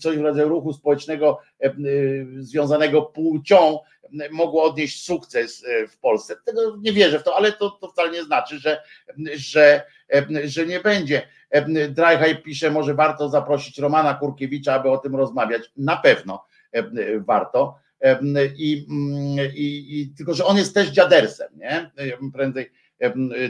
[0.00, 1.40] coś w rodzaju ruchu społecznego
[2.38, 3.78] związanego płcią
[4.30, 6.36] mogło odnieść sukces w Polsce.
[6.44, 8.82] Tego nie wierzę w to, ale to, to wcale nie znaczy, że,
[9.34, 9.82] że,
[10.44, 11.22] że nie będzie.
[11.90, 15.62] Drajhaj pisze, może warto zaprosić Romana Kurkiewicza, aby o tym rozmawiać.
[15.76, 16.46] Na pewno
[17.18, 17.78] warto.
[18.56, 18.86] I,
[19.54, 21.90] i, i tylko, że on jest też dziadersem, nie?
[22.32, 22.72] Prędzej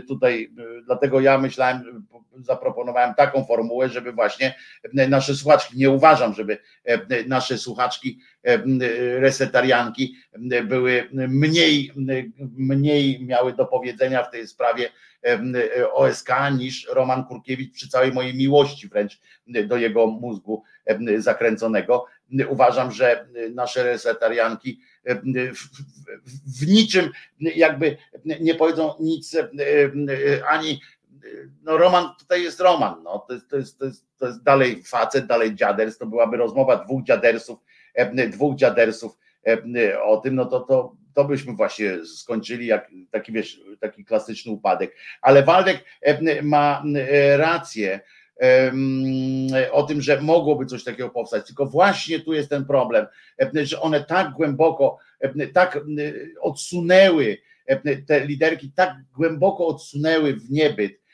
[0.08, 0.50] tutaj,
[0.84, 2.06] dlatego ja myślałem,
[2.40, 4.54] zaproponowałem taką formułę, żeby właśnie
[4.92, 6.58] nasze słuchaczki, nie uważam, żeby
[7.26, 8.18] nasze słuchaczki
[9.18, 10.16] resetarianki
[10.64, 11.92] były mniej,
[12.56, 14.90] mniej miały do powiedzenia w tej sprawie
[15.92, 19.20] OSK niż Roman Kurkiewicz przy całej mojej miłości wręcz
[19.66, 20.62] do jego mózgu
[21.18, 22.06] zakręconego.
[22.48, 24.80] Uważam, że nasze resetarianki
[26.60, 27.10] w niczym
[27.40, 27.96] jakby
[28.40, 29.36] nie powiedzą nic
[30.48, 30.80] ani
[31.62, 34.82] no Roman, tutaj jest Roman, no, to, jest, to, jest, to, jest, to jest dalej
[34.82, 37.58] facet, dalej dziaders, to byłaby rozmowa dwóch dziadersów,
[38.30, 39.18] dwóch dziadersów
[40.02, 44.96] o tym, no to, to, to byśmy właśnie skończyli jak taki, wiesz, taki klasyczny upadek.
[45.22, 45.84] Ale Waldek
[46.42, 46.82] ma
[47.36, 48.00] rację,
[49.72, 51.46] o tym, że mogłoby coś takiego powstać.
[51.46, 53.06] Tylko właśnie tu jest ten problem,
[53.62, 54.98] że one tak głęboko,
[55.52, 55.80] tak
[56.40, 57.38] odsunęły,
[58.06, 61.04] te liderki tak głęboko odsunęły w niebyt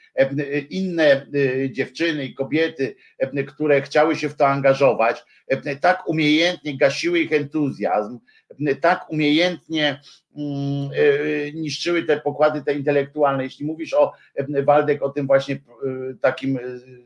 [0.70, 1.26] inne
[1.70, 2.96] dziewczyny i kobiety,
[3.48, 5.24] które chciały się w to angażować,
[5.80, 8.18] tak umiejętnie gasiły ich entuzjazm,
[8.80, 10.00] tak umiejętnie
[10.36, 10.90] mm,
[11.54, 13.44] niszczyły te pokłady te intelektualne.
[13.44, 14.12] Jeśli mówisz o
[14.64, 15.58] Waldek, o tym właśnie
[16.20, 16.58] takim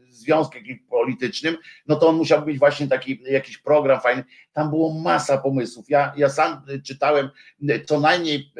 [0.09, 0.59] związku
[0.91, 1.57] politycznym,
[1.87, 4.25] no to on musiał być właśnie taki jakiś program fajny.
[4.53, 5.91] Tam było masa pomysłów.
[5.91, 7.31] Ja, ja sam czytałem
[7.87, 8.53] co najmniej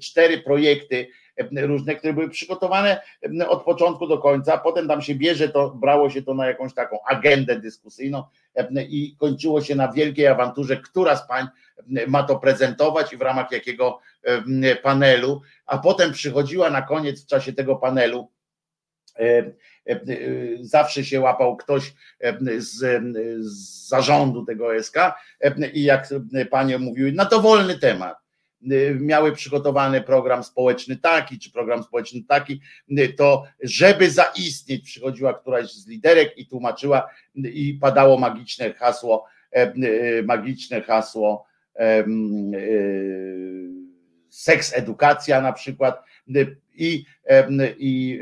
[0.00, 1.06] cztery projekty
[1.52, 3.00] różne, które były przygotowane
[3.48, 6.98] od początku do końca, potem tam się bierze, to brało się to na jakąś taką
[7.04, 8.22] agendę dyskusyjną
[8.88, 11.46] i kończyło się na wielkiej awanturze, która z pań
[12.06, 14.00] ma to prezentować i w ramach jakiego
[14.82, 18.28] panelu, a potem przychodziła na koniec w czasie tego panelu
[20.60, 21.94] zawsze się łapał ktoś
[22.58, 23.02] z,
[23.40, 24.96] z zarządu tego SK
[25.72, 26.08] i jak
[26.50, 28.19] panie mówiły, na dowolny temat
[29.00, 32.60] miały przygotowany program społeczny taki, czy program społeczny taki,
[33.16, 39.26] to żeby zaistnieć, przychodziła któraś z liderek i tłumaczyła i padało magiczne hasło,
[40.24, 41.46] magiczne hasło
[44.28, 46.02] seks edukacja na przykład
[46.74, 47.04] i,
[47.78, 48.20] i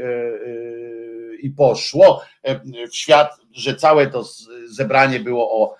[1.39, 4.25] i poszło e, w świat, że całe to
[4.67, 5.79] zebranie było o e,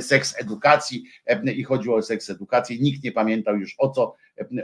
[0.00, 2.82] seks edukacji e, i chodziło o seks edukacji.
[2.82, 4.14] Nikt nie pamiętał już o co,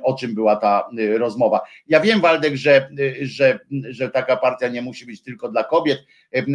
[0.02, 1.60] o czym była ta rozmowa.
[1.86, 2.90] Ja wiem, Waldek, że,
[3.22, 3.58] że,
[3.90, 5.98] że taka partia nie musi być tylko dla kobiet,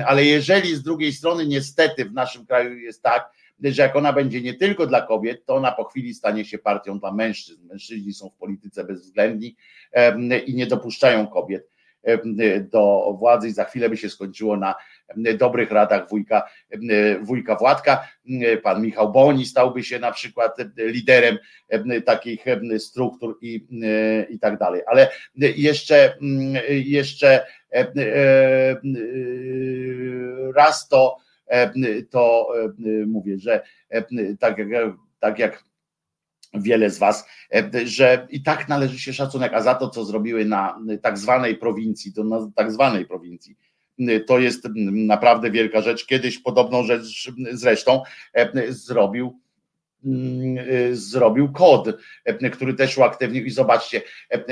[0.05, 3.29] ale jeżeli z drugiej strony niestety w naszym kraju jest tak,
[3.63, 6.99] że jak ona będzie nie tylko dla kobiet, to ona po chwili stanie się partią
[6.99, 7.67] dla mężczyzn.
[7.67, 9.55] Mężczyźni są w polityce bezwzględni
[10.45, 11.69] i nie dopuszczają kobiet
[12.71, 14.75] do władzy i za chwilę by się skończyło na
[15.37, 16.49] dobrych radach wujka,
[17.21, 18.07] wujka Władka.
[18.63, 21.37] Pan Michał Boni stałby się na przykład liderem
[22.05, 22.45] takich
[22.77, 23.67] struktur i,
[24.29, 24.81] i tak dalej.
[24.87, 25.09] Ale
[25.39, 26.17] jeszcze,
[26.69, 27.45] jeszcze
[30.55, 31.17] raz to,
[32.09, 32.53] to
[33.07, 33.61] mówię, że
[34.39, 34.67] tak jak,
[35.19, 35.63] tak jak
[36.53, 37.27] wiele z Was,
[37.85, 42.13] że i tak należy się szacunek, a za to, co zrobiły na tak zwanej prowincji,
[42.13, 43.57] to na tak zwanej prowincji,
[44.27, 46.05] to jest naprawdę wielka rzecz.
[46.05, 48.03] Kiedyś podobną rzecz zresztą
[48.33, 49.39] e, zrobił
[50.91, 51.97] zrobił kod,
[52.51, 54.01] który też uaktywnił i zobaczcie,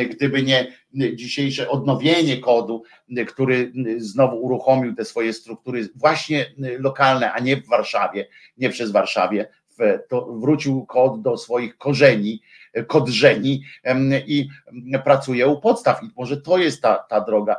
[0.10, 2.84] gdyby nie dzisiejsze odnowienie kodu,
[3.28, 6.46] który znowu uruchomił te swoje struktury właśnie
[6.80, 9.48] lokalne, a nie w Warszawie, nie przez Warszawie,
[10.40, 12.42] wrócił kod do swoich korzeni,
[12.88, 13.64] kodrzeni
[14.28, 14.48] i
[15.04, 16.04] pracuje u podstaw.
[16.04, 17.56] I może to jest ta, ta droga.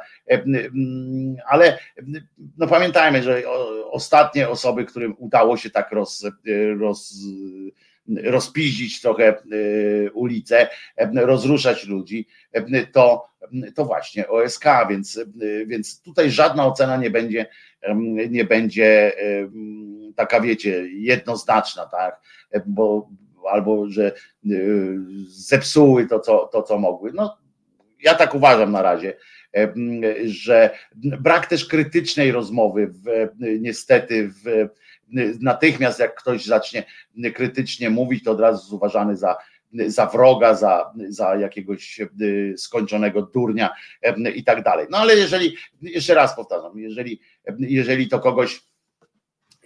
[1.46, 1.78] Ale
[2.58, 3.42] no pamiętajmy, że
[3.90, 6.26] ostatnie osoby, którym udało się tak roz,
[6.78, 7.14] roz
[8.24, 9.36] rozpiździć trochę e,
[10.12, 10.68] ulice,
[11.14, 12.26] rozruszać ludzi,
[12.92, 13.28] to,
[13.74, 15.20] to właśnie OSK, więc,
[15.66, 17.46] więc tutaj żadna ocena nie będzie,
[18.30, 19.12] nie będzie
[20.16, 22.20] taka, wiecie, jednoznaczna, tak,
[22.66, 23.08] bo
[23.50, 24.12] albo że
[24.46, 27.12] y, zepsuły to, co, to, co mogły.
[27.12, 27.38] No,
[28.02, 29.16] ja tak uważam na razie,
[30.24, 33.28] że brak też krytycznej rozmowy, w,
[33.60, 34.68] niestety, w,
[35.40, 36.84] natychmiast jak ktoś zacznie
[37.34, 39.36] krytycznie mówić, to od razu jest uważany za,
[39.86, 43.74] za wroga, za, za jakiegoś y, skończonego durnia
[44.34, 44.86] i tak dalej.
[44.90, 47.20] No ale jeżeli, jeszcze raz powtarzam, jeżeli,
[47.58, 48.60] jeżeli to kogoś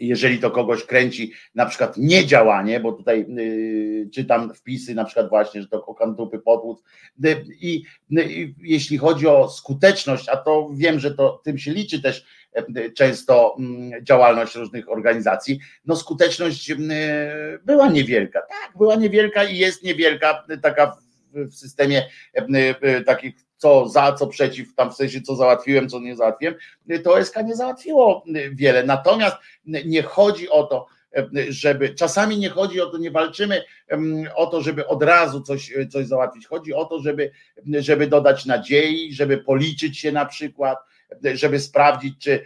[0.00, 5.62] jeżeli to kogoś kręci na przykład niedziałanie, bo tutaj y, czytam wpisy na przykład właśnie,
[5.62, 6.82] że to okantupy podłód
[7.24, 7.82] y, i,
[8.18, 12.24] y, i jeśli chodzi o skuteczność, a to wiem, że to tym się liczy też
[12.94, 16.72] często mm, działalność różnych organizacji, no skuteczność
[17.64, 20.96] była niewielka, tak, była niewielka i jest niewielka taka
[21.34, 22.02] w, systemie
[23.06, 26.54] takich co za, co przeciw, tam w sensie co załatwiłem, co nie załatwiłem,
[27.04, 28.84] to SK nie załatwiło wiele.
[28.84, 30.86] Natomiast nie chodzi o to,
[31.48, 33.62] żeby czasami nie chodzi o to, nie walczymy
[34.34, 36.46] o to, żeby od razu coś, coś załatwić.
[36.46, 37.30] Chodzi o to, żeby,
[37.66, 40.78] żeby dodać nadziei, żeby policzyć się na przykład,
[41.34, 42.42] żeby sprawdzić, czy,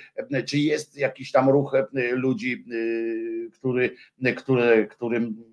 [0.47, 1.77] czy jest jakiś tam ruch
[2.13, 2.65] ludzi,
[3.53, 3.97] który,
[4.37, 5.52] który, którym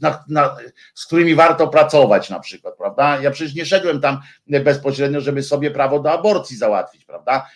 [0.00, 0.56] na, na,
[0.94, 3.20] z którymi warto pracować na przykład, prawda?
[3.20, 7.46] Ja przecież nie szedłem tam bezpośrednio, żeby sobie prawo do aborcji załatwić, prawda?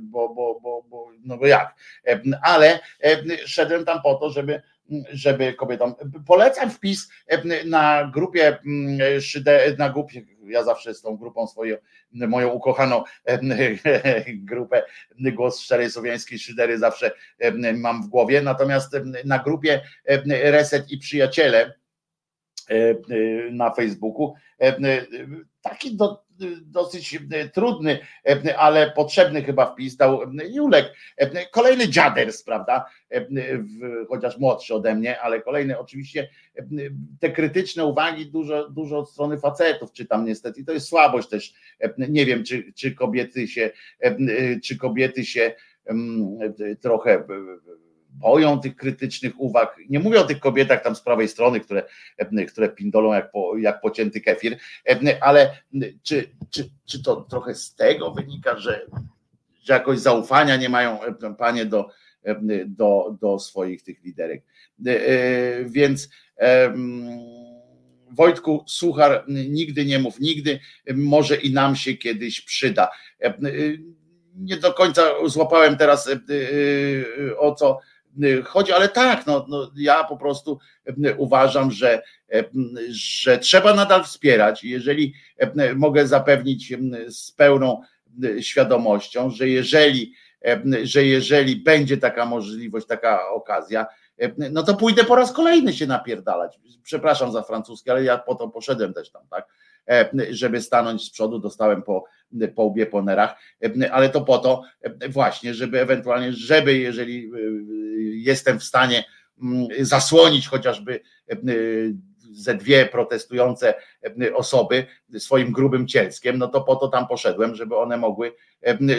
[0.00, 1.74] Bo, bo, bo, bo no bo jak?
[2.42, 2.80] Ale
[3.46, 4.62] szedłem tam po to, żeby
[5.10, 5.94] żeby kobietom.
[6.26, 7.08] Polecam wpis
[7.64, 8.58] na grupie
[9.78, 11.76] na grupie, ja zawsze z tą grupą swoją,
[12.12, 13.04] moją ukochaną
[14.50, 14.82] grupę
[15.18, 17.10] Głos Szczerej Słowiańskiej Szydery zawsze
[17.74, 19.80] mam w głowie, natomiast na grupie
[20.26, 21.74] Reset i Przyjaciele
[23.50, 24.34] na Facebooku
[25.62, 26.26] taki do,
[26.62, 27.18] dosyć
[27.52, 27.98] trudny,
[28.56, 30.20] ale potrzebny chyba wpis dał
[30.50, 30.92] Julek.
[31.52, 32.84] Kolejny dziaders, prawda?
[34.08, 36.28] Chociaż młodszy ode mnie, ale kolejny oczywiście
[37.20, 40.64] te krytyczne uwagi dużo, dużo od strony facetów czytam niestety.
[40.64, 41.54] To jest słabość też.
[42.08, 43.70] Nie wiem, czy, czy kobiety się,
[44.64, 45.54] czy kobiety się
[46.80, 47.24] trochę
[48.18, 49.76] boją tych krytycznych uwag.
[49.88, 51.82] Nie mówię o tych kobietach tam z prawej strony, które,
[52.48, 54.56] które pindolą jak, po, jak pocięty kefir,
[55.20, 55.58] ale
[56.02, 58.86] czy, czy, czy to trochę z tego wynika, że,
[59.64, 60.98] że jakoś zaufania nie mają
[61.38, 61.88] panie do,
[62.66, 64.42] do, do swoich tych liderek.
[65.66, 66.08] Więc
[68.10, 70.60] Wojtku, suchar, nigdy nie mów nigdy,
[70.94, 72.88] może i nam się kiedyś przyda.
[74.34, 76.10] Nie do końca złapałem teraz
[77.38, 77.78] o co
[78.44, 80.58] chodzi, ale tak, no, no ja po prostu
[81.16, 82.02] uważam, że,
[82.90, 84.64] że trzeba nadal wspierać.
[84.64, 85.14] Jeżeli
[85.76, 86.74] mogę zapewnić
[87.08, 87.80] z pełną
[88.40, 90.14] świadomością, że jeżeli,
[90.82, 93.86] że jeżeli będzie taka możliwość, taka okazja,
[94.50, 96.58] no to pójdę po raz kolejny się napierdalać.
[96.82, 99.46] Przepraszam za francuskie, ale ja po to poszedłem też tam, tak?
[100.30, 102.04] Żeby stanąć z przodu, dostałem po,
[102.54, 103.34] po łbie, po nerach,
[103.90, 104.62] ale to po to
[105.08, 107.30] właśnie, żeby ewentualnie, żeby jeżeli
[108.22, 109.04] jestem w stanie
[109.42, 111.00] mm, zasłonić chociażby
[111.30, 111.36] e,
[112.32, 113.74] ze dwie protestujące
[114.22, 114.86] e, osoby
[115.18, 118.32] swoim grubym cielskiem, no to po to tam poszedłem, żeby one mogły,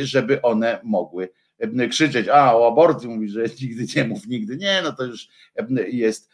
[0.01, 1.29] żeby one mogły
[1.89, 4.57] krzyczeć, a o aborcji mówi, że nigdy nie mów, nigdy.
[4.57, 5.27] Nie, no to już
[5.87, 6.31] jest,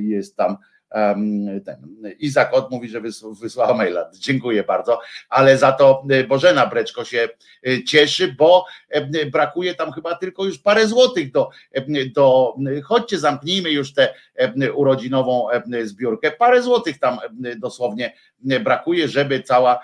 [0.00, 0.56] jest tam
[1.64, 1.76] ten,
[2.18, 3.00] Izak Ot mówi, że
[3.40, 4.10] wysłała maila.
[4.14, 7.28] Dziękuję bardzo, ale za to e, Bożena Breczko się
[7.66, 8.66] e, cieszy, bo
[9.32, 11.50] brakuje tam chyba tylko już parę złotych do,
[12.14, 12.54] do
[12.84, 14.14] chodźcie, zamknijmy już tę
[14.74, 15.46] urodzinową
[15.82, 16.30] zbiórkę.
[16.30, 17.18] Parę złotych tam
[17.56, 18.12] dosłownie
[18.60, 19.80] brakuje, żeby cała,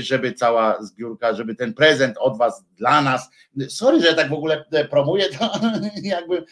[0.00, 3.30] żeby cała zbiórka, żeby ten prezent od was dla nas.
[3.68, 5.50] Sorry, że tak w ogóle promuję, to
[6.02, 6.44] jakby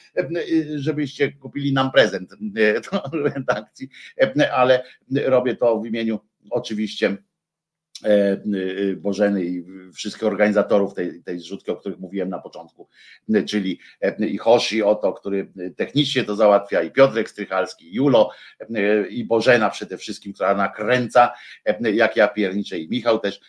[0.75, 2.31] żebyście kupili nam prezent
[3.35, 3.89] redakcji,
[4.53, 4.85] ale
[5.27, 6.21] robię to w imieniu
[6.51, 7.26] oczywiście E, e,
[8.97, 9.65] Bożeny i
[9.95, 12.89] wszystkich organizatorów tej, tej zrzutki, o których mówiłem na początku,
[13.47, 18.31] czyli e, i Hoshi Oto, który technicznie to załatwia, i Piotrek Strychalski, i Julo,
[19.11, 21.33] i Bożena przede wszystkim, która nakręca,
[21.81, 23.41] jak ja pierniczę, i Michał też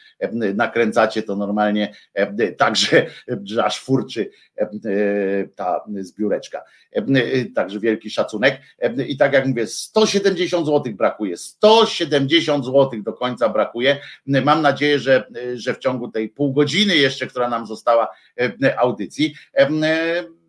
[0.55, 1.93] nakręcacie to normalnie,
[2.57, 3.05] także
[3.43, 4.29] że aż furczy
[5.55, 6.63] ta zbióreczka.
[7.55, 8.61] Także wielki szacunek.
[9.07, 13.97] I tak jak mówię, 170 zł brakuje, 170 zł do końca brakuje
[14.41, 18.07] Mam nadzieję, że, że w ciągu tej pół godziny jeszcze, która nam została
[18.63, 19.67] e, audycji, e,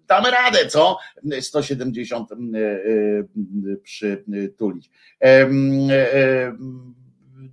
[0.06, 0.98] damy radę, co?
[1.40, 2.36] 170 e,
[3.82, 4.90] przytulić.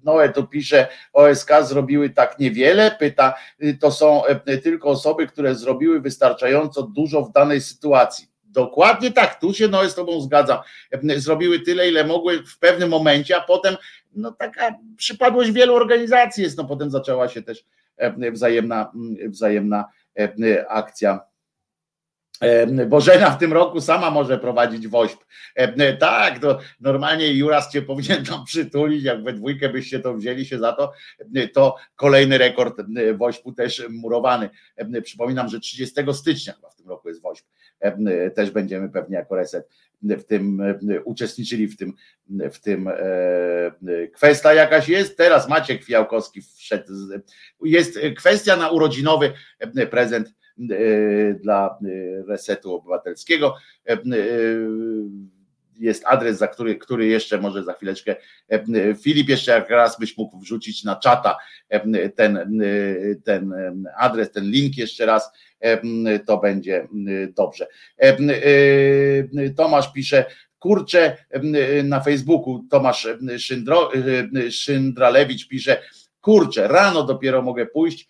[0.04, 3.34] Noe tu pisze, OSK zrobiły tak niewiele, pyta,
[3.80, 4.22] to są
[4.64, 8.35] tylko osoby, które zrobiły wystarczająco dużo w danej sytuacji.
[8.56, 10.58] Dokładnie tak, tu się Noe z tobą zgadzam.
[11.16, 13.76] Zrobiły tyle, ile mogły w pewnym momencie, a potem
[14.16, 17.66] no taka przypadłość wielu organizacji jest, no potem zaczęła się też
[18.32, 19.86] wzajemna, mm, wzajemna
[20.70, 21.20] akcja.
[22.88, 25.26] Bożena w tym roku sama może prowadzić WOŚP.
[26.00, 30.60] Tak, to normalnie Juras cię powinien tam przytulić, jak we dwójkę byście to wzięli się
[30.60, 30.92] za to,
[31.54, 32.82] to kolejny rekord
[33.18, 34.50] WOŚP-u też murowany.
[35.04, 37.48] Przypominam, że 30 stycznia w tym jest WOŚP.
[38.36, 39.70] Też będziemy pewnie jako reset
[40.02, 40.62] w tym
[41.04, 41.94] uczestniczyli w tym,
[42.52, 42.90] w tym
[44.14, 45.18] kwestia jakaś jest.
[45.18, 46.94] Teraz Maciek Fiałkowski wszedł.
[47.64, 49.34] Jest kwestia na urodzinowy
[49.92, 50.34] prezent
[51.42, 51.80] dla
[52.28, 53.56] resetu obywatelskiego
[55.80, 58.16] jest adres, za który, który jeszcze może za chwileczkę
[59.04, 61.38] Filip jeszcze jak raz byś mógł wrzucić na czata
[62.16, 62.38] ten,
[63.24, 63.54] ten
[63.98, 65.32] adres, ten link jeszcze raz,
[66.26, 66.88] to będzie
[67.36, 67.68] dobrze.
[69.58, 70.26] Tomasz pisze,
[70.60, 71.18] kurczę
[71.84, 73.08] na Facebooku, Tomasz
[73.38, 73.92] Szyndro,
[74.50, 75.82] Szyndralewicz pisze,
[76.26, 78.08] kurczę, rano dopiero mogę pójść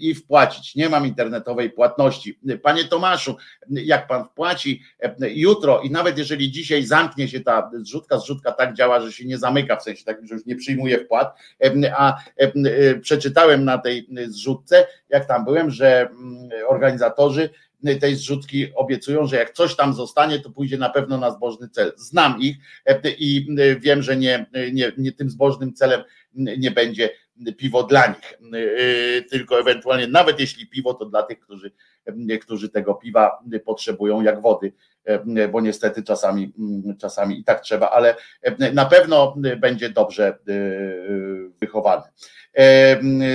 [0.00, 0.74] i wpłacić.
[0.74, 2.38] Nie mam internetowej płatności.
[2.62, 3.36] Panie Tomaszu,
[3.70, 4.82] jak pan wpłaci
[5.20, 9.38] jutro i nawet jeżeli dzisiaj zamknie się ta zrzutka, zrzutka tak działa, że się nie
[9.38, 11.38] zamyka, w sensie tak, że już nie przyjmuje wpłat,
[11.96, 12.16] a
[13.00, 16.08] przeczytałem na tej zrzutce, jak tam byłem, że
[16.68, 17.50] organizatorzy
[18.00, 21.92] tej zrzutki obiecują, że jak coś tam zostanie, to pójdzie na pewno na zbożny cel.
[21.96, 22.56] Znam ich
[23.18, 23.46] i
[23.80, 26.02] wiem, że nie, nie, nie tym zbożnym celem
[26.34, 27.10] nie będzie
[27.56, 31.72] piwo dla nich, y, tylko ewentualnie nawet jeśli piwo, to dla tych, którzy,
[32.40, 34.72] którzy tego piwa potrzebują jak wody,
[35.52, 36.52] bo niestety czasami,
[36.98, 38.14] czasami i tak trzeba, ale
[38.72, 42.02] na pewno będzie dobrze y, wychowany.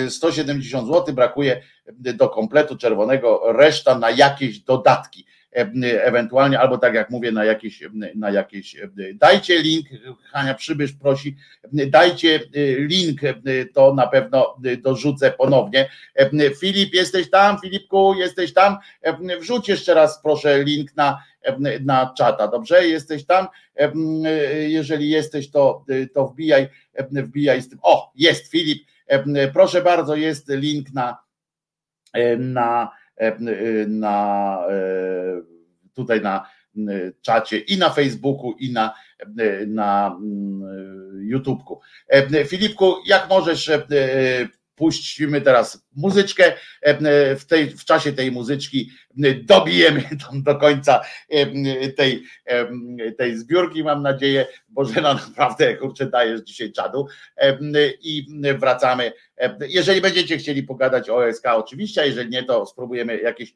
[0.09, 1.61] 170 zł brakuje
[1.93, 7.83] do kompletu czerwonego, reszta na jakieś dodatki ewentualnie, albo tak jak mówię, na jakieś,
[8.15, 8.75] na jakieś
[9.13, 9.87] dajcie link,
[10.31, 11.35] Hania Przybysz prosi,
[11.73, 12.39] dajcie
[12.77, 13.21] link,
[13.73, 15.89] to na pewno dorzucę ponownie.
[16.59, 17.59] Filip, jesteś tam?
[17.61, 18.77] Filipku, jesteś tam?
[19.39, 21.23] Wrzuć jeszcze raz proszę link na,
[21.81, 22.87] na czata, dobrze?
[22.87, 23.47] Jesteś tam?
[24.67, 26.67] Jeżeli jesteś, to, to wbijaj,
[27.11, 27.79] wbijaj z tym.
[27.81, 28.83] O, jest Filip,
[29.53, 31.17] proszę bardzo, jest link na
[32.37, 32.98] na E,
[33.87, 35.41] na, e,
[35.93, 36.45] tutaj na
[37.21, 38.93] czacie i na Facebooku, i na,
[39.67, 40.19] na
[41.19, 41.81] YouTubeku.
[42.07, 43.71] E, Filipku, jak możesz
[44.79, 46.53] puścimy teraz muzyczkę.
[47.39, 48.91] W, tej, w czasie tej muzyczki
[49.43, 50.03] dobijemy
[50.47, 51.01] do końca
[51.97, 52.23] tej,
[53.17, 54.45] tej zbiórki, mam nadzieję.
[54.69, 57.07] Bożena, naprawdę kurczę dajesz dzisiaj czadu.
[58.01, 58.27] I
[58.59, 59.11] wracamy.
[59.67, 63.53] Jeżeli będziecie chcieli pogadać o OSK, oczywiście, a jeżeli nie, to spróbujemy jakieś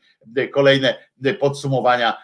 [0.51, 0.95] kolejne
[1.39, 2.17] podsumowania,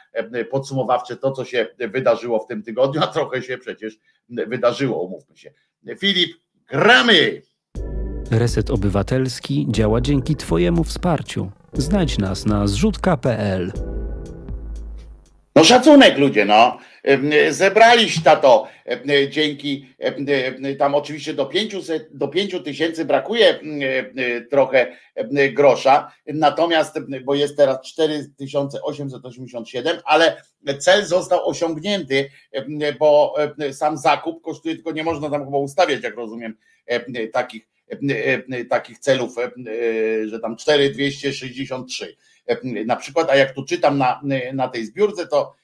[0.52, 3.98] podsumowawcze, to co się wydarzyło w tym tygodniu, a trochę się przecież
[4.30, 5.54] wydarzyło, umówmy się.
[6.00, 7.49] Filip, gramy!
[8.32, 11.52] Reset Obywatelski działa dzięki Twojemu wsparciu.
[11.74, 13.72] Znajdź nas na zrzutka.pl.
[15.56, 16.78] No szacunek ludzie, no.
[17.50, 18.68] Zebraliście to
[19.30, 19.90] dzięki
[20.80, 23.60] tam oczywiście do 500, do 5 tysięcy brakuje
[24.52, 24.96] trochę
[25.54, 30.42] grosza, natomiast, bo jest teraz 4887, ale
[30.80, 32.30] cel został osiągnięty,
[33.00, 33.36] bo
[33.72, 36.58] sam zakup kosztuje, tylko nie można tam chyba ustawiać, jak rozumiem,
[37.34, 37.69] takich
[38.70, 39.52] takich celów, e,
[40.28, 42.16] że tam 4263
[42.86, 44.22] na przykład, a jak tu czytam na,
[44.54, 45.56] na tej zbiórce, to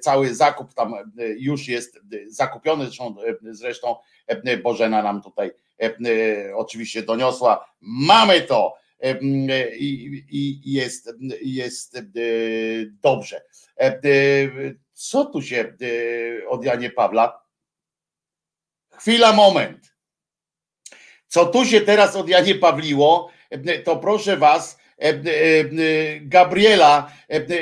[0.00, 0.94] cały zakup tam
[1.36, 3.96] już jest zakupiony, zresztą, zresztą
[4.62, 5.50] Bożena nam tutaj
[6.54, 8.74] oczywiście doniosła, mamy to
[9.78, 11.98] i, i jest, jest
[13.02, 13.42] dobrze.
[14.92, 15.76] Co tu się
[16.48, 17.42] od Janie Pawla?
[18.90, 19.91] Chwila, moment.
[21.32, 23.30] Co tu się teraz od Janie Pawliło,
[23.84, 24.78] to proszę was,
[26.20, 27.12] Gabriela,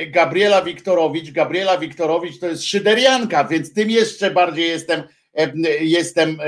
[0.07, 5.03] Gabriela Wiktorowicz, Gabriela Wiktorowicz to jest szyderianka, więc tym jeszcze bardziej jestem,
[5.81, 6.39] jestem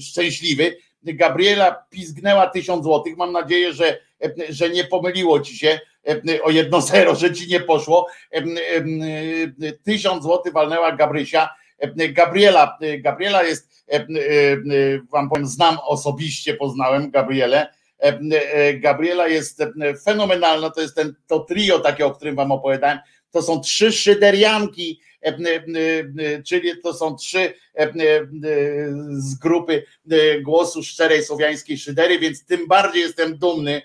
[0.00, 0.76] szczęśliwy.
[1.02, 3.16] Gabriela pizgnęła tysiąc złotych.
[3.16, 3.98] Mam nadzieję, że,
[4.48, 5.80] że nie pomyliło ci się
[6.42, 8.08] o jedno zero, że ci nie poszło.
[9.84, 11.48] Tysiąc złotych walnęła Gabrysia.
[11.96, 17.66] Gabriela, Gabriela jest E, e, e, wam powiem, znam osobiście, poznałem Gabrielę.
[18.74, 19.62] Gabriela jest
[20.04, 22.98] fenomenalna, to jest ten, to trio takie, o którym wam opowiadałem,
[23.30, 25.00] to są trzy szyderianki,
[26.46, 27.54] czyli to są trzy
[29.12, 29.84] z grupy
[30.42, 33.82] głosu szczerej słowiańskiej szydery, więc tym bardziej jestem dumny,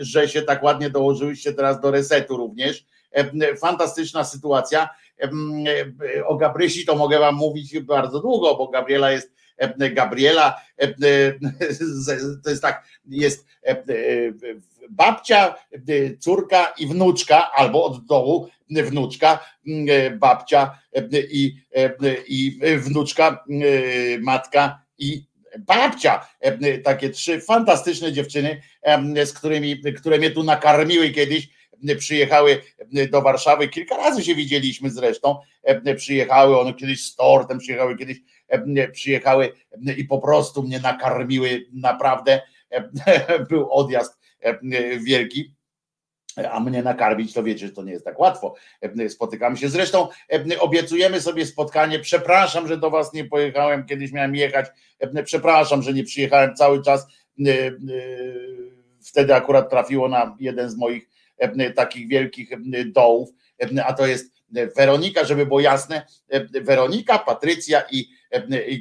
[0.00, 2.84] że się tak ładnie dołożyłyście teraz do resetu również.
[3.60, 4.88] Fantastyczna sytuacja.
[6.26, 9.36] O Gabrysi to mogę wam mówić bardzo długo, bo Gabriela jest
[9.92, 10.60] Gabriela,
[12.44, 13.46] to jest tak, jest
[14.90, 15.54] babcia,
[16.18, 19.44] córka i wnuczka, albo od dołu wnuczka,
[20.18, 20.78] babcia
[21.30, 21.56] i,
[22.26, 23.44] i wnuczka,
[24.20, 25.24] matka i
[25.58, 26.28] babcia.
[26.84, 28.62] Takie trzy fantastyczne dziewczyny,
[29.24, 31.55] z którymi, które mnie tu nakarmiły kiedyś
[31.98, 32.62] przyjechały
[33.10, 35.38] do Warszawy, kilka razy się widzieliśmy zresztą,
[35.96, 38.18] przyjechały, one kiedyś z tortem przyjechały, kiedyś
[38.92, 39.52] przyjechały
[39.96, 42.42] i po prostu mnie nakarmiły, naprawdę
[43.48, 44.18] był odjazd
[45.00, 45.56] wielki
[46.50, 48.54] a mnie nakarmić, to wiecie, że to nie jest tak łatwo.
[49.08, 49.68] Spotykamy się.
[49.68, 50.08] Zresztą
[50.58, 51.98] obiecujemy sobie spotkanie.
[51.98, 54.66] Przepraszam, że do Was nie pojechałem, kiedyś miałem jechać.
[55.24, 57.06] Przepraszam, że nie przyjechałem cały czas.
[59.04, 61.08] Wtedy akurat trafiło na jeden z moich
[61.76, 62.50] takich wielkich
[62.92, 63.30] dołów,
[63.84, 64.36] a to jest
[64.76, 66.06] Weronika, żeby było jasne.
[66.62, 68.08] Weronika, Patrycja i,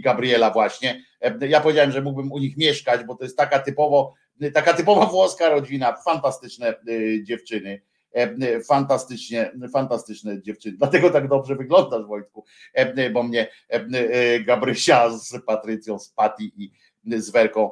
[0.04, 1.02] Gabriela właśnie.
[1.40, 4.14] Ja powiedziałem, że mógłbym u nich mieszkać, bo to jest taka typowo
[4.54, 6.76] taka typowa włoska rodzina, fantastyczne
[7.24, 7.82] dziewczyny.
[8.16, 10.78] E, fantastycznie, fantastyczne dziewczyny.
[10.78, 16.72] Dlatego tak dobrze wyglądasz, Wojtku, e, bo mnie e, Gabrysia z Patrycją, z Pati i
[17.20, 17.72] z Werką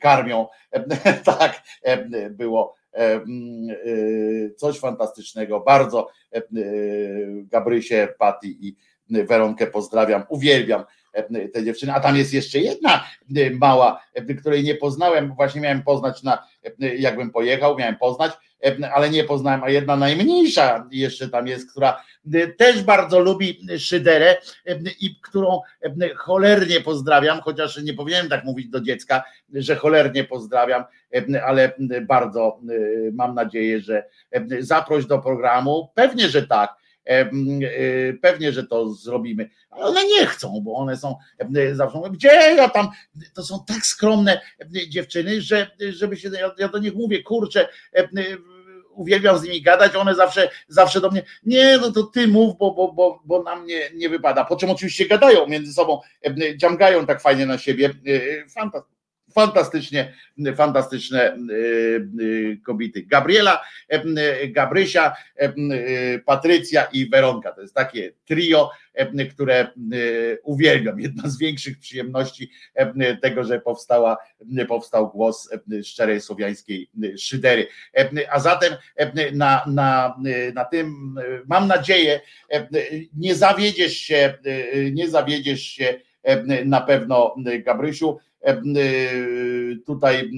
[0.00, 0.46] karmią.
[1.24, 1.62] Tak,
[2.30, 2.76] było
[4.56, 5.60] coś fantastycznego.
[5.60, 6.08] Bardzo
[7.44, 8.76] Gabrysię, Pati i
[9.10, 10.84] Weronkę pozdrawiam, uwielbiam
[11.52, 13.04] te dziewczyny, a tam jest jeszcze jedna
[13.60, 14.00] mała,
[14.40, 16.46] której nie poznałem, właśnie miałem poznać na,
[16.98, 18.32] jakbym pojechał, miałem poznać,
[18.94, 22.04] ale nie poznałem, a jedna najmniejsza jeszcze tam jest, która
[22.56, 24.36] też bardzo lubi szyderę
[25.00, 25.60] i którą
[26.16, 29.24] cholernie pozdrawiam, chociaż nie powinienem tak mówić do dziecka,
[29.54, 30.84] że cholernie pozdrawiam,
[31.44, 31.72] ale
[32.02, 32.60] bardzo
[33.12, 34.04] mam nadzieję, że
[34.60, 36.76] zaproś do programu, pewnie, że tak,
[37.10, 41.16] Y, pewnie, że to zrobimy, ale one nie chcą, bo one są
[41.72, 42.88] zawsze mówią, gdzie ja tam,
[43.34, 44.40] to są tak skromne
[44.88, 47.68] dziewczyny, że żeby się, ja do nich mówię, kurczę,
[48.94, 52.70] uwielbiam z nimi gadać, one zawsze, zawsze do mnie, nie, no to ty mów, bo,
[52.70, 54.44] bo, bo, bo na mnie nie wypada.
[54.44, 56.00] Po czym oczywiście gadają między sobą,
[56.56, 57.90] dziamgają tak fajnie na siebie.
[58.54, 58.94] Fantastycznie
[59.34, 60.12] fantastycznie,
[60.56, 63.02] fantastyczne y, y, kobiety.
[63.02, 63.62] Gabriela,
[63.92, 65.16] y, Gabrysia,
[66.24, 67.52] Patrycja i Weronka.
[67.52, 68.70] To jest takie trio,
[69.30, 69.70] które
[70.42, 71.00] uwielbiam.
[71.00, 72.50] Jedna z większych przyjemności
[73.22, 74.16] tego, że powstała,
[74.68, 75.50] powstał głos
[75.84, 77.66] szczerej słowiańskiej szydery.
[78.30, 78.74] A zatem
[79.32, 80.16] na, na,
[80.54, 81.14] na tym
[81.46, 82.20] mam nadzieję,
[83.16, 84.34] nie zawiedziesz się,
[84.92, 86.00] nie zawiedziesz się
[86.64, 87.34] na pewno
[87.64, 88.18] Gabrysiu.
[88.48, 90.30] Y, tutaj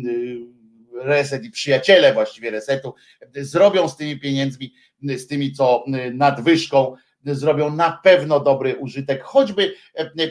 [0.95, 2.95] reset i przyjaciele właściwie resetu
[3.35, 6.95] zrobią z tymi pieniędzmi, z tymi co nadwyżką,
[7.25, 9.75] zrobią na pewno dobry użytek, choćby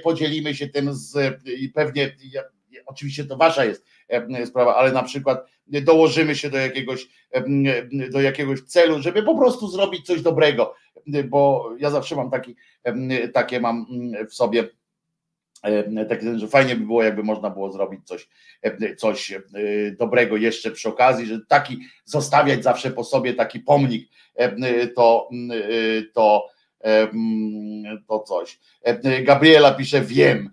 [0.04, 2.16] podzielimy się tym z i pewnie
[2.86, 3.86] oczywiście to wasza jest
[4.46, 7.08] sprawa, ale na przykład dołożymy się do jakiegoś,
[8.12, 10.76] do jakiegoś celu, żeby po prostu zrobić coś dobrego,
[11.26, 12.56] bo ja zawsze mam taki,
[13.34, 13.86] takie mam
[14.30, 14.70] w sobie
[16.10, 18.28] tak, że fajnie by było, jakby można było zrobić coś,
[18.62, 19.42] e, coś e,
[20.00, 24.10] dobrego jeszcze przy okazji, że taki zostawiać zawsze po sobie taki pomnik,
[24.96, 25.30] to,
[26.14, 26.48] to,
[28.08, 28.60] to coś.
[29.24, 30.50] Gabriela pisze, wiem,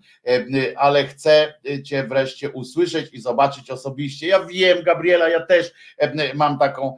[0.75, 1.53] ale chcę
[1.85, 4.27] Cię wreszcie usłyszeć i zobaczyć osobiście.
[4.27, 5.71] Ja wiem, Gabriela, ja też
[6.35, 6.97] mam taką,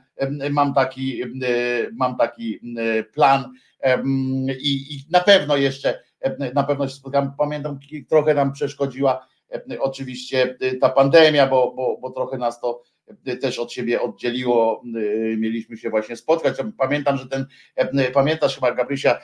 [0.52, 1.22] mam taki,
[1.94, 2.60] mam taki
[3.14, 3.54] plan
[4.60, 6.05] i, i na pewno jeszcze
[6.54, 7.32] na pewno się spotkamy.
[7.38, 7.80] Pamiętam,
[8.10, 12.84] trochę nam przeszkodziła e, oczywiście e, ta pandemia, bo, bo, bo trochę nas to
[13.26, 14.82] e, też od siebie oddzieliło,
[15.38, 16.56] mieliśmy się właśnie spotkać.
[16.78, 17.46] Pamiętam, że ten,
[18.14, 19.20] pamiętasz chyba Gabrysia,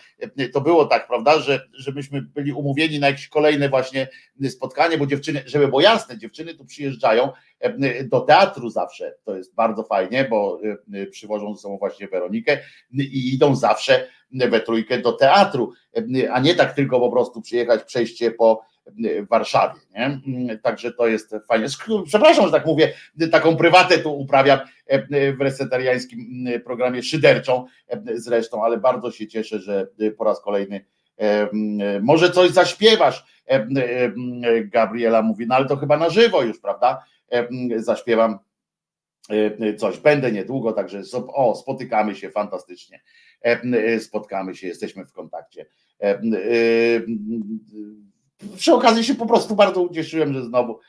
[0.53, 4.07] to było tak, prawda, że, że myśmy byli umówieni na jakieś kolejne właśnie
[4.49, 7.29] spotkanie, bo dziewczyny, żeby było jasne, dziewczyny tu przyjeżdżają
[8.05, 10.59] do teatru zawsze, to jest bardzo fajnie, bo
[11.11, 12.59] przywożą ze sobą właśnie Weronikę
[12.93, 15.73] i idą zawsze we trójkę do teatru,
[16.31, 18.71] a nie tak tylko po prostu przyjechać, przejście po
[19.29, 19.79] Warszawie.
[20.25, 20.57] Nie?
[20.57, 21.67] Także to jest fajnie.
[22.05, 22.93] Przepraszam, że tak mówię,
[23.31, 24.59] taką prywatę tu uprawiam
[25.37, 27.65] w resetariańskim programie szyderczą
[28.13, 29.87] zresztą, ale bardzo się cieszę, że
[30.17, 30.85] po raz kolejny
[32.01, 33.25] może coś zaśpiewasz,
[34.63, 37.03] Gabriela mówi, no ale to chyba na żywo już, prawda?
[37.77, 38.39] Zaśpiewam
[39.77, 39.99] coś.
[39.99, 43.01] Będę niedługo, także o, spotykamy się fantastycznie.
[43.41, 45.65] E, spotkamy się, jesteśmy w kontakcie.
[46.01, 46.21] E, e,
[48.55, 50.79] przy okazji się po prostu bardzo ucieszyłem, że znowu,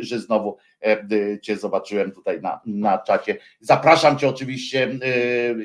[0.00, 0.56] że znowu
[1.42, 3.36] Cię zobaczyłem tutaj na, na czacie.
[3.60, 4.98] Zapraszam Cię oczywiście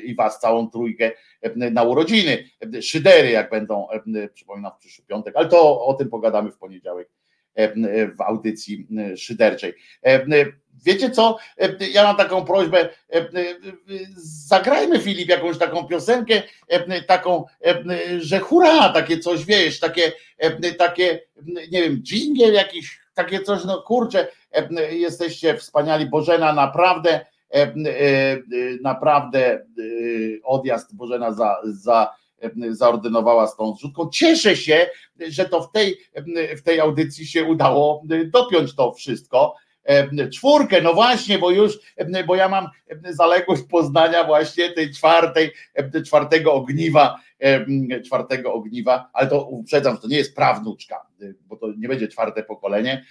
[0.04, 1.10] i Was całą trójkę
[1.54, 2.44] na urodziny.
[2.80, 3.86] Szydery, jak będą,
[4.34, 7.10] przypominam, w przyszły piątek, ale to o tym pogadamy w poniedziałek
[8.16, 9.74] w audycji szyderczej.
[10.84, 11.38] Wiecie co?
[11.92, 12.88] Ja mam taką prośbę,
[14.46, 16.42] zagrajmy Filip jakąś taką piosenkę,
[17.06, 17.44] taką,
[18.18, 20.12] że hura, takie coś, wiesz, takie,
[20.78, 24.28] takie, nie wiem, jingle jakiś, takie coś, no kurczę,
[24.90, 27.26] jesteście wspaniali, Bożena, naprawdę
[28.82, 29.66] naprawdę
[30.44, 32.14] odjazd Bożena za, za
[32.70, 34.10] zaordynowała z tą zrzutką.
[34.10, 34.86] Cieszę się,
[35.28, 35.98] że to w tej,
[36.56, 39.54] w tej audycji się udało dopiąć to wszystko.
[40.32, 41.78] Czwórkę, no właśnie, bo już,
[42.26, 42.66] bo ja mam
[43.10, 45.50] zaległość Poznania właśnie tej czwartej,
[46.06, 47.20] czwartego ogniwa,
[48.04, 51.06] czwartego ogniwa, ale to uprzedzam, to nie jest prawnuczka,
[51.46, 53.04] bo to nie będzie czwarte pokolenie,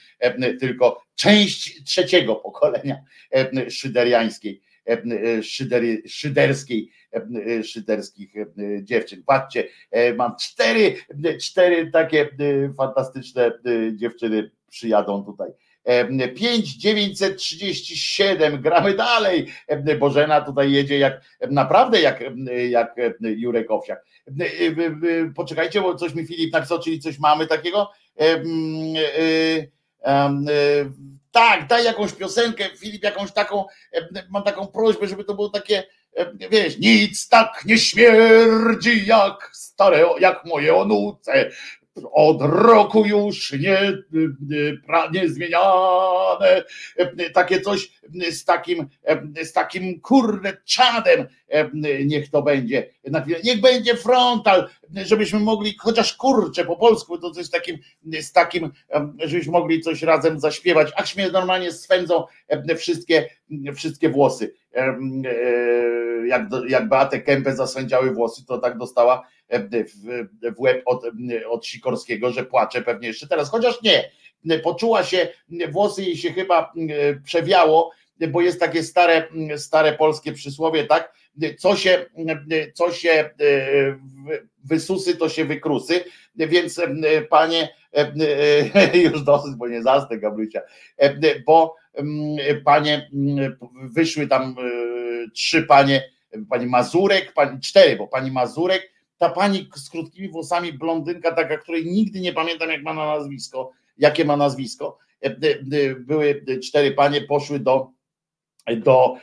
[0.59, 3.03] tylko część trzeciego pokolenia
[3.69, 4.61] szyderiańskiej
[5.41, 6.91] szyder, szyderskiej,
[7.63, 8.33] szyderskich
[8.81, 9.23] dziewczyn.
[9.25, 9.67] Patrzcie,
[10.17, 10.95] mam cztery,
[11.41, 12.29] cztery takie
[12.77, 13.51] fantastyczne
[13.93, 15.51] dziewczyny przyjadą tutaj.
[15.85, 19.53] 5937, gramy dalej.
[19.99, 21.21] Bożena tutaj jedzie jak
[21.51, 22.23] naprawdę jak,
[22.69, 24.05] jak Jurek Owsiak.
[25.35, 27.91] Poczekajcie, bo coś mi Filip napisał, czyli coś mamy takiego.
[31.31, 33.65] Tak, daj jakąś piosenkę, Filip, jakąś taką,
[34.29, 35.83] mam taką prośbę, żeby to było takie,
[36.51, 41.51] wiesz, nic tak nie śmierdzi jak stare, jak moje onuce,
[42.11, 43.93] od roku już nie,
[45.13, 46.63] nie zmieniane,
[47.33, 47.91] takie coś
[48.31, 48.87] z takim,
[49.43, 51.27] z takim kurde czadem,
[52.05, 52.89] niech to będzie,
[53.43, 54.69] niech będzie frontal,
[55.05, 57.77] żebyśmy mogli, chociaż kurczę po polsku, to coś z takim,
[58.21, 58.71] z takim,
[59.19, 62.23] żebyśmy mogli coś razem zaśpiewać, ach mnie normalnie swędzą
[62.77, 63.29] wszystkie,
[63.75, 64.53] wszystkie włosy.
[66.25, 71.03] Jak, jak Beatę Kępę zasędziały włosy, to tak dostała w, w łeb od,
[71.49, 74.11] od Sikorskiego, że płacze pewnie jeszcze teraz, chociaż nie,
[74.59, 75.27] poczuła się,
[75.71, 76.73] włosy jej się chyba
[77.23, 77.91] przewiało,
[78.29, 81.13] bo jest takie stare, stare polskie przysłowie, tak,
[81.57, 82.05] co się,
[82.73, 83.29] co się
[84.63, 86.03] wysusy, to się wykrusy,
[86.35, 86.81] więc
[87.29, 87.69] panie,
[89.03, 90.61] już dosyć, bo nie zasnę Gabrysia,
[91.45, 91.75] bo
[92.65, 93.09] panie,
[93.83, 94.55] wyszły tam
[95.33, 96.09] trzy panie,
[96.49, 98.91] pani Mazurek, pani, cztery, bo pani Mazurek,
[99.21, 103.71] ta pani z krótkimi włosami, blondynka taka, której nigdy nie pamiętam jak ma na nazwisko,
[103.97, 104.97] jakie ma nazwisko,
[105.99, 107.91] były cztery panie, poszły do,
[108.77, 109.17] do,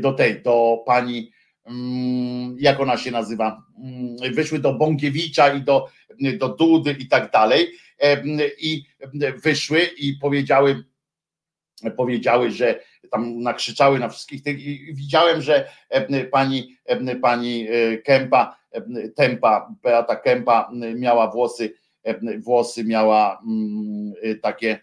[0.00, 1.30] do tej, do pani,
[1.64, 5.88] mm, jak ona się nazywa, mm, wyszły do Bąkiewicza i do,
[6.38, 7.72] do Dudy i tak dalej.
[8.58, 8.84] I
[9.44, 10.84] wyszły i powiedziały,
[11.96, 15.68] powiedziały, że tam nakrzyczały na wszystkich tych i widziałem, że
[16.30, 16.76] pani,
[17.22, 17.66] pani
[18.04, 18.56] Kępa,
[19.16, 21.74] Tempa, Beata Kępa miała włosy,
[22.38, 23.42] włosy miała
[24.42, 24.78] takie,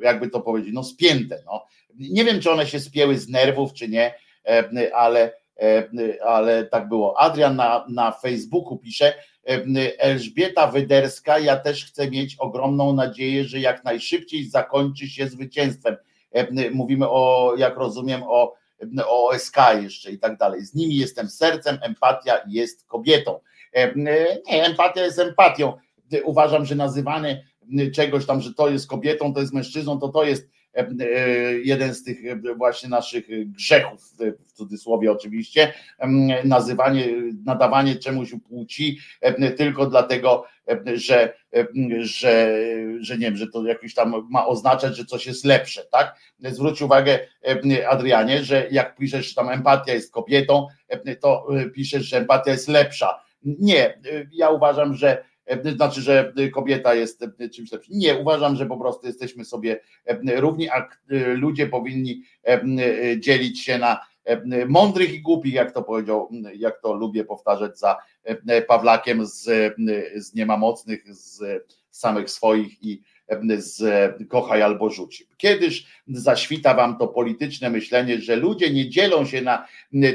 [0.00, 1.42] jakby to powiedzieć, no spięte.
[1.46, 1.66] No.
[1.94, 4.14] Nie wiem, czy one się spięły z nerwów, czy nie,
[4.94, 5.32] ale,
[6.26, 7.20] ale tak było.
[7.20, 9.14] Adrian na, na Facebooku pisze,
[9.98, 15.96] Elżbieta Wyderska, ja też chcę mieć ogromną nadzieję, że jak najszybciej zakończy się zwycięstwem.
[16.72, 18.54] Mówimy o, jak rozumiem, o,
[19.06, 20.64] o OSK jeszcze i tak dalej.
[20.64, 23.40] Z nimi jestem sercem, empatia jest kobietą.
[23.96, 25.72] Nie, empatia jest empatią.
[26.24, 27.44] Uważam, że nazywanie
[27.94, 30.84] czegoś tam, że to jest kobietą, to jest mężczyzną, to to jest E,
[31.64, 34.00] jeden z tych e, właśnie naszych grzechów,
[34.46, 35.72] w cudzysłowie oczywiście,
[36.44, 37.08] nazywanie,
[37.44, 38.98] nadawanie czemuś płci
[39.56, 40.44] tylko dlatego,
[40.94, 41.32] że,
[42.00, 42.58] że,
[43.00, 46.16] że nie wiem, że to jakiś tam ma oznaczać, że coś jest lepsze, tak?
[46.40, 47.18] Zwróć uwagę,
[47.88, 50.66] Adrianie, że jak piszesz, że tam empatia jest kobietą,
[51.20, 53.22] to piszesz, że empatia jest lepsza.
[53.44, 54.00] Nie,
[54.32, 57.98] ja uważam, że E, znaczy, że kobieta jest e, czymś lepszym.
[57.98, 60.88] Nie, uważam, że po prostu jesteśmy sobie e, równi, a
[61.34, 62.22] ludzie powinni
[63.18, 64.00] dzielić się na
[64.68, 67.96] mądrych i głupich, jak to powiedział, jak to lubię powtarzać za
[68.68, 69.74] Pawlakiem z,
[70.16, 71.42] z niemamocnych, z
[71.90, 73.02] samych swoich i
[73.58, 73.82] z
[74.28, 75.24] kochaj albo rzuć.
[75.36, 79.66] Kiedyż zaświta wam to polityczne myślenie, że ludzie nie dzielą się na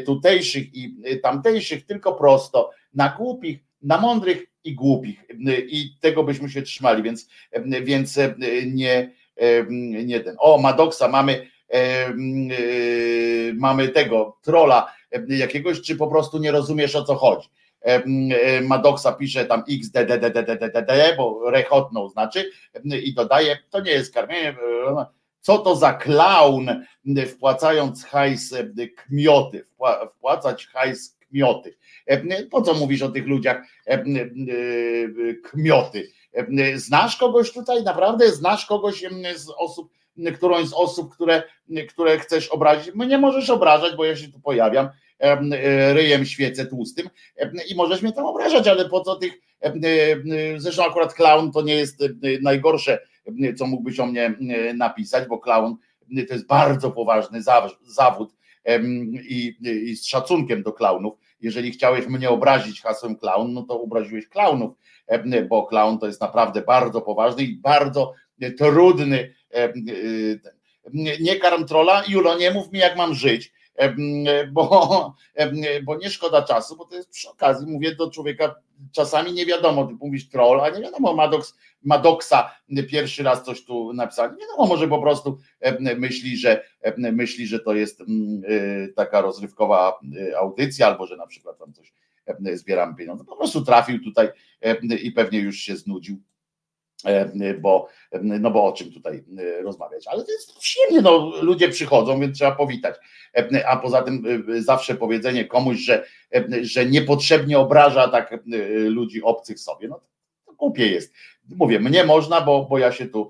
[0.06, 5.20] tutejszych i tamtejszych, tylko prosto na głupich, na mądrych i głupich
[5.68, 7.30] i tego byśmy się trzymali, więc,
[7.84, 8.20] więc
[8.66, 9.12] nie,
[10.06, 10.36] nie ten.
[10.40, 11.48] O, Madoksa mamy
[13.54, 14.94] mamy tego trola
[15.28, 17.50] jakiegoś, czy po prostu nie rozumiesz o co chodzi.
[18.64, 22.52] Madoksa pisze tam xdddddd, bo rechotną znaczy
[23.04, 24.56] i dodaje, to nie jest karmienie,
[25.42, 26.86] co to za klaun
[27.28, 28.56] wpłacając hajs
[28.96, 29.66] kmioty,
[30.16, 31.78] wpłacać hajs kmioty.
[32.52, 33.62] Po co mówisz o tych ludziach
[35.44, 36.08] kmioty?
[36.76, 37.84] Znasz kogoś tutaj?
[37.84, 39.04] Naprawdę znasz kogoś
[39.36, 39.92] z osób,
[40.36, 41.44] którąś z osób, które,
[41.90, 42.96] które chcesz obrazić?
[42.96, 44.90] My nie możesz obrażać, bo ja się tu pojawiam
[45.94, 47.10] ryjem świecę tłustym
[47.70, 49.34] i możesz mnie tam obrażać, ale po co tych,
[50.58, 52.04] zresztą akurat clown to nie jest
[52.42, 53.00] najgorsze,
[53.58, 54.34] co mógłbyś o mnie
[54.74, 55.76] napisać, bo clown
[56.28, 57.42] to jest bardzo poważny
[57.84, 58.30] zawód
[59.30, 61.14] i, i z szacunkiem do klaunów.
[61.42, 64.74] Jeżeli chciałeś mnie obrazić hasłem klaun, no to obraziłeś klaunów,
[65.50, 68.14] bo klaun to jest naprawdę bardzo poważny i bardzo
[68.58, 69.34] trudny.
[71.20, 73.52] Nie karm trola, Julo, nie mów mi jak mam żyć
[74.52, 75.16] bo,
[75.84, 78.56] bo nie szkoda czasu, bo to jest przy okazji, mówię do człowieka,
[78.92, 82.52] czasami nie wiadomo, ty mówisz troll, a nie wiadomo, Maddox, Maddoxa
[82.90, 85.38] pierwszy raz coś tu napisał, nie wiadomo, może po prostu
[85.98, 86.64] myśli, że
[86.98, 88.04] myśli, że to jest
[88.96, 90.00] taka rozrywkowa
[90.40, 91.94] audycja, albo że na przykład tam coś
[92.54, 94.30] zbieram pieniądze, po prostu trafił tutaj
[95.02, 96.16] i pewnie już się znudził.
[96.16, 96.37] E,
[97.62, 97.88] bo,
[98.22, 100.08] no bo o czym tutaj e, rozmawiać.
[100.08, 102.96] Ale to jest przyjemnie, no, ludzie przychodzą, więc trzeba powitać.
[103.38, 106.06] E, a poza tym zawsze powiedzenie komuś, że,
[106.62, 108.40] że niepotrzebnie obraża tak
[108.76, 110.02] ludzi obcych sobie, no
[110.46, 111.14] to głupie jest.
[111.50, 113.30] Mówię, mnie można, bo, bo ja się tu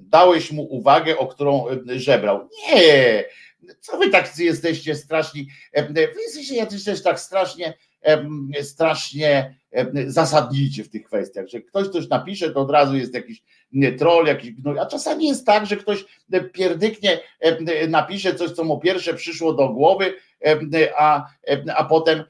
[0.00, 2.48] dałeś mu uwagę, o którą żebrał.
[2.68, 3.24] Nie,
[3.80, 5.46] co wy tak jesteście straszni,
[5.90, 7.74] wy jesteście jacyś też tak strasznie
[8.62, 9.54] strasznie
[10.06, 13.42] zasadnicie w tych kwestiach, że ktoś coś napisze, to od razu jest jakiś
[13.98, 16.04] troll, jakiś gnój, a czasami jest tak, że ktoś
[16.52, 17.20] pierdyknie
[17.88, 20.14] napisze coś, co mu pierwsze przyszło do głowy,
[20.98, 21.26] a,
[21.76, 22.24] a potem,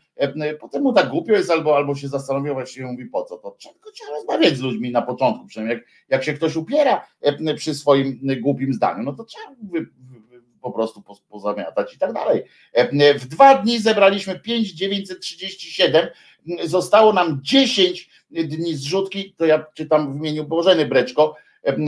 [0.60, 3.50] potem mu tak głupio jest, albo, albo się zastanawia, właściwie mówi po co, to?
[3.50, 7.06] Trzeba, trzeba rozmawiać z ludźmi na początku, przynajmniej jak, jak się ktoś upiera
[7.56, 9.54] przy swoim głupim zdaniu, no to trzeba
[10.64, 12.42] po prostu pozamiatać i tak dalej.
[12.72, 16.06] E, w dwa dni zebraliśmy 5,937,
[16.64, 21.34] zostało nam 10 dni zrzutki, to ja czytam w imieniu Bożeny Breczko,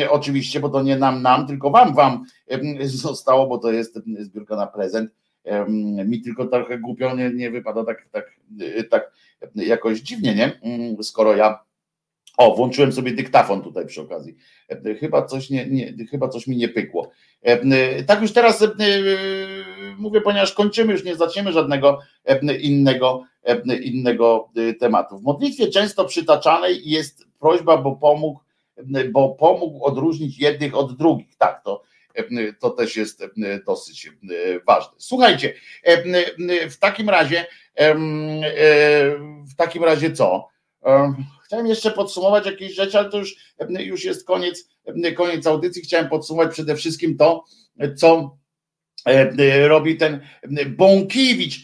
[0.01, 3.99] e, oczywiście, bo to nie nam, nam, tylko wam, wam e, zostało, bo to jest
[4.19, 5.11] zbiórka na prezent.
[6.07, 8.31] Mi tylko trochę głupio nie, nie wypada tak, tak,
[8.91, 9.13] tak
[9.55, 10.61] jakoś dziwnie, nie?
[11.03, 11.66] Skoro ja
[12.37, 14.37] o, włączyłem sobie dyktafon tutaj przy okazji.
[15.01, 17.11] Chyba coś, nie, nie, chyba coś mi nie pykło.
[18.07, 18.65] Tak już teraz
[19.99, 21.99] mówię, ponieważ kończymy, już nie zaczniemy żadnego
[22.61, 23.25] innego,
[23.83, 24.49] innego
[24.81, 25.19] tematu.
[25.19, 28.41] W modlitwie często przytaczanej jest prośba, bo pomógł,
[29.13, 31.37] bo pomógł odróżnić jednych od drugich.
[31.37, 31.83] Tak, to,
[32.61, 33.25] to też jest
[33.67, 34.11] dosyć
[34.67, 34.93] ważne.
[34.99, 35.55] Słuchajcie,
[36.71, 37.47] w takim razie,
[39.51, 40.49] w takim razie co?
[41.47, 43.37] Chciałem jeszcze podsumować jakieś rzeczy, ale to już,
[43.79, 44.69] już jest koniec,
[45.17, 45.83] koniec audycji.
[45.83, 47.45] Chciałem podsumować przede wszystkim to,
[47.97, 48.37] co
[49.67, 50.21] robi ten
[50.67, 51.61] Bąkiewicz.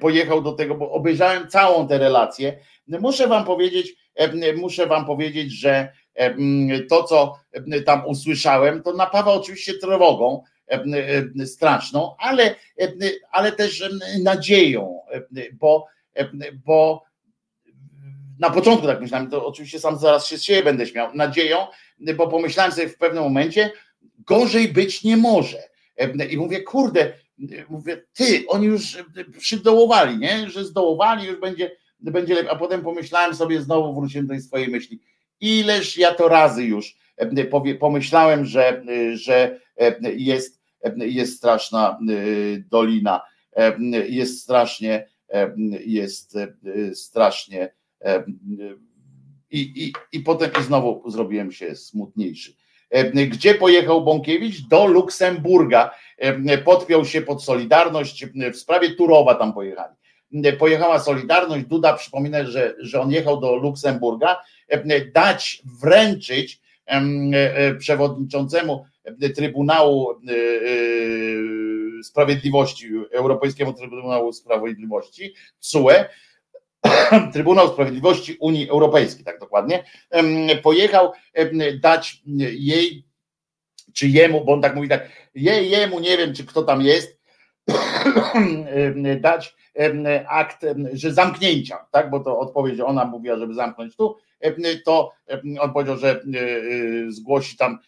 [0.00, 2.58] Pojechał do tego, bo obejrzałem całą tę relację.
[2.88, 3.94] Muszę wam powiedzieć,
[4.56, 5.92] muszę wam powiedzieć, że
[6.88, 7.38] to, co
[7.86, 10.42] tam usłyszałem, to napawa oczywiście trwogą
[11.44, 12.54] straszną, ale,
[13.30, 13.90] ale też
[14.22, 15.00] nadzieją,
[15.52, 15.86] bo,
[16.64, 17.02] bo
[18.42, 21.58] na początku tak myślałem, to oczywiście sam zaraz się z siebie będę śmiał, nadzieją,
[22.16, 23.70] bo pomyślałem sobie w pewnym momencie,
[24.26, 25.62] gorzej być nie może.
[26.30, 27.12] I mówię, kurde,
[27.68, 28.98] mówię, ty, oni już
[29.38, 30.50] przydołowali, nie?
[30.50, 31.70] Że zdołowali, już będzie,
[32.00, 32.50] będzie lepiej.
[32.50, 35.00] A potem pomyślałem sobie, znowu wróciłem do swojej myśli.
[35.40, 36.96] Ileż ja to razy już
[37.80, 39.60] pomyślałem, że, że
[40.16, 40.60] jest,
[40.96, 41.98] jest straszna
[42.70, 43.20] dolina,
[44.08, 45.08] jest strasznie,
[45.84, 46.38] jest
[46.94, 47.72] strasznie
[49.50, 52.54] i, i, i potem i znowu zrobiłem się smutniejszy.
[53.28, 54.68] Gdzie pojechał Bąkiewicz?
[54.68, 55.90] Do Luksemburga.
[56.64, 58.26] Podpiął się pod Solidarność.
[58.52, 59.94] W sprawie Turowa tam pojechali.
[60.58, 61.66] Pojechała Solidarność.
[61.66, 64.36] Duda przypomina, że, że on jechał do Luksemburga.
[65.14, 66.60] Dać, wręczyć
[67.78, 68.84] przewodniczącemu
[69.36, 70.08] Trybunału
[72.02, 75.90] Sprawiedliwości, Europejskiemu Trybunału Sprawiedliwości, CUE,
[77.32, 79.84] Trybunał Sprawiedliwości Unii Europejskiej, tak dokładnie,
[80.62, 81.12] pojechał
[81.80, 83.04] dać jej,
[83.92, 87.18] czy jemu, bo on tak mówi tak, jej, jemu, nie wiem, czy kto tam jest,
[89.20, 89.56] dać
[90.28, 94.16] akt, że zamknięcia, tak, bo to odpowiedź, ona mówiła, żeby zamknąć tu,
[94.84, 95.12] to
[95.60, 96.20] on powiedział, że e,
[97.12, 97.78] zgłosi tam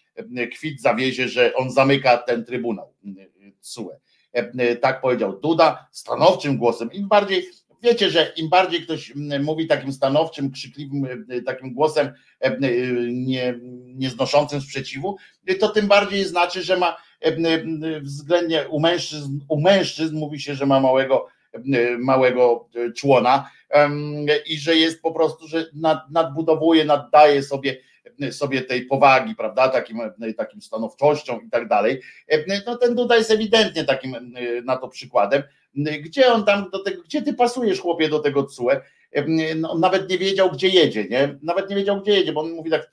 [0.53, 2.95] kwit zawiezie, że on zamyka ten trybunał
[3.61, 3.91] CUE.
[4.81, 6.93] Tak powiedział Duda stanowczym głosem.
[6.93, 7.47] Im bardziej
[7.85, 12.59] Wiecie, że im bardziej ktoś mówi takim stanowczym, krzykliwym, e, takim głosem e, e,
[13.13, 13.55] nie,
[13.95, 15.17] nieznoszącym sprzeciwu,
[15.61, 16.97] to tym bardziej znaczy, że ma
[18.03, 21.29] względnie u mężczyzn, u mężczyzn mówi się, że ma małego,
[21.99, 23.51] małego człona
[24.47, 27.77] i że jest po prostu, że nad, nadbudowuje, naddaje sobie
[28.31, 30.01] sobie tej powagi, prawda, takim,
[30.37, 32.01] takim stanowczością i tak dalej.
[32.67, 34.35] No ten Duda jest ewidentnie takim
[34.65, 35.43] na to przykładem.
[35.77, 38.71] Gdzie on tam do tego, gdzie ty pasujesz chłopie do tego CUE?
[39.57, 41.39] No, on nawet nie wiedział, gdzie jedzie, nie?
[41.43, 42.93] Nawet nie wiedział, gdzie jedzie, bo on mówi tak,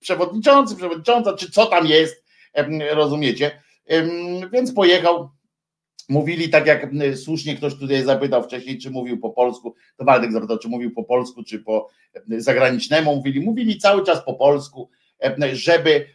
[0.00, 2.24] przewodniczący, przewodnicząca, czy co tam jest,
[2.90, 3.62] rozumiecie?
[4.52, 5.30] Więc pojechał.
[6.08, 10.58] Mówili tak jak słusznie ktoś tutaj zapytał wcześniej, czy mówił po polsku, to Waldek zapytał,
[10.58, 11.88] czy mówił po polsku, czy po
[12.28, 13.16] zagranicznemu.
[13.16, 14.90] Mówili, mówili cały czas po polsku,
[15.52, 16.06] żeby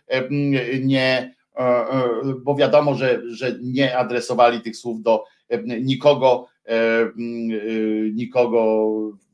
[0.82, 2.10] nie, e, e,
[2.44, 5.24] bo wiadomo, że, że nie adresowali tych słów do
[5.65, 6.48] nikogo,
[8.14, 8.88] nikogo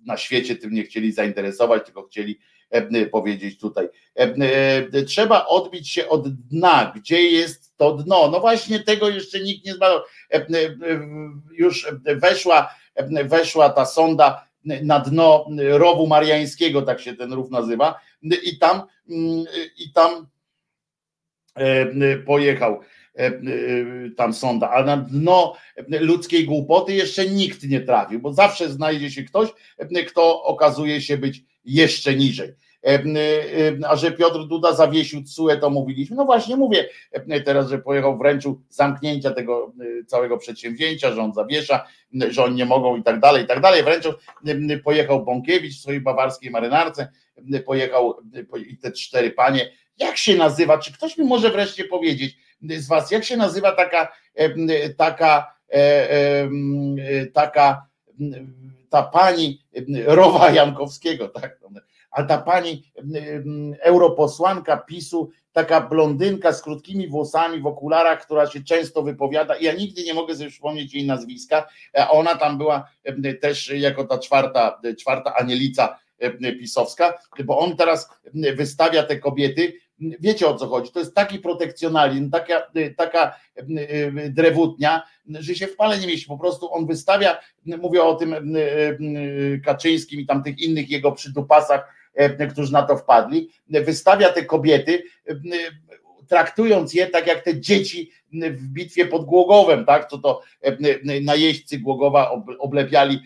[0.05, 2.39] na świecie tym nie chcieli zainteresować, tylko chcieli
[3.11, 3.87] powiedzieć tutaj.
[5.07, 8.29] Trzeba odbić się od dna, gdzie jest to dno.
[8.31, 9.99] No właśnie tego jeszcze nikt nie zbadał.
[11.51, 12.69] Już weszła,
[13.25, 14.47] weszła ta sonda
[14.83, 17.99] na dno rowu mariańskiego, tak się ten rów nazywa,
[18.43, 18.81] i tam,
[19.77, 20.27] i tam
[22.25, 22.79] pojechał
[24.17, 25.55] tam sonda, a na dno
[25.87, 29.49] ludzkiej głupoty jeszcze nikt nie trafił, bo zawsze znajdzie się ktoś,
[30.07, 32.53] kto okazuje się być jeszcze niżej.
[33.87, 36.15] A że Piotr Duda zawiesił CUE, to mówiliśmy.
[36.15, 36.89] No właśnie mówię
[37.45, 39.73] teraz, że pojechał wręczu zamknięcia tego
[40.07, 41.85] całego przedsięwzięcia, że on zawiesza,
[42.29, 43.83] że oni nie mogą i tak dalej, i tak dalej.
[43.83, 44.05] Wręcz
[44.83, 47.07] pojechał Bąkiewicz w swojej bawarskiej marynarce,
[47.65, 48.15] pojechał
[48.67, 49.71] i te cztery panie.
[49.97, 50.77] Jak się nazywa?
[50.77, 54.13] Czy ktoś mi może wreszcie powiedzieć z was, jak się nazywa taka
[54.97, 55.53] taka
[57.33, 57.87] taka
[58.89, 59.63] ta pani
[60.05, 61.59] Rowa Jankowskiego, tak?
[62.11, 62.91] a ta pani
[63.81, 70.03] europosłanka PiSu, taka blondynka z krótkimi włosami w okularach, która się często wypowiada, ja nigdy
[70.03, 71.67] nie mogę sobie przypomnieć jej nazwiska,
[72.09, 72.89] ona tam była
[73.41, 75.99] też jako ta czwarta, czwarta anielica
[76.41, 78.09] pisowska, bo on teraz
[78.55, 79.73] wystawia te kobiety,
[80.19, 83.35] wiecie o co chodzi, to jest taki protekcjonalizm, taka, taka
[84.29, 88.35] drewutnia, że się w pale nie mieści, po prostu on wystawia, mówię o tym
[89.65, 95.03] Kaczyńskim i tam tych innych jego przydupasach, E, którzy na to wpadli, wystawia te kobiety,
[95.27, 95.35] e,
[96.29, 100.09] traktując je tak jak te dzieci w bitwie pod Głogowem, tak?
[100.09, 100.77] Co to e,
[101.21, 103.19] najeźdźcy Głogowa oblepiali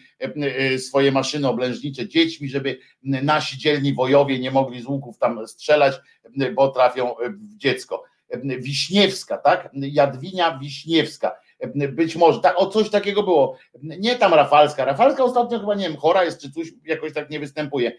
[0.78, 5.96] swoje maszyny oblężnicze dziećmi, żeby nasi dzielni wojowie nie mogli z łuków tam strzelać,
[6.56, 8.04] bo trafią w dziecko.
[8.60, 9.70] Wiśniewska, tak?
[9.74, 11.36] Jadwinia Wiśniewska
[11.90, 13.58] być może, tak, o coś takiego było.
[13.84, 14.86] Nie tam Rafalska.
[14.86, 17.92] Rafalska ostatnio chyba, nie wiem, chora jest, czy coś jakoś tak nie występuje.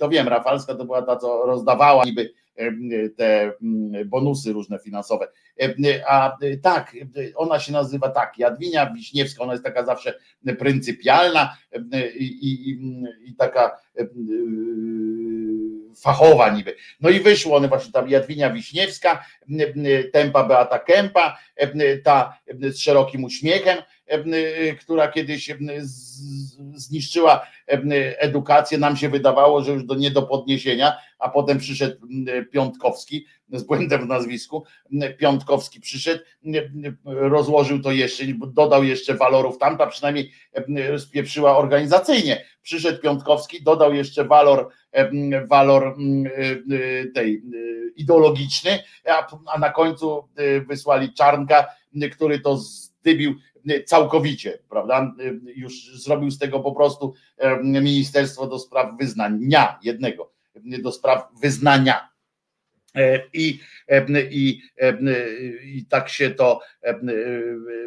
[0.00, 2.32] To wiem, Rafalska to była ta, co rozdawała niby
[3.16, 3.52] te
[4.06, 5.28] bonusy różne finansowe.
[6.08, 6.96] A tak,
[7.34, 10.14] ona się nazywa tak, Jadwinia Wiśniewska, ona jest taka zawsze
[10.58, 11.56] pryncypialna
[12.14, 12.70] i, i,
[13.30, 13.76] i taka
[16.02, 16.76] fachowa niby.
[17.00, 19.24] No i wyszło one właśnie tam Jadwinia Wiśniewska,
[20.12, 21.38] tempa Beata Kępa,
[22.04, 23.78] ta z szerokim uśmiechem,
[24.80, 25.50] która kiedyś
[26.74, 27.46] zniszczyła
[28.18, 32.06] edukację, nam się wydawało, że już do nie do podniesienia, a potem przyszedł
[32.52, 34.64] Piątkowski z błędem w nazwisku,
[35.18, 36.22] Piątkowski przyszedł,
[37.04, 40.32] rozłożył to jeszcze, dodał jeszcze walorów, tamta przynajmniej
[40.98, 44.68] spieprzyła organizacyjnie, przyszedł Piątkowski, dodał jeszcze walor,
[45.48, 45.96] walor
[47.14, 47.42] tej
[47.96, 48.78] ideologiczny,
[49.46, 50.28] a na końcu
[50.68, 51.66] wysłali Czarnka,
[52.12, 52.58] który to
[53.00, 53.34] zdybił
[53.86, 55.14] całkowicie, prawda?
[55.56, 57.14] Już zrobił z tego po prostu
[57.62, 60.32] Ministerstwo do Spraw Wyznania jednego,
[60.82, 62.09] do spraw wyznania.
[62.96, 63.60] E, I,
[64.30, 64.62] i,
[65.64, 66.60] I tak się to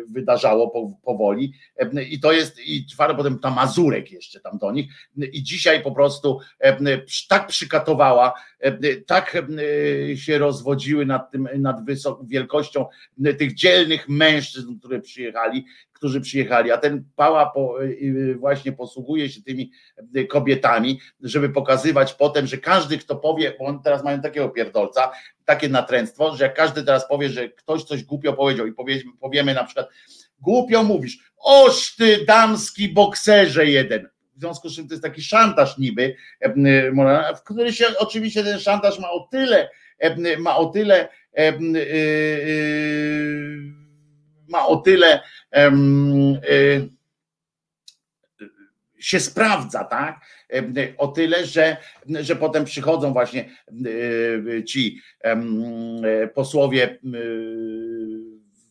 [0.07, 1.53] wydarzało powoli.
[2.09, 4.91] I to jest, i czwarty potem ta Mazurek jeszcze tam do nich.
[5.17, 6.39] I dzisiaj po prostu
[7.29, 8.33] tak przykatowała,
[9.07, 9.37] tak
[10.15, 12.85] się rozwodziły nad tym, nad wysok, wielkością
[13.37, 17.75] tych dzielnych mężczyzn, które przyjechali, którzy przyjechali, a ten pała po,
[18.35, 19.71] właśnie posługuje się tymi
[20.29, 24.92] kobietami, żeby pokazywać potem, że każdy, kto powie, bo on teraz mają takiego pierdolca,
[25.45, 29.53] takie natręctwo, że jak każdy teraz powie, że ktoś coś głupio powiedział i powiemy, powiemy
[29.53, 29.89] na przykład,
[30.39, 35.77] głupio mówisz, oż ty damski bokserze jeden, w związku z czym to jest taki szantaż
[35.77, 36.15] niby,
[37.37, 39.69] w który się oczywiście ten szantaż ma o tyle,
[40.39, 41.09] ma o tyle
[44.47, 45.21] ma o tyle
[49.03, 50.19] się sprawdza, tak?
[50.97, 51.77] O tyle, że,
[52.09, 53.49] że potem przychodzą właśnie
[54.67, 55.01] ci
[56.33, 56.99] posłowie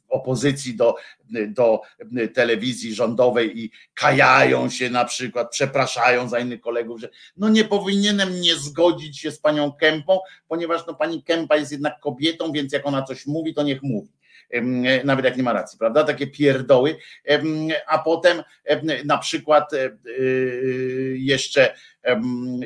[0.08, 0.94] opozycji do,
[1.48, 1.80] do
[2.34, 8.40] telewizji rządowej i kajają się na przykład, przepraszają za innych kolegów, że no nie powinienem
[8.40, 10.18] nie zgodzić się z panią Kępą,
[10.48, 14.08] ponieważ no pani Kępa jest jednak kobietą, więc jak ona coś mówi, to niech mówi
[15.04, 16.04] nawet jak nie ma racji, prawda?
[16.04, 16.96] Takie pierdoły,
[17.86, 18.42] a potem
[19.04, 19.90] na przykład e,
[21.14, 21.74] jeszcze,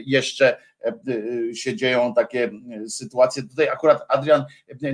[0.06, 0.56] jeszcze
[1.54, 2.50] się dzieją takie
[2.88, 3.42] sytuacje.
[3.42, 4.44] Tutaj akurat Adrian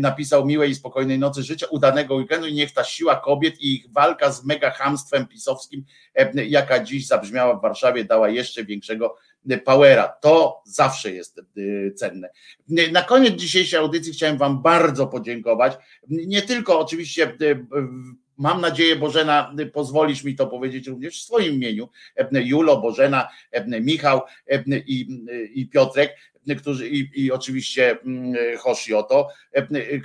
[0.01, 3.93] napisał miłej i spokojnej nocy życzę, udanego weekendu i niech ta siła kobiet i ich
[3.93, 5.85] walka z mega hamstwem pisowskim,
[6.35, 9.16] jaka dziś zabrzmiała w Warszawie, dała jeszcze większego
[9.64, 10.09] powera.
[10.09, 11.40] To zawsze jest
[11.97, 12.31] cenne.
[12.93, 15.73] Na koniec dzisiejszej audycji chciałem Wam bardzo podziękować.
[16.09, 17.36] Nie tylko oczywiście
[18.39, 21.89] Mam nadzieję, Bożena, pozwolisz mi to powiedzieć również w swoim imieniu.
[22.32, 23.28] Julo, Bożena,
[23.81, 24.20] Michał
[24.86, 25.24] i,
[25.55, 26.16] i Piotrek,
[26.59, 29.28] którzy i, i oczywiście mm, Hoshioto,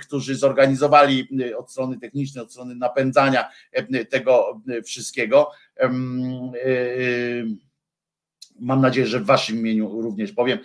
[0.00, 3.48] którzy zorganizowali od strony technicznej, od strony napędzania
[4.10, 5.50] tego wszystkiego
[8.60, 10.58] mam nadzieję, że w Waszym imieniu również powiem,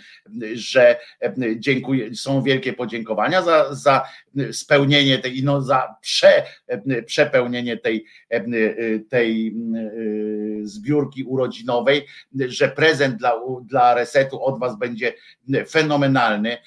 [0.54, 4.04] że e, dziękuję, są wielkie podziękowania za, za
[4.52, 8.44] spełnienie tej, no za prze, e, przepełnienie tej, e,
[9.10, 9.56] tej
[10.64, 12.06] zbiórki urodzinowej,
[12.48, 13.34] że prezent dla,
[13.66, 15.14] dla resetu od Was będzie
[15.70, 16.58] fenomenalny.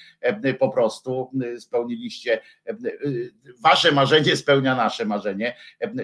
[0.59, 2.39] Po prostu spełniliście
[3.59, 5.55] Wasze marzenie, spełnia nasze marzenie.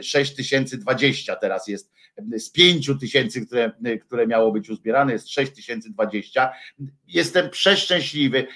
[0.02, 1.94] 6020 teraz jest
[2.38, 3.72] z 5 tysięcy, które,
[4.02, 6.52] które miało być uzbierane, jest 6020.
[7.08, 8.48] Jestem przeszczęśliwy,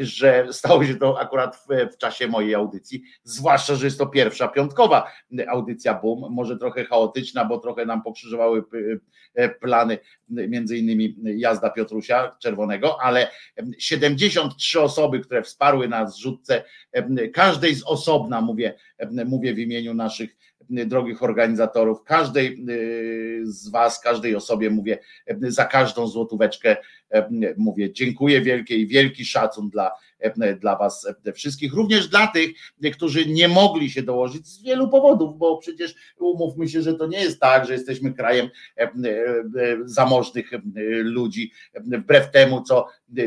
[0.00, 4.48] że stało się to akurat w, w czasie mojej audycji, zwłaszcza, że jest to pierwsza
[4.48, 5.12] piątkowa
[5.48, 8.64] audycja Boom, może trochę chaotyczna, bo trochę nam pokrzyżowały
[9.34, 9.98] e, plany,
[10.28, 13.30] między innymi jazda Piotrusia Czerwonego, ale
[13.78, 16.64] 73 osoby, które wsparły nas w rzutce,
[17.32, 18.74] każdej z osobna, mówię,
[19.26, 20.36] mówię w imieniu naszych
[20.70, 24.98] drogich organizatorów, każdej y, z Was, każdej osobie mówię,
[25.48, 26.76] za każdą złotóweczkę
[27.56, 29.90] mówię dziękuję wielkie i wielki szacun dla,
[30.60, 32.50] dla Was wszystkich, również dla tych,
[32.92, 37.20] którzy nie mogli się dołożyć z wielu powodów, bo przecież umówmy się, że to nie
[37.20, 38.48] jest tak, że jesteśmy krajem
[39.84, 40.50] zamożnych
[41.02, 42.86] ludzi, wbrew temu, co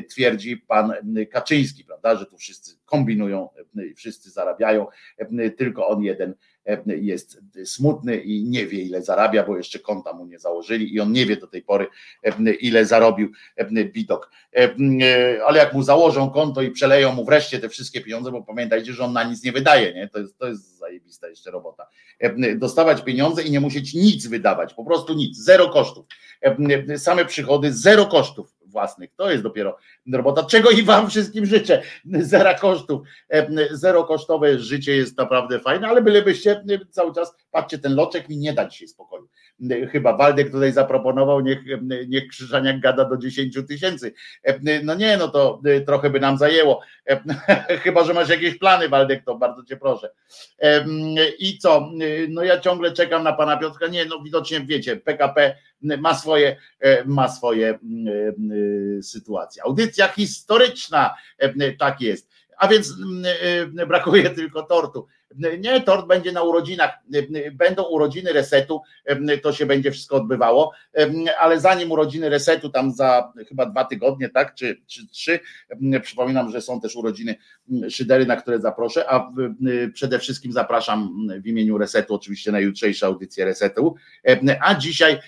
[0.09, 0.93] twierdzi pan
[1.31, 3.49] Kaczyński, prawda, że tu wszyscy kombinują,
[3.95, 4.87] wszyscy zarabiają,
[5.57, 6.33] tylko on jeden
[6.85, 11.11] jest smutny i nie wie, ile zarabia, bo jeszcze konta mu nie założyli i on
[11.11, 11.87] nie wie do tej pory,
[12.59, 13.31] ile zarobił
[13.85, 14.31] Bidok.
[15.47, 19.03] Ale jak mu założą konto i przeleją mu wreszcie te wszystkie pieniądze, bo pamiętajcie, że
[19.03, 20.07] on na nic nie wydaje, nie?
[20.07, 21.87] To jest, to jest zajebista jeszcze robota.
[22.55, 26.05] Dostawać pieniądze i nie musieć nic wydawać, po prostu nic, zero kosztów.
[26.97, 29.09] Same przychody, zero kosztów własnych.
[29.15, 29.77] To jest dopiero
[30.13, 31.81] robota, czego i Wam wszystkim życzę.
[32.05, 33.01] Zero kosztów.
[33.71, 38.53] Zero kosztowe życie jest naprawdę fajne, ale bylebyście cały czas, patrzcie, ten loczek mi nie
[38.53, 39.27] da dzisiaj spokoju.
[39.91, 41.59] Chyba Waldek tutaj zaproponował, niech,
[42.07, 44.13] niech Krzyżaniak gada do 10 tysięcy.
[44.83, 46.81] No nie, no to trochę by nam zajęło.
[47.83, 50.09] Chyba, że masz jakieś plany, Waldek, to bardzo cię proszę.
[51.39, 51.89] I co?
[52.29, 53.87] No ja ciągle czekam na pana Piotrka.
[53.87, 56.57] Nie, no widocznie wiecie, PKP ma swoje,
[57.05, 57.79] ma swoje
[59.01, 59.63] sytuacje.
[59.63, 61.15] Audycja historyczna,
[61.79, 62.29] tak jest.
[62.57, 62.93] A więc
[63.87, 65.07] brakuje tylko tortu.
[65.59, 66.91] Nie, tort będzie na urodzinach,
[67.53, 68.81] będą urodziny resetu,
[69.43, 70.71] to się będzie wszystko odbywało,
[71.39, 75.39] ale zanim urodziny resetu, tam za chyba dwa tygodnie, tak, czy, czy trzy,
[76.01, 77.35] przypominam, że są też urodziny
[77.89, 79.31] Szydery, na które zaproszę, a
[79.93, 83.95] przede wszystkim zapraszam w imieniu resetu, oczywiście na jutrzejszą audycję resetu,
[84.61, 85.19] a dzisiaj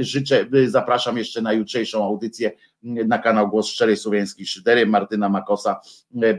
[0.00, 2.50] życzę, zapraszam jeszcze na jutrzejszą audycję
[2.82, 4.86] na kanał Głos Szczerej Słowiańskiej Szydery.
[4.86, 5.80] Martyna Makosa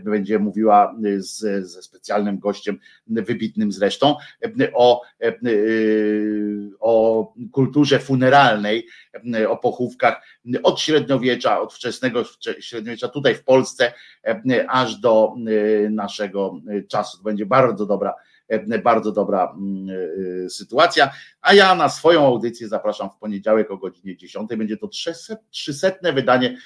[0.04, 2.80] będzie mówiła z, ze specjalnym gościem
[3.22, 4.15] wybitnym zresztą,
[4.73, 5.02] o,
[6.80, 8.88] o kulturze funeralnej,
[9.49, 10.22] o pochówkach
[10.64, 12.23] od średniowiecza, od wczesnego
[12.60, 13.94] średniowiecza tutaj w Polsce,
[14.68, 15.35] aż do
[15.90, 17.18] naszego czasu.
[17.18, 18.14] To będzie bardzo dobra
[18.84, 19.55] bardzo dobra
[20.49, 21.09] sytuacja.
[21.41, 24.49] A ja na swoją audycję zapraszam w poniedziałek o godzinie 10.
[24.57, 24.88] Będzie to
[25.51, 26.57] 300 wydanie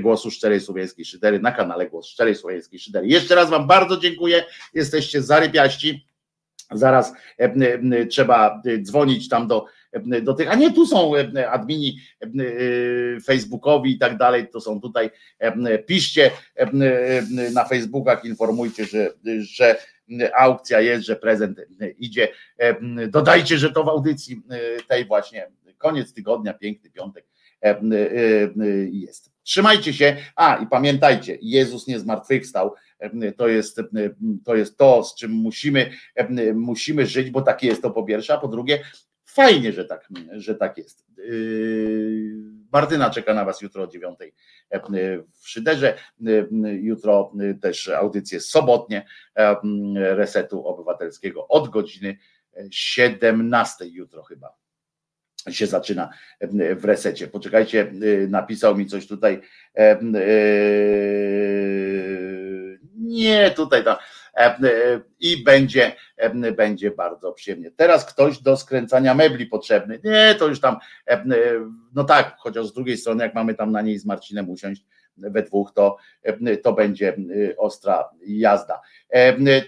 [0.00, 3.06] Głosu Szczerej Słowiańskiej Szydery na kanale Głos Szczerej Słowiańskiej Szydery.
[3.06, 4.44] Jeszcze raz Wam bardzo dziękuję.
[4.74, 6.06] Jesteście zarypiaści.
[6.74, 7.12] Zaraz
[8.10, 9.64] trzeba dzwonić tam do,
[10.22, 11.12] do tych, a nie tu są
[11.50, 11.98] admini
[13.24, 15.10] facebookowi i tak dalej, to są tutaj,
[15.86, 16.30] piszcie
[17.52, 19.76] na facebookach, informujcie, że, że
[20.36, 21.60] aukcja jest, że prezent
[21.98, 22.28] idzie.
[23.08, 24.42] Dodajcie, że to w audycji
[24.88, 27.26] tej właśnie, koniec tygodnia, piękny piątek
[28.90, 29.32] jest.
[29.42, 30.16] Trzymajcie się.
[30.36, 32.74] A i pamiętajcie, Jezus nie zmartwychwstał.
[33.36, 33.80] To jest,
[34.44, 35.90] to jest to, z czym musimy,
[36.54, 38.78] musimy żyć, bo takie jest to po pierwsze, a po drugie,
[39.24, 41.06] fajnie, że tak, że tak jest.
[42.72, 44.34] Martyna czeka na Was jutro o dziewiątej
[45.40, 45.98] w Szyderze.
[46.80, 49.06] Jutro też audycje sobotnie
[49.94, 52.18] Resetu Obywatelskiego od godziny
[52.70, 54.56] 17 jutro chyba.
[55.50, 56.10] się zaczyna
[56.76, 57.28] w resecie.
[57.28, 57.92] Poczekajcie,
[58.28, 59.40] napisał mi coś tutaj.
[62.94, 63.96] Nie, tutaj tam.
[65.20, 65.92] I będzie,
[66.56, 67.70] będzie bardzo przyjemnie.
[67.70, 70.00] Teraz ktoś do skręcania mebli potrzebny.
[70.04, 70.76] Nie, to już tam,
[71.94, 74.84] no tak, chociaż z drugiej strony, jak mamy tam na niej z Marcinem usiąść,
[75.16, 75.96] we dwóch, to,
[76.62, 77.16] to będzie
[77.58, 78.80] ostra jazda.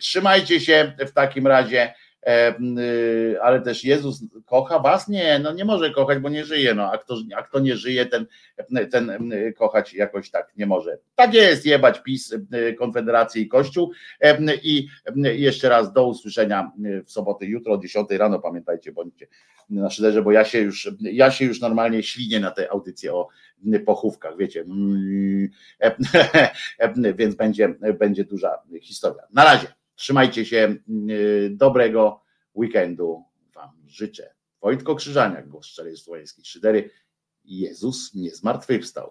[0.00, 1.94] Trzymajcie się w takim razie.
[2.28, 5.08] Y, ale też Jezus kocha was?
[5.08, 6.74] Nie, no nie może kochać, bo nie żyje.
[6.74, 8.26] No, a kto, a kto nie żyje, ten,
[8.90, 10.98] ten kochać jakoś tak nie może.
[11.14, 12.34] Tak jest, jebać PiS,
[12.78, 13.92] Konfederację i Kościół.
[14.62, 16.70] I jeszcze raz do usłyszenia
[17.04, 18.38] w sobotę, jutro o 10 rano.
[18.38, 19.26] Pamiętajcie, bądźcie
[19.70, 23.28] na szyderze, bo ja się już, ja się już normalnie ślinię na te audycje o
[23.86, 24.64] pochówkach, wiecie.
[27.16, 29.22] Więc będzie, będzie duża historia.
[29.32, 29.83] Na razie.
[29.94, 30.76] Trzymajcie się.
[31.10, 32.22] Y, dobrego
[32.54, 34.34] weekendu Wam życzę.
[34.60, 36.90] Wojtko Krzyżaniak, głos szczerej słowiańskiej szydery.
[37.44, 39.10] Jezus nie zmartwychwstał.